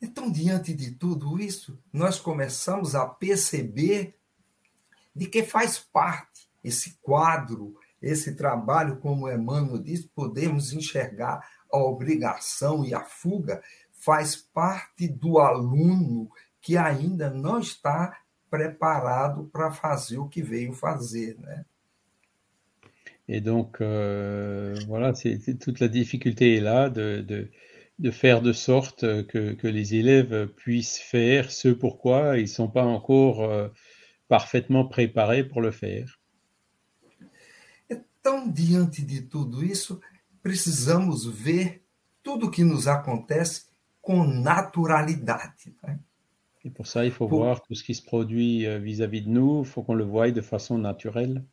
Então, 0.02 0.30
diante 0.32 0.74
de 0.74 0.92
tudo 0.92 1.40
isso, 1.40 1.80
nós 1.92 2.20
começamos 2.20 2.94
a 2.96 3.08
perceber 3.08 4.14
de 5.16 5.26
que 5.26 5.42
faz 5.42 5.80
parte 5.80 6.48
esse 6.64 6.98
quadro, 7.02 7.76
esse 8.02 8.36
trabalho, 8.36 8.98
como 8.98 9.30
Emmanuel 9.30 9.80
diz, 9.80 10.06
podemos 10.06 10.74
enxergar 10.74 11.42
a 11.72 11.78
obrigação 11.78 12.86
e 12.86 12.94
a 12.94 13.04
fuga 13.04 13.62
faz 14.06 14.36
parte 14.36 15.08
do 15.08 15.40
aluno 15.40 16.30
que 16.62 16.78
ainda 16.78 17.28
não 17.30 17.60
está 17.60 18.20
preparado 18.52 19.50
para 19.52 19.72
fazer 19.72 20.20
o 20.20 20.30
que 20.30 20.44
veio 20.44 20.74
fazer, 20.74 21.36
né? 21.40 21.66
Et 23.28 23.42
donc, 23.42 23.82
euh, 23.82 24.76
voilà, 24.86 25.16
c'est 25.16 25.58
toute 25.60 25.80
la 25.80 25.88
difficulté 25.88 26.58
est 26.58 26.62
là 26.62 26.92
de, 26.92 27.22
de, 27.22 27.50
de, 27.98 28.12
faire 28.12 28.40
de 28.44 28.54
sorte 28.54 29.02
que, 29.26 29.54
que 29.54 29.68
les 29.68 29.96
élèves 29.96 30.48
puissent 30.56 31.00
faire 31.00 31.52
ce 31.52 31.70
pourquoi 31.70 32.38
ils 32.38 32.44
ne 32.44 32.48
sont 32.48 32.68
pas 32.68 32.86
encore 32.86 33.44
euh, 33.44 33.70
parfaitement 34.28 34.86
préparés 34.86 35.44
pour 35.44 35.60
le 35.60 35.72
faire. 35.72 36.20
Então, 37.90 38.48
diante 38.48 39.02
de 39.02 39.22
tudo 39.22 39.64
isso, 39.64 40.00
precisamos 40.44 41.26
ver 41.26 41.82
tudo 42.22 42.46
o 42.46 42.52
que 42.52 42.64
nos 42.64 42.88
acontece 42.88 43.66
com 44.06 44.24
naturalidade. 44.24 45.76
Né? 45.84 45.98
Et 46.64 46.70
pour 46.70 46.86
ça, 46.86 47.06
il 47.06 47.12
faut 47.12 47.28
pour... 47.28 47.40
voir 47.40 47.62
tout 47.62 47.74
ce 47.74 47.84
qui 47.84 47.96
se 47.96 48.04
produit 48.04 48.66
euh, 48.68 48.78
vis-à-vis 48.78 49.22
-vis 49.22 49.26
de 49.26 49.30
nous, 49.30 49.64
il 49.64 49.66
faut 49.66 49.84
qu'on 49.84 49.96
le 49.96 50.06
voie 50.06 50.32
de 50.32 50.42
façon 50.42 50.78
naturelle. 50.78 51.44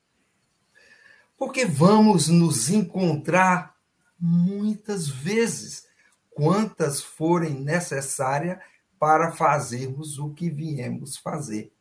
Porque 1.38 1.64
vamos 1.64 2.28
nos 2.28 2.70
encontrar 2.70 3.74
muitas 4.20 5.08
vezes, 5.08 5.86
quantas 6.30 7.02
forem 7.02 7.54
necessárias 7.74 8.58
para 8.98 9.32
fazermos 9.32 10.18
o 10.18 10.30
que 10.30 10.48
viemos 10.48 11.16
fazer. 11.16 11.72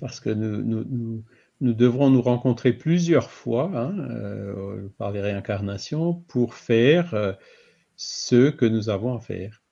Parce 0.00 0.18
que 0.18 0.30
nous, 0.30 0.62
nous, 0.62 0.84
nous, 0.84 1.24
nous 1.60 1.74
devrons 1.74 2.10
nous 2.10 2.22
rencontrer 2.22 2.72
plusieurs 2.72 3.30
fois 3.30 3.70
hein, 3.74 3.98
euh, 3.98 4.88
par 4.98 5.10
les 5.10 5.20
réincarnations 5.20 6.14
pour 6.28 6.54
faire 6.54 7.12
euh, 7.14 7.32
ce 7.96 8.50
que 8.50 8.66
nous 8.66 8.88
avons 8.88 9.14
à 9.16 9.20
faire. 9.20 9.62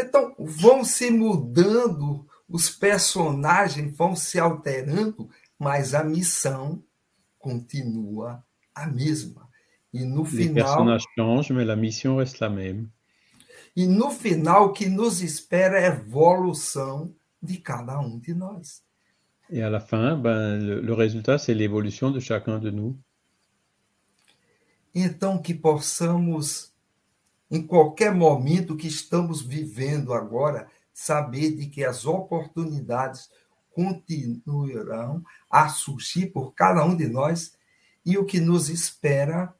Então, 0.00 0.34
vão 0.38 0.84
se 0.84 1.10
mudando, 1.10 2.26
os 2.48 2.70
personagens 2.70 3.96
vão 3.96 4.16
se 4.16 4.38
alterando, 4.38 5.28
mas 5.58 5.94
a 5.94 6.02
missão 6.02 6.82
continua 7.38 8.42
a 8.74 8.86
mesma. 8.86 9.48
E 9.92 10.04
no 10.04 10.22
Les 10.22 10.30
final. 10.32 10.54
personnages 10.54 11.06
changent, 11.16 11.50
mais 11.50 11.66
la 11.66 11.76
mission 11.76 12.16
reste 12.16 12.40
la 12.40 12.48
même. 12.48 12.88
E 13.76 13.86
no 13.86 14.10
final, 14.10 14.66
o 14.66 14.72
que 14.72 14.88
nos 14.88 15.20
espera 15.22 15.78
é 15.78 15.86
evolução 15.86 17.14
de 17.42 17.56
cada 17.58 17.98
um 18.00 18.18
de 18.18 18.34
nós. 18.34 18.82
Et 19.48 19.62
à 19.62 19.68
la 19.70 19.80
fin, 19.80 20.16
ben, 20.16 20.58
le, 20.58 20.80
le 20.80 20.94
résultat, 20.94 21.38
c'est 21.38 21.54
l'évolution 21.54 22.10
de 22.12 22.20
chacun 22.20 22.58
de 22.60 22.70
nous. 22.70 22.96
Então, 24.94 25.38
que 25.40 25.54
possamos, 25.54 26.72
em 27.50 27.62
qualquer 27.66 28.14
momento 28.14 28.76
que 28.76 28.86
estamos 28.86 29.42
vivendo 29.42 30.14
agora, 30.14 30.68
saber 30.92 31.56
de 31.56 31.66
que 31.66 31.84
as 31.84 32.06
oportunidades 32.06 33.28
continuarão 33.74 35.22
a 35.50 35.68
surgir 35.68 36.26
por 36.26 36.54
cada 36.54 36.84
um 36.84 36.96
de 36.96 37.08
nós 37.08 37.52
e 38.04 38.18
o 38.18 38.24
que 38.24 38.40
nos 38.40 38.68
espera 38.68 39.54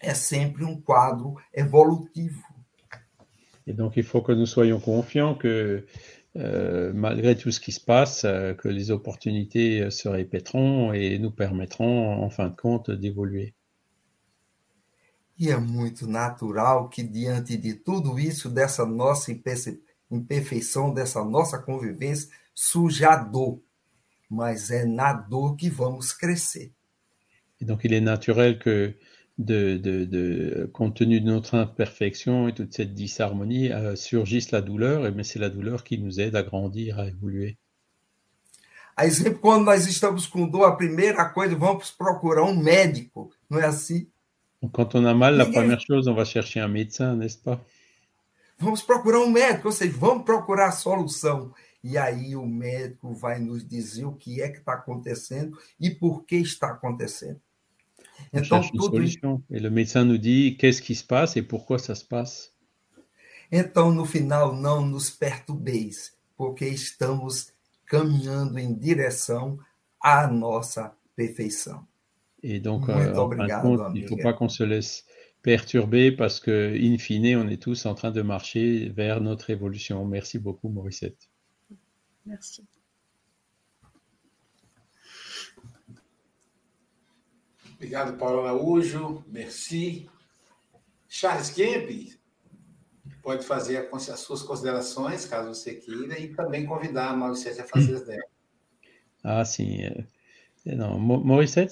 é 0.00 0.14
sempre 0.14 0.64
um 0.64 0.80
quadro 0.80 1.36
evolutivo. 1.52 2.42
Et 3.66 3.74
donc, 3.74 3.98
il 3.98 4.04
faut 4.04 4.22
que 4.22 4.32
nous 4.32 4.46
soyons 4.46 4.80
confiants 4.80 5.34
que 5.34 5.84
euh, 6.36 6.92
malgré 6.94 7.36
tout 7.36 7.50
ce 7.50 7.60
qui 7.60 7.72
se 7.72 7.80
passe, 7.80 8.24
euh, 8.24 8.54
que 8.54 8.68
les 8.68 8.90
opportunités 8.90 9.90
se 9.90 10.08
répéteront 10.08 10.92
et 10.92 11.18
nous 11.18 11.30
permettront, 11.30 12.22
en 12.22 12.30
fin 12.30 12.48
de 12.48 12.56
compte, 12.56 12.90
d'évoluer. 12.90 13.54
E 15.38 15.50
é 15.50 15.56
muito 15.56 16.06
natural 16.06 16.88
que, 16.88 17.02
diante 17.02 17.56
de 17.56 17.74
tudo 17.74 18.18
isso, 18.18 18.50
dessa 18.50 18.84
nossa 18.84 19.30
imperfeição, 20.10 20.92
dessa 20.92 21.24
nossa 21.24 21.58
convivência, 21.58 22.28
surja 22.54 23.10
a 23.10 23.16
dor. 23.16 23.60
Mas 24.28 24.70
é 24.70 24.84
na 24.84 25.12
dor 25.12 25.56
que 25.56 25.70
vamos 25.70 26.12
crescer. 26.12 26.72
Et 27.60 27.64
donc, 27.64 27.84
il 27.84 27.92
est 27.92 28.00
naturel 28.00 28.58
que, 28.58 28.94
de, 29.38 29.78
de, 29.78 30.04
de- 30.06 30.68
compte 30.72 30.98
tenu 30.98 31.20
de 31.20 31.26
notre 31.26 31.54
imperfection 31.56 32.48
et 32.48 32.54
toute 32.54 32.74
cette 32.74 32.94
disharmonie, 32.94 33.72
euh, 33.72 33.96
surgisse 33.96 34.50
la 34.50 34.60
douleur, 34.60 35.12
mais 35.14 35.24
c'est 35.24 35.38
la 35.38 35.50
douleur 35.50 35.82
qui 35.84 35.98
nous 35.98 36.20
aide 36.20 36.36
à 36.36 36.42
grandir, 36.42 36.98
à 36.98 37.06
évoluer. 37.06 37.56
A 38.96 39.06
exemplo, 39.06 39.38
quando 39.38 39.64
nós 39.64 39.86
estamos 39.86 40.26
com 40.26 40.48
dor, 40.48 40.64
a 40.64 40.74
primeira 40.76 41.24
coisa, 41.26 41.54
vamos 41.54 41.90
procurar 41.92 42.42
um 42.42 42.56
médico. 42.56 43.30
Não 43.48 43.60
é 43.60 43.64
assim? 43.64 44.08
Quand 44.72 44.94
on 44.94 45.04
a 45.04 45.14
mal, 45.14 45.36
la 45.36 45.46
première 45.46 45.80
chose, 45.80 46.08
on 46.08 46.14
va 46.14 46.24
chercher 46.24 46.60
un 46.60 46.68
médecin, 46.68 47.14
n'est-ce 47.14 47.38
pas? 47.38 47.60
Vamos 48.58 48.82
procurar 48.82 49.20
um 49.20 49.30
médico, 49.30 49.68
ou 49.68 49.72
seja, 49.72 49.96
vamos 49.96 50.24
procurar 50.24 50.68
a 50.68 50.72
solução. 50.72 51.54
E 51.82 51.96
aí 51.96 52.34
o 52.34 52.44
médico 52.44 53.14
vai 53.14 53.38
nos 53.38 53.64
dizer 53.64 54.04
o 54.04 54.12
que 54.12 54.42
é 54.42 54.48
que 54.48 54.58
está 54.58 54.72
acontecendo 54.72 55.56
e 55.78 55.90
por 55.90 56.24
que 56.24 56.36
está 56.36 56.70
acontecendo. 56.72 57.40
On 58.32 58.38
Então, 58.38 58.44
cherche 58.44 58.72
tudo 58.72 58.96
solution. 58.96 59.40
Et 59.48 59.60
le 59.60 59.70
médecin 59.70 60.04
nous 60.04 60.18
dit 60.18 60.56
qu'est-ce 60.58 60.82
qui 60.82 60.96
se 60.96 61.04
passe 61.04 61.36
et 61.36 61.42
pourquoi 61.42 61.78
ça 61.78 61.94
se 61.94 62.04
passe. 62.04 62.50
Então, 63.50 63.92
no 63.92 64.04
final, 64.04 64.54
não 64.54 64.84
nos 64.84 65.08
perturbeis, 65.08 66.12
porque 66.36 66.66
estamos 66.66 67.52
caminhando 67.86 68.58
em 68.58 68.74
direção 68.74 69.58
à 70.00 70.26
nossa 70.26 70.92
perfeição. 71.16 71.86
Et 72.42 72.60
donc, 72.60 72.88
euh, 72.88 72.92
en 72.92 72.96
fin 72.96 73.10
de 73.10 73.18
obrigado, 73.18 73.62
compte, 73.62 73.92
il 73.94 74.02
ne 74.02 74.08
faut 74.08 74.16
pas 74.16 74.32
qu'on 74.32 74.48
se 74.48 74.62
laisse 74.62 75.04
perturber 75.42 76.12
parce 76.12 76.40
que, 76.40 76.76
in 76.76 76.98
fine, 76.98 77.36
on 77.36 77.48
est 77.48 77.60
tous 77.60 77.86
en 77.86 77.94
train 77.94 78.10
de 78.10 78.22
marcher 78.22 78.88
vers 78.90 79.20
notre 79.20 79.50
évolution. 79.50 80.04
Merci 80.04 80.38
beaucoup, 80.38 80.68
Morissette. 80.68 81.28
Merci. 82.26 82.64
Obrigado, 87.74 88.16
Paulo 88.16 88.40
Araújo. 88.44 89.24
Merci. 89.28 90.08
Charles 91.08 91.50
Kemp 91.50 92.18
pode 93.22 93.44
fazer 93.44 93.88
as 93.92 94.08
as 94.08 94.20
suas 94.20 94.42
considerações, 94.42 95.26
caso 95.26 95.48
você 95.48 95.74
queira, 95.74 96.18
e 96.18 96.34
também 96.34 96.66
convidar 96.66 97.10
a 97.10 97.16
Mauricete 97.16 97.60
a 97.60 97.64
fazer 97.64 97.96
as 97.96 98.06
dela. 98.06 98.22
Ah, 99.22 99.44
sim. 99.44 99.82
Não, 100.76 100.98
Mo- 101.00 101.18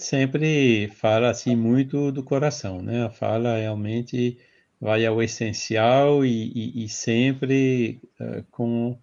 sempre 0.01 0.89
fala 0.89 1.31
assim 1.31 1.55
muito 1.55 2.11
do 2.11 2.23
coração, 2.25 2.81
né? 2.83 3.05
A 3.05 3.11
fala 3.11 3.57
realmente 3.59 4.39
vai 4.81 5.05
ao 5.07 5.23
essencial 5.23 6.25
e, 6.25 6.53
e- 6.55 6.85
e 6.85 6.89
sempre 6.89 8.01
eh, 8.21 8.45
com 8.51 8.99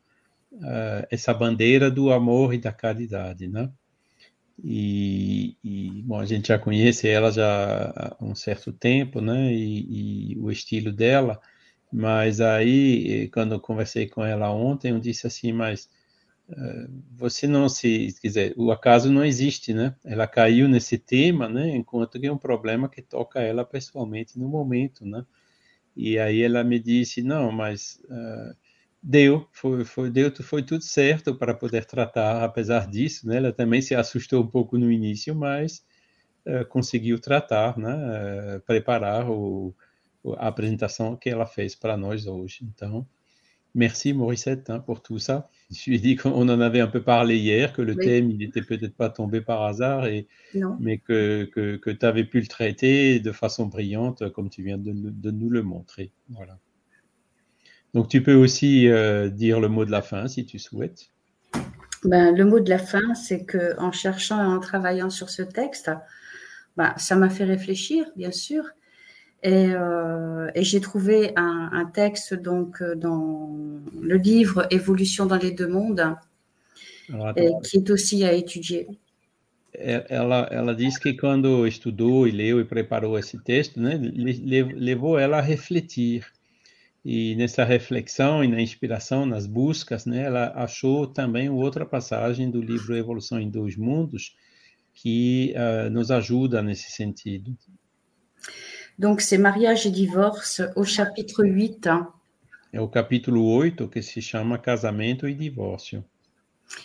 eh, 0.63 1.07
essa 1.11 1.33
bandeira 1.33 1.91
do 1.91 2.11
amor 2.11 2.53
e 2.53 2.59
da 2.59 2.71
caridade, 2.73 3.47
né? 3.47 3.71
E, 4.63 5.57
e, 5.63 6.03
bom, 6.03 6.19
a 6.19 6.25
gente 6.25 6.49
já 6.49 6.59
conhece 6.59 7.07
ela 7.09 7.31
já 7.31 7.91
há 7.91 8.17
um 8.23 8.35
certo 8.35 8.71
tempo, 8.73 9.21
né? 9.21 9.53
E, 9.53 10.33
e 10.33 10.39
o 10.39 10.51
estilo 10.51 10.91
dela, 10.93 11.41
mas 11.91 12.41
aí, 12.41 13.25
eh, 13.25 13.27
quando 13.29 13.53
eu 13.55 13.59
conversei 13.59 14.07
com 14.09 14.23
ela 14.25 14.51
ontem, 14.51 14.91
eu 14.91 14.99
disse 14.99 15.27
assim, 15.27 15.51
mas 15.53 15.89
você 17.11 17.47
não 17.47 17.69
se, 17.69 18.13
quer 18.21 18.27
dizer, 18.27 18.53
o 18.57 18.71
acaso 18.71 19.11
não 19.11 19.23
existe, 19.25 19.73
né? 19.73 19.95
Ela 20.03 20.27
caiu 20.27 20.67
nesse 20.67 20.97
tema, 20.97 21.47
né? 21.49 21.69
Enquanto 21.75 22.19
que 22.19 22.27
é 22.27 22.31
um 22.31 22.37
problema 22.37 22.89
que 22.89 23.01
toca 23.01 23.41
ela 23.41 23.65
pessoalmente 23.65 24.37
no 24.39 24.47
momento, 24.49 25.05
né? 25.05 25.25
E 25.95 26.17
aí 26.19 26.41
ela 26.41 26.63
me 26.63 26.79
disse, 26.79 27.21
não, 27.23 27.51
mas 27.51 28.01
eh, 28.09 28.55
deu, 29.01 29.47
foi, 29.53 29.85
foi, 29.85 30.09
deu, 30.11 30.31
foi 30.43 30.63
tudo 30.63 30.83
certo 30.83 31.35
para 31.35 31.53
poder 31.53 31.85
tratar, 31.85 32.43
apesar 32.43 32.87
disso, 32.89 33.27
né? 33.27 33.37
Ela 33.37 33.53
também 33.53 33.81
se 33.81 33.95
assustou 33.95 34.43
um 34.43 34.47
pouco 34.47 34.77
no 34.77 34.91
início, 34.91 35.35
mas 35.35 35.85
eh, 36.45 36.63
conseguiu 36.65 37.19
tratar, 37.19 37.77
né? 37.77 38.55
Eh, 38.57 38.59
preparar 38.65 39.29
o- 39.29 39.75
a 40.37 40.47
apresentação 40.47 41.15
que 41.17 41.29
ela 41.29 41.45
fez 41.45 41.75
para 41.75 41.97
nós 41.97 42.27
hoje. 42.27 42.59
Então, 42.63 43.07
merci 43.75 44.13
Morissette 44.13 44.69
hein, 44.69 44.79
pour 44.79 45.01
tout 45.01 45.19
ça. 45.19 45.49
Je 45.71 45.89
lui 45.89 45.97
ai 45.97 45.99
dit 45.99 46.15
qu'on 46.15 46.47
en 46.49 46.59
avait 46.61 46.79
un 46.79 46.87
peu 46.87 47.01
parlé 47.01 47.37
hier, 47.37 47.73
que 47.73 47.81
le 47.81 47.93
Oui. 47.95 48.05
thème, 48.05 48.29
il 48.31 48.37
n'était 48.37 48.61
peut-être 48.61 48.95
pas 48.95 49.09
tombé 49.09 49.41
par 49.41 49.63
hasard, 49.63 50.05
et, 50.05 50.27
Non. 50.53 50.77
mais 50.79 50.97
que, 50.99 51.45
que, 51.45 51.77
que 51.77 51.89
tu 51.89 52.05
avais 52.05 52.23
pu 52.25 52.39
le 52.39 52.47
traiter 52.47 53.19
de 53.19 53.31
façon 53.31 53.65
brillante, 53.65 54.29
comme 54.33 54.49
tu 54.49 54.63
viens 54.63 54.77
de, 54.77 54.91
nous- 54.91 55.11
de 55.11 55.31
nous 55.31 55.49
le 55.49 55.63
montrer. 55.63 56.11
Voilà. 56.29 56.57
Donc, 57.93 58.07
tu 58.09 58.23
peux 58.23 58.33
aussi 58.35 58.87
euh, 58.87 59.29
dire 59.29 59.59
le 59.59 59.67
mot 59.69 59.85
de 59.85 59.91
la 59.91 60.01
fin 60.01 60.27
si 60.27 60.45
tu 60.45 60.59
souhaites. 60.59 61.09
Ben, 62.03 62.35
le 62.35 62.43
mot 62.43 62.59
de 62.59 62.69
la 62.69 62.79
fin, 62.79 63.13
c'est 63.15 63.45
que 63.45 63.79
en 63.79 63.91
cherchant 63.91 64.41
et 64.43 64.45
en 64.45 64.59
travaillant 64.59 65.09
sur 65.09 65.29
ce 65.29 65.41
texte, 65.41 65.91
ben, 66.75 66.93
ça 66.97 67.15
m'a 67.15 67.29
fait 67.29 67.43
réfléchir, 67.45 68.05
bien 68.15 68.31
sûr. 68.31 68.65
Et, 69.43 69.71
euh, 69.75 70.49
et 70.55 70.63
j'ai 70.63 70.79
trouvé 70.79 71.33
un, 71.35 71.69
un 71.73 71.85
texte 71.85 72.33
donc 72.33 72.81
euh, 72.81 72.95
dans 72.95 73.49
le 74.01 74.15
livre 74.15 74.65
Évolution 74.71 75.25
dans 75.25 75.35
les 75.37 75.51
deux 75.51 75.67
mondes, 75.67 76.15
Alors, 77.11 77.33
et 77.37 77.51
qui 77.63 77.77
est 77.77 77.89
aussi 77.89 78.23
à 78.23 78.31
étudier. 78.31 78.87
E- 79.75 80.05
Ela, 80.09 80.47
ela 80.51 80.73
diz 80.73 80.97
que 80.97 81.09
quando 81.17 81.67
estudou 81.67 82.25
e 82.27 82.31
leu 82.31 82.61
e 82.61 82.63
preparou 82.65 83.17
esse 83.17 83.37
texto, 83.39 83.81
né, 83.81 83.97
le- 83.97 84.31
le- 84.31 84.73
levou 84.79 85.17
ela 85.19 85.39
a 85.39 85.41
refletir. 85.41 86.25
E 87.03 87.35
nessa 87.35 87.65
reflexão 87.65 88.43
e 88.45 88.47
na 88.47 88.61
inspiração, 88.61 89.25
nas 89.25 89.45
buscas, 89.45 90.05
né, 90.05 90.23
ela 90.23 90.53
achou 90.55 91.05
também 91.05 91.49
outra 91.49 91.85
passagem 91.85 92.49
do 92.49 92.61
livro 92.61 92.95
Evolução 92.95 93.41
em 93.41 93.49
Dois 93.49 93.75
Mundos 93.75 94.37
que 94.93 95.53
ah, 95.57 95.89
nos 95.89 96.11
ajuda 96.11 96.61
nesse 96.61 96.91
sentido. 96.91 97.57
Donc 98.99 99.21
c'est 99.21 99.37
Mariage 99.37 99.85
et 99.85 99.91
divorce 99.91 100.61
au 100.75 100.83
chapitre 100.83 101.43
8. 101.43 101.87
hein, 101.87 102.07
É 102.71 102.79
o 102.81 102.87
capítulo 102.87 103.41
8 103.61 103.87
que 103.87 104.01
se 104.01 104.19
chama 104.21 104.57
Casamento 104.57 105.27
e 105.27 105.33
Divórcio. 105.33 106.03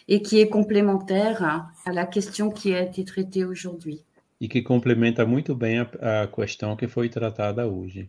et 0.06 0.20
qui 0.20 0.38
est 0.40 0.48
complémentaire 0.48 1.70
à 1.86 1.92
la 1.92 2.04
question 2.04 2.50
qui 2.50 2.74
a 2.74 2.82
été 2.82 3.04
traitée 3.04 3.44
aujourd'hui. 3.44 4.04
E 4.40 4.46
que 4.48 4.60
complementa 4.62 5.24
muito 5.24 5.54
bem 5.54 5.78
a, 5.78 6.22
a 6.22 6.26
questão 6.28 6.76
que 6.76 6.86
foi 6.86 7.08
tratada 7.08 7.66
hoje. 7.66 8.08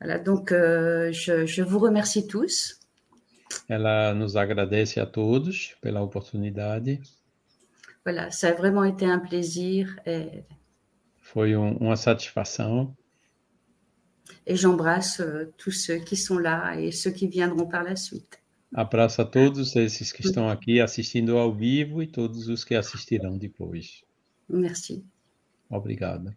Voilà, 0.00 0.18
donc 0.18 0.52
euh, 0.52 1.10
je, 1.12 1.44
je 1.44 1.62
vous 1.62 1.78
remercie 1.80 2.26
tous. 2.28 2.78
Ela 3.68 4.14
nos 4.14 4.36
agradece 4.36 5.00
a 5.00 5.06
todos 5.06 5.76
pela 5.80 6.02
oportunidade. 6.02 7.00
Voilà, 8.04 8.30
ça 8.30 8.48
a 8.50 8.52
vraiment 8.52 8.84
été 8.84 9.06
un 9.06 9.18
plaisir 9.18 9.98
et, 10.06 10.44
Foi 11.32 11.54
um, 11.56 11.76
uma 11.78 11.96
satisfação. 11.96 12.96
et 14.46 14.56
j'embrasse 14.56 15.20
euh, 15.20 15.52
tous 15.58 15.72
ceux 15.72 15.98
qui 15.98 16.16
sont 16.16 16.38
là 16.38 16.74
et 16.80 16.90
ceux 16.92 17.10
qui 17.12 17.28
viendront 17.28 17.66
par 17.68 17.82
la 17.84 17.96
suite. 17.96 18.38
Abraço 18.74 19.20
a 19.22 19.24
todos 19.24 19.76
esses 19.76 20.12
que 20.12 20.22
estão 20.22 20.48
aqui 20.48 20.80
assistindo 20.80 21.36
ao 21.38 21.54
vivo 21.54 22.02
e 22.02 22.06
todos 22.06 22.48
os 22.48 22.64
que 22.64 22.74
assistirão 22.74 23.36
depois. 23.38 24.02
Merci. 24.48 25.04
Obrigado. 25.70 26.34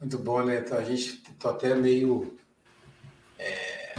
Muito 0.00 0.18
bom, 0.18 0.44
né? 0.44 0.58
Então, 0.60 0.78
a 0.78 0.84
gente 0.84 1.22
está 1.32 1.50
até 1.50 1.74
meio 1.74 2.36
é, 3.38 3.94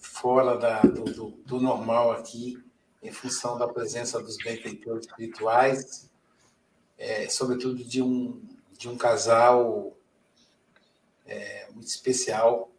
fora 0.00 0.56
da- 0.58 0.82
do, 0.82 1.04
do- 1.04 1.30
do 1.46 1.60
normal 1.60 2.12
aqui, 2.12 2.58
em 3.02 3.12
função 3.12 3.56
da 3.56 3.68
presença 3.68 4.20
dos 4.20 4.36
benfeitores 4.36 5.06
espirituais. 5.06 6.08
É, 6.96 7.28
sobretudo 7.28 7.84
de 7.84 8.02
um, 8.02 8.42
de 8.76 8.88
um 8.88 8.96
casal 8.96 9.96
é, 11.26 11.68
muito 11.72 11.86
especial, 11.86 12.70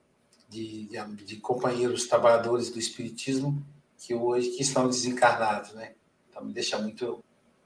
de, 0.49 0.87
de, 0.87 1.25
de, 1.25 1.37
companheiros 1.37 2.07
trabalhadores 2.07 2.69
do 2.69 2.79
Espiritismo 2.79 3.63
que 3.97 4.15
hoje 4.15 4.49
que 4.49 4.61
estão 4.63 4.87
desencarnados, 4.87 5.73
né? 5.73 5.93
Então 6.29 6.43
me 6.43 6.51
deixa 6.51 6.79
muito, 6.79 7.23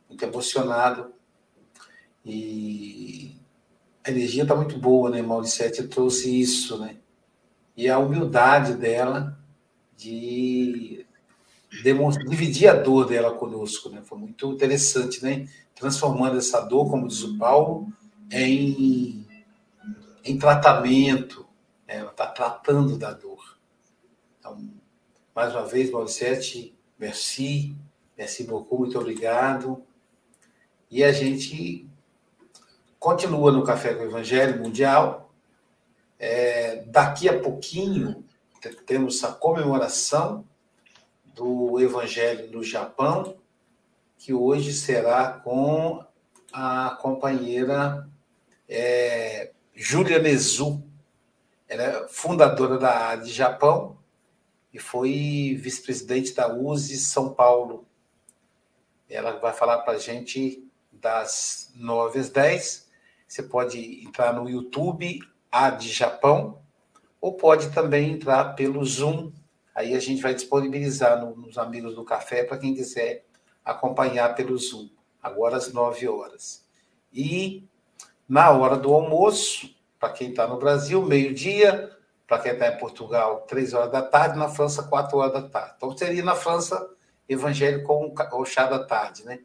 muito 0.10 0.24
emocionado 0.24 1.14
e 2.26 3.36
a 4.04 4.12
energia 4.12 4.44
está 4.44 4.56
muito 4.56 4.78
boa, 4.78 5.10
né? 5.10 5.22
Mauricete 5.22 5.88
trouxe 5.88 6.42
isso, 6.42 6.78
né? 6.78 6.98
E 7.76 7.90
a 7.90 7.98
humildade 7.98 8.74
dela 8.76 9.40
de 9.96 11.03
dividir 11.82 12.68
a 12.68 12.74
dor 12.74 13.08
dela 13.08 13.34
conosco, 13.34 13.90
né? 13.90 14.02
Foi 14.04 14.18
muito 14.18 14.52
interessante, 14.52 15.24
né? 15.24 15.48
Transformando 15.74 16.38
essa 16.38 16.62
dor, 16.62 16.90
como 16.90 17.08
diz 17.08 17.24
o 17.24 17.38
Paulo, 17.38 17.88
em, 18.32 19.26
em 20.24 20.38
tratamento. 20.38 21.46
Né? 21.88 21.98
Ela 21.98 22.12
está 22.12 22.28
tratando 22.28 22.98
da 22.98 23.12
dor. 23.12 23.58
Então, 24.40 24.70
mais 25.36 25.54
uma 25.54 25.66
vez, 25.66 25.90
Mauricete, 25.90 26.78
merci, 27.00 27.76
merci 28.18 28.44
beaucoup, 28.44 28.80
muito 28.80 29.00
obrigado. 29.00 29.84
E 30.92 31.04
a 31.04 31.12
gente 31.12 31.88
continua 33.00 33.52
no 33.52 33.64
Café 33.64 33.96
com 33.96 34.04
o 34.04 34.06
Evangelho 34.06 34.62
Mundial. 34.62 35.34
É, 36.20 36.84
daqui 36.86 37.28
a 37.28 37.40
pouquinho 37.40 38.24
temos 38.86 39.24
a 39.24 39.32
comemoração 39.32 40.46
do 41.34 41.80
Evangelho 41.80 42.52
no 42.52 42.64
Japão, 42.64 43.38
que 44.18 44.34
hoje 44.34 44.74
será 44.74 45.34
com 45.34 46.04
a 46.52 46.98
companheira 47.02 48.08
é, 48.70 49.52
Júlia 49.74 50.20
Nezu. 50.20 50.84
Ela 51.68 51.84
é 51.84 52.08
fundadora 52.08 52.78
da 52.78 53.10
AD 53.10 53.32
Japão 53.32 53.98
e 54.72 54.80
foi 54.80 55.58
vice-presidente 55.60 56.34
da 56.34 56.54
USE 56.54 56.98
São 56.98 57.34
Paulo. 57.34 57.88
Ela 59.10 59.40
vai 59.40 59.54
falar 59.54 59.80
para 59.80 59.94
a 59.94 60.00
gente 60.00 60.68
das 60.92 61.72
9 61.76 62.20
às 62.20 62.30
10 62.30 62.84
você 63.34 63.42
pode 63.42 64.06
entrar 64.06 64.32
no 64.32 64.48
YouTube, 64.48 65.20
A 65.52 65.72
de 65.72 65.90
Japão, 65.90 66.62
ou 67.20 67.34
pode 67.36 67.72
também 67.72 68.12
entrar 68.12 68.54
pelo 68.54 68.86
Zoom. 68.86 69.32
Aí 69.74 69.96
a 69.96 70.00
gente 70.00 70.22
vai 70.22 70.34
disponibilizar 70.34 71.20
no, 71.20 71.36
nos 71.36 71.58
Amigos 71.58 71.96
do 71.96 72.04
Café 72.04 72.44
para 72.44 72.58
quem 72.58 72.76
quiser 72.76 73.26
acompanhar 73.64 74.36
pelo 74.36 74.58
Zoom, 74.58 74.90
agora 75.22 75.58
às 75.58 75.72
9 75.72 76.08
horas. 76.08 76.66
E 77.12 77.68
na 78.28 78.52
hora 78.52 78.78
do 78.78 78.94
almoço, 78.94 79.74
para 80.00 80.12
quem 80.12 80.30
está 80.30 80.48
no 80.48 80.58
Brasil, 80.58 81.02
meio-dia, 81.02 81.92
para 82.28 82.40
quem 82.40 82.54
está 82.54 82.68
em 82.68 82.78
Portugal, 82.78 83.42
3 83.48 83.74
horas 83.74 83.92
da 83.92 84.02
tarde, 84.02 84.38
na 84.38 84.50
França, 84.50 84.84
4 84.84 85.18
horas 85.18 85.34
da 85.34 85.50
tarde. 85.50 85.74
Então 85.78 85.98
seria 85.98 86.24
na 86.24 86.36
França 86.36 86.90
Evangelho 87.28 87.84
com 87.84 88.14
o 88.34 88.46
chá 88.46 88.66
da 88.66 88.84
tarde, 88.84 89.26
né? 89.26 89.40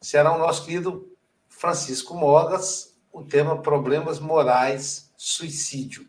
Será 0.00 0.34
o 0.34 0.38
nosso 0.38 0.64
querido 0.64 1.14
Francisco 1.48 2.14
Mogas, 2.14 2.98
o 3.12 3.22
tema 3.22 3.60
Problemas 3.60 4.18
Morais, 4.18 5.12
Suicídio. 5.16 6.08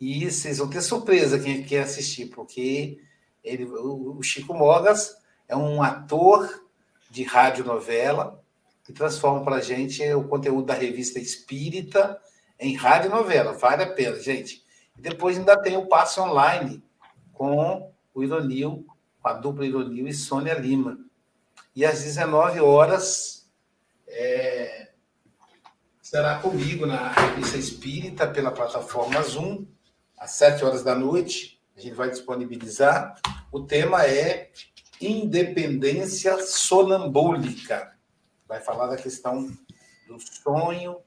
E 0.00 0.30
vocês 0.30 0.58
vão 0.58 0.70
ter 0.70 0.80
surpresa 0.80 1.38
quem 1.38 1.62
quer 1.62 1.82
assistir, 1.82 2.26
porque 2.26 2.98
ele, 3.44 3.66
o 3.66 4.22
Chico 4.22 4.54
Mogas 4.54 5.14
é 5.46 5.54
um 5.54 5.82
ator 5.82 6.64
de 7.10 7.22
radionovela 7.22 8.42
que 8.82 8.92
transforma 8.92 9.44
para 9.44 9.56
a 9.56 9.60
gente 9.60 10.02
o 10.14 10.26
conteúdo 10.26 10.66
da 10.66 10.74
revista 10.74 11.18
Espírita 11.18 12.18
em 12.58 12.74
radionovela. 12.74 13.52
Vale 13.52 13.82
a 13.82 13.92
pena, 13.92 14.18
gente. 14.18 14.64
E 14.96 15.02
depois 15.02 15.36
ainda 15.36 15.60
tem 15.60 15.76
o 15.76 15.86
passe 15.86 16.18
online 16.18 16.82
com 17.32 17.92
o 18.14 18.22
Ironil, 18.22 18.86
com 19.20 19.28
a 19.28 19.34
dupla 19.34 19.66
Ironil 19.66 20.08
e 20.08 20.14
Sônia 20.14 20.54
Lima. 20.54 20.98
E 21.76 21.84
às 21.84 22.02
19 22.02 22.60
horas, 22.60 23.48
é, 24.08 24.88
será 26.00 26.38
comigo 26.38 26.86
na 26.86 27.08
revista 27.12 27.56
Espírita 27.56 28.26
pela 28.26 28.50
plataforma 28.50 29.22
Zoom, 29.22 29.66
às 30.20 30.32
sete 30.32 30.62
horas 30.62 30.84
da 30.84 30.94
noite. 30.94 31.58
A 31.74 31.80
gente 31.80 31.94
vai 31.94 32.10
disponibilizar. 32.10 33.18
O 33.50 33.60
tema 33.60 34.04
é 34.04 34.50
independência 35.00 36.38
sonambúlica. 36.42 37.96
Vai 38.46 38.60
falar 38.60 38.88
da 38.88 38.96
questão 38.96 39.46
do 40.06 40.18
sonho 40.20 40.98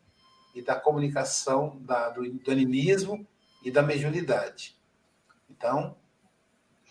e 0.56 0.64
da 0.64 0.76
comunicação 0.76 1.78
da, 1.82 2.10
do, 2.10 2.28
do 2.28 2.52
animismo 2.52 3.26
e 3.64 3.70
da 3.70 3.84
mediunidade. 3.84 4.76
Então, 5.48 5.96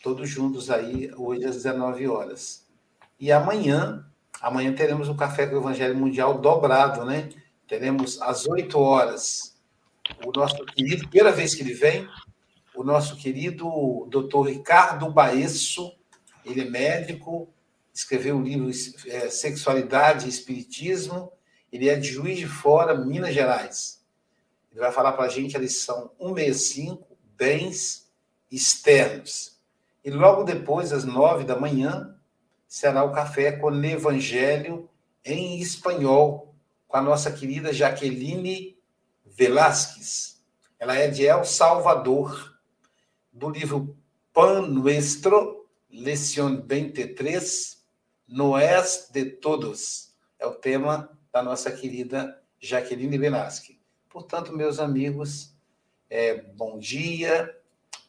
todos 0.03 0.29
juntos 0.29 0.71
aí, 0.71 1.13
hoje 1.17 1.45
às 1.45 1.57
19 1.57 2.07
horas. 2.07 2.69
E 3.19 3.33
amanhã, 3.33 4.07
amanhã 4.41 4.73
teremos 4.73 5.09
o 5.09 5.15
Café 5.17 5.47
com 5.47 5.57
o 5.57 5.59
Evangelho 5.59 5.97
Mundial 5.97 6.39
dobrado, 6.39 7.05
né? 7.05 7.31
Teremos 7.67 8.21
às 8.23 8.47
8 8.47 8.79
horas 8.79 9.52
o 10.25 10.33
nosso 10.33 10.65
querido, 10.67 11.09
primeira 11.09 11.33
vez 11.33 11.55
que 11.55 11.63
ele 11.63 11.75
vem, 11.75 12.09
o 12.75 12.83
nosso 12.83 13.17
querido 13.17 14.07
doutor 14.11 14.49
Ricardo 14.49 15.11
Baesso, 15.11 15.93
ele 16.45 16.63
é 16.63 16.65
médico, 16.65 17.49
escreveu 17.93 18.39
o 18.39 18.43
livro 18.43 18.71
é, 19.07 19.29
Sexualidade 19.29 20.27
e 20.27 20.29
Espiritismo, 20.29 21.33
ele 21.71 21.89
é 21.89 21.97
de 21.97 22.09
Juiz 22.09 22.39
de 22.39 22.47
Fora, 22.47 22.95
Minas 22.95 23.35
Gerais. 23.35 24.03
Ele 24.71 24.81
vai 24.81 24.91
falar 24.91 25.13
para 25.13 25.25
a 25.25 25.29
gente 25.29 25.57
a 25.57 25.61
lição 25.61 26.11
165, 26.19 27.07
Bens 27.37 28.11
Externos. 28.51 29.61
E 30.05 30.11
logo 30.11 30.43
depois, 30.43 30.93
às 30.93 31.05
nove 31.05 31.45
da 31.45 31.59
manhã, 31.59 32.17
será 32.67 33.05
o 33.05 33.13
café 33.13 33.53
com 33.53 33.69
o 33.69 33.85
Evangelho 33.85 34.89
em 35.25 35.61
espanhol, 35.61 36.55
com 36.89 36.97
a 36.97 37.03
nossa 37.03 37.31
querida 37.31 37.73
Jaqueline 37.73 38.72
Velasquez. 39.35 40.43
Ela 40.79 40.97
é 40.97 41.09
de 41.09 41.27
El 41.27 41.45
Salvador, 41.45 42.59
do 43.33 43.49
livro 43.49 43.97
Pan 44.33 44.63
Nuestro, 44.63 45.67
Lección 45.91 46.67
23, 46.67 47.83
No 48.29 48.59
es 48.59 49.09
de 49.13 49.25
Todos. 49.25 50.15
É 50.39 50.47
o 50.47 50.55
tema 50.55 51.09
da 51.33 51.43
nossa 51.43 51.71
querida 51.71 52.43
Jaqueline 52.61 53.17
Velasquez. 53.17 53.79
Portanto, 54.09 54.53
meus 54.53 54.79
amigos, 54.79 55.57
é, 56.11 56.35
bom 56.35 56.79
dia, 56.79 57.59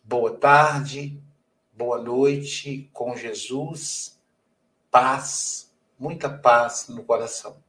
boa 0.04 0.36
tarde, 0.36 1.24
boa 1.72 2.02
noite 2.02 2.90
com 2.92 3.16
Jesus, 3.16 4.20
paz, 4.92 5.74
muita 5.98 6.30
paz 6.30 6.88
no 6.90 7.04
coração. 7.04 7.63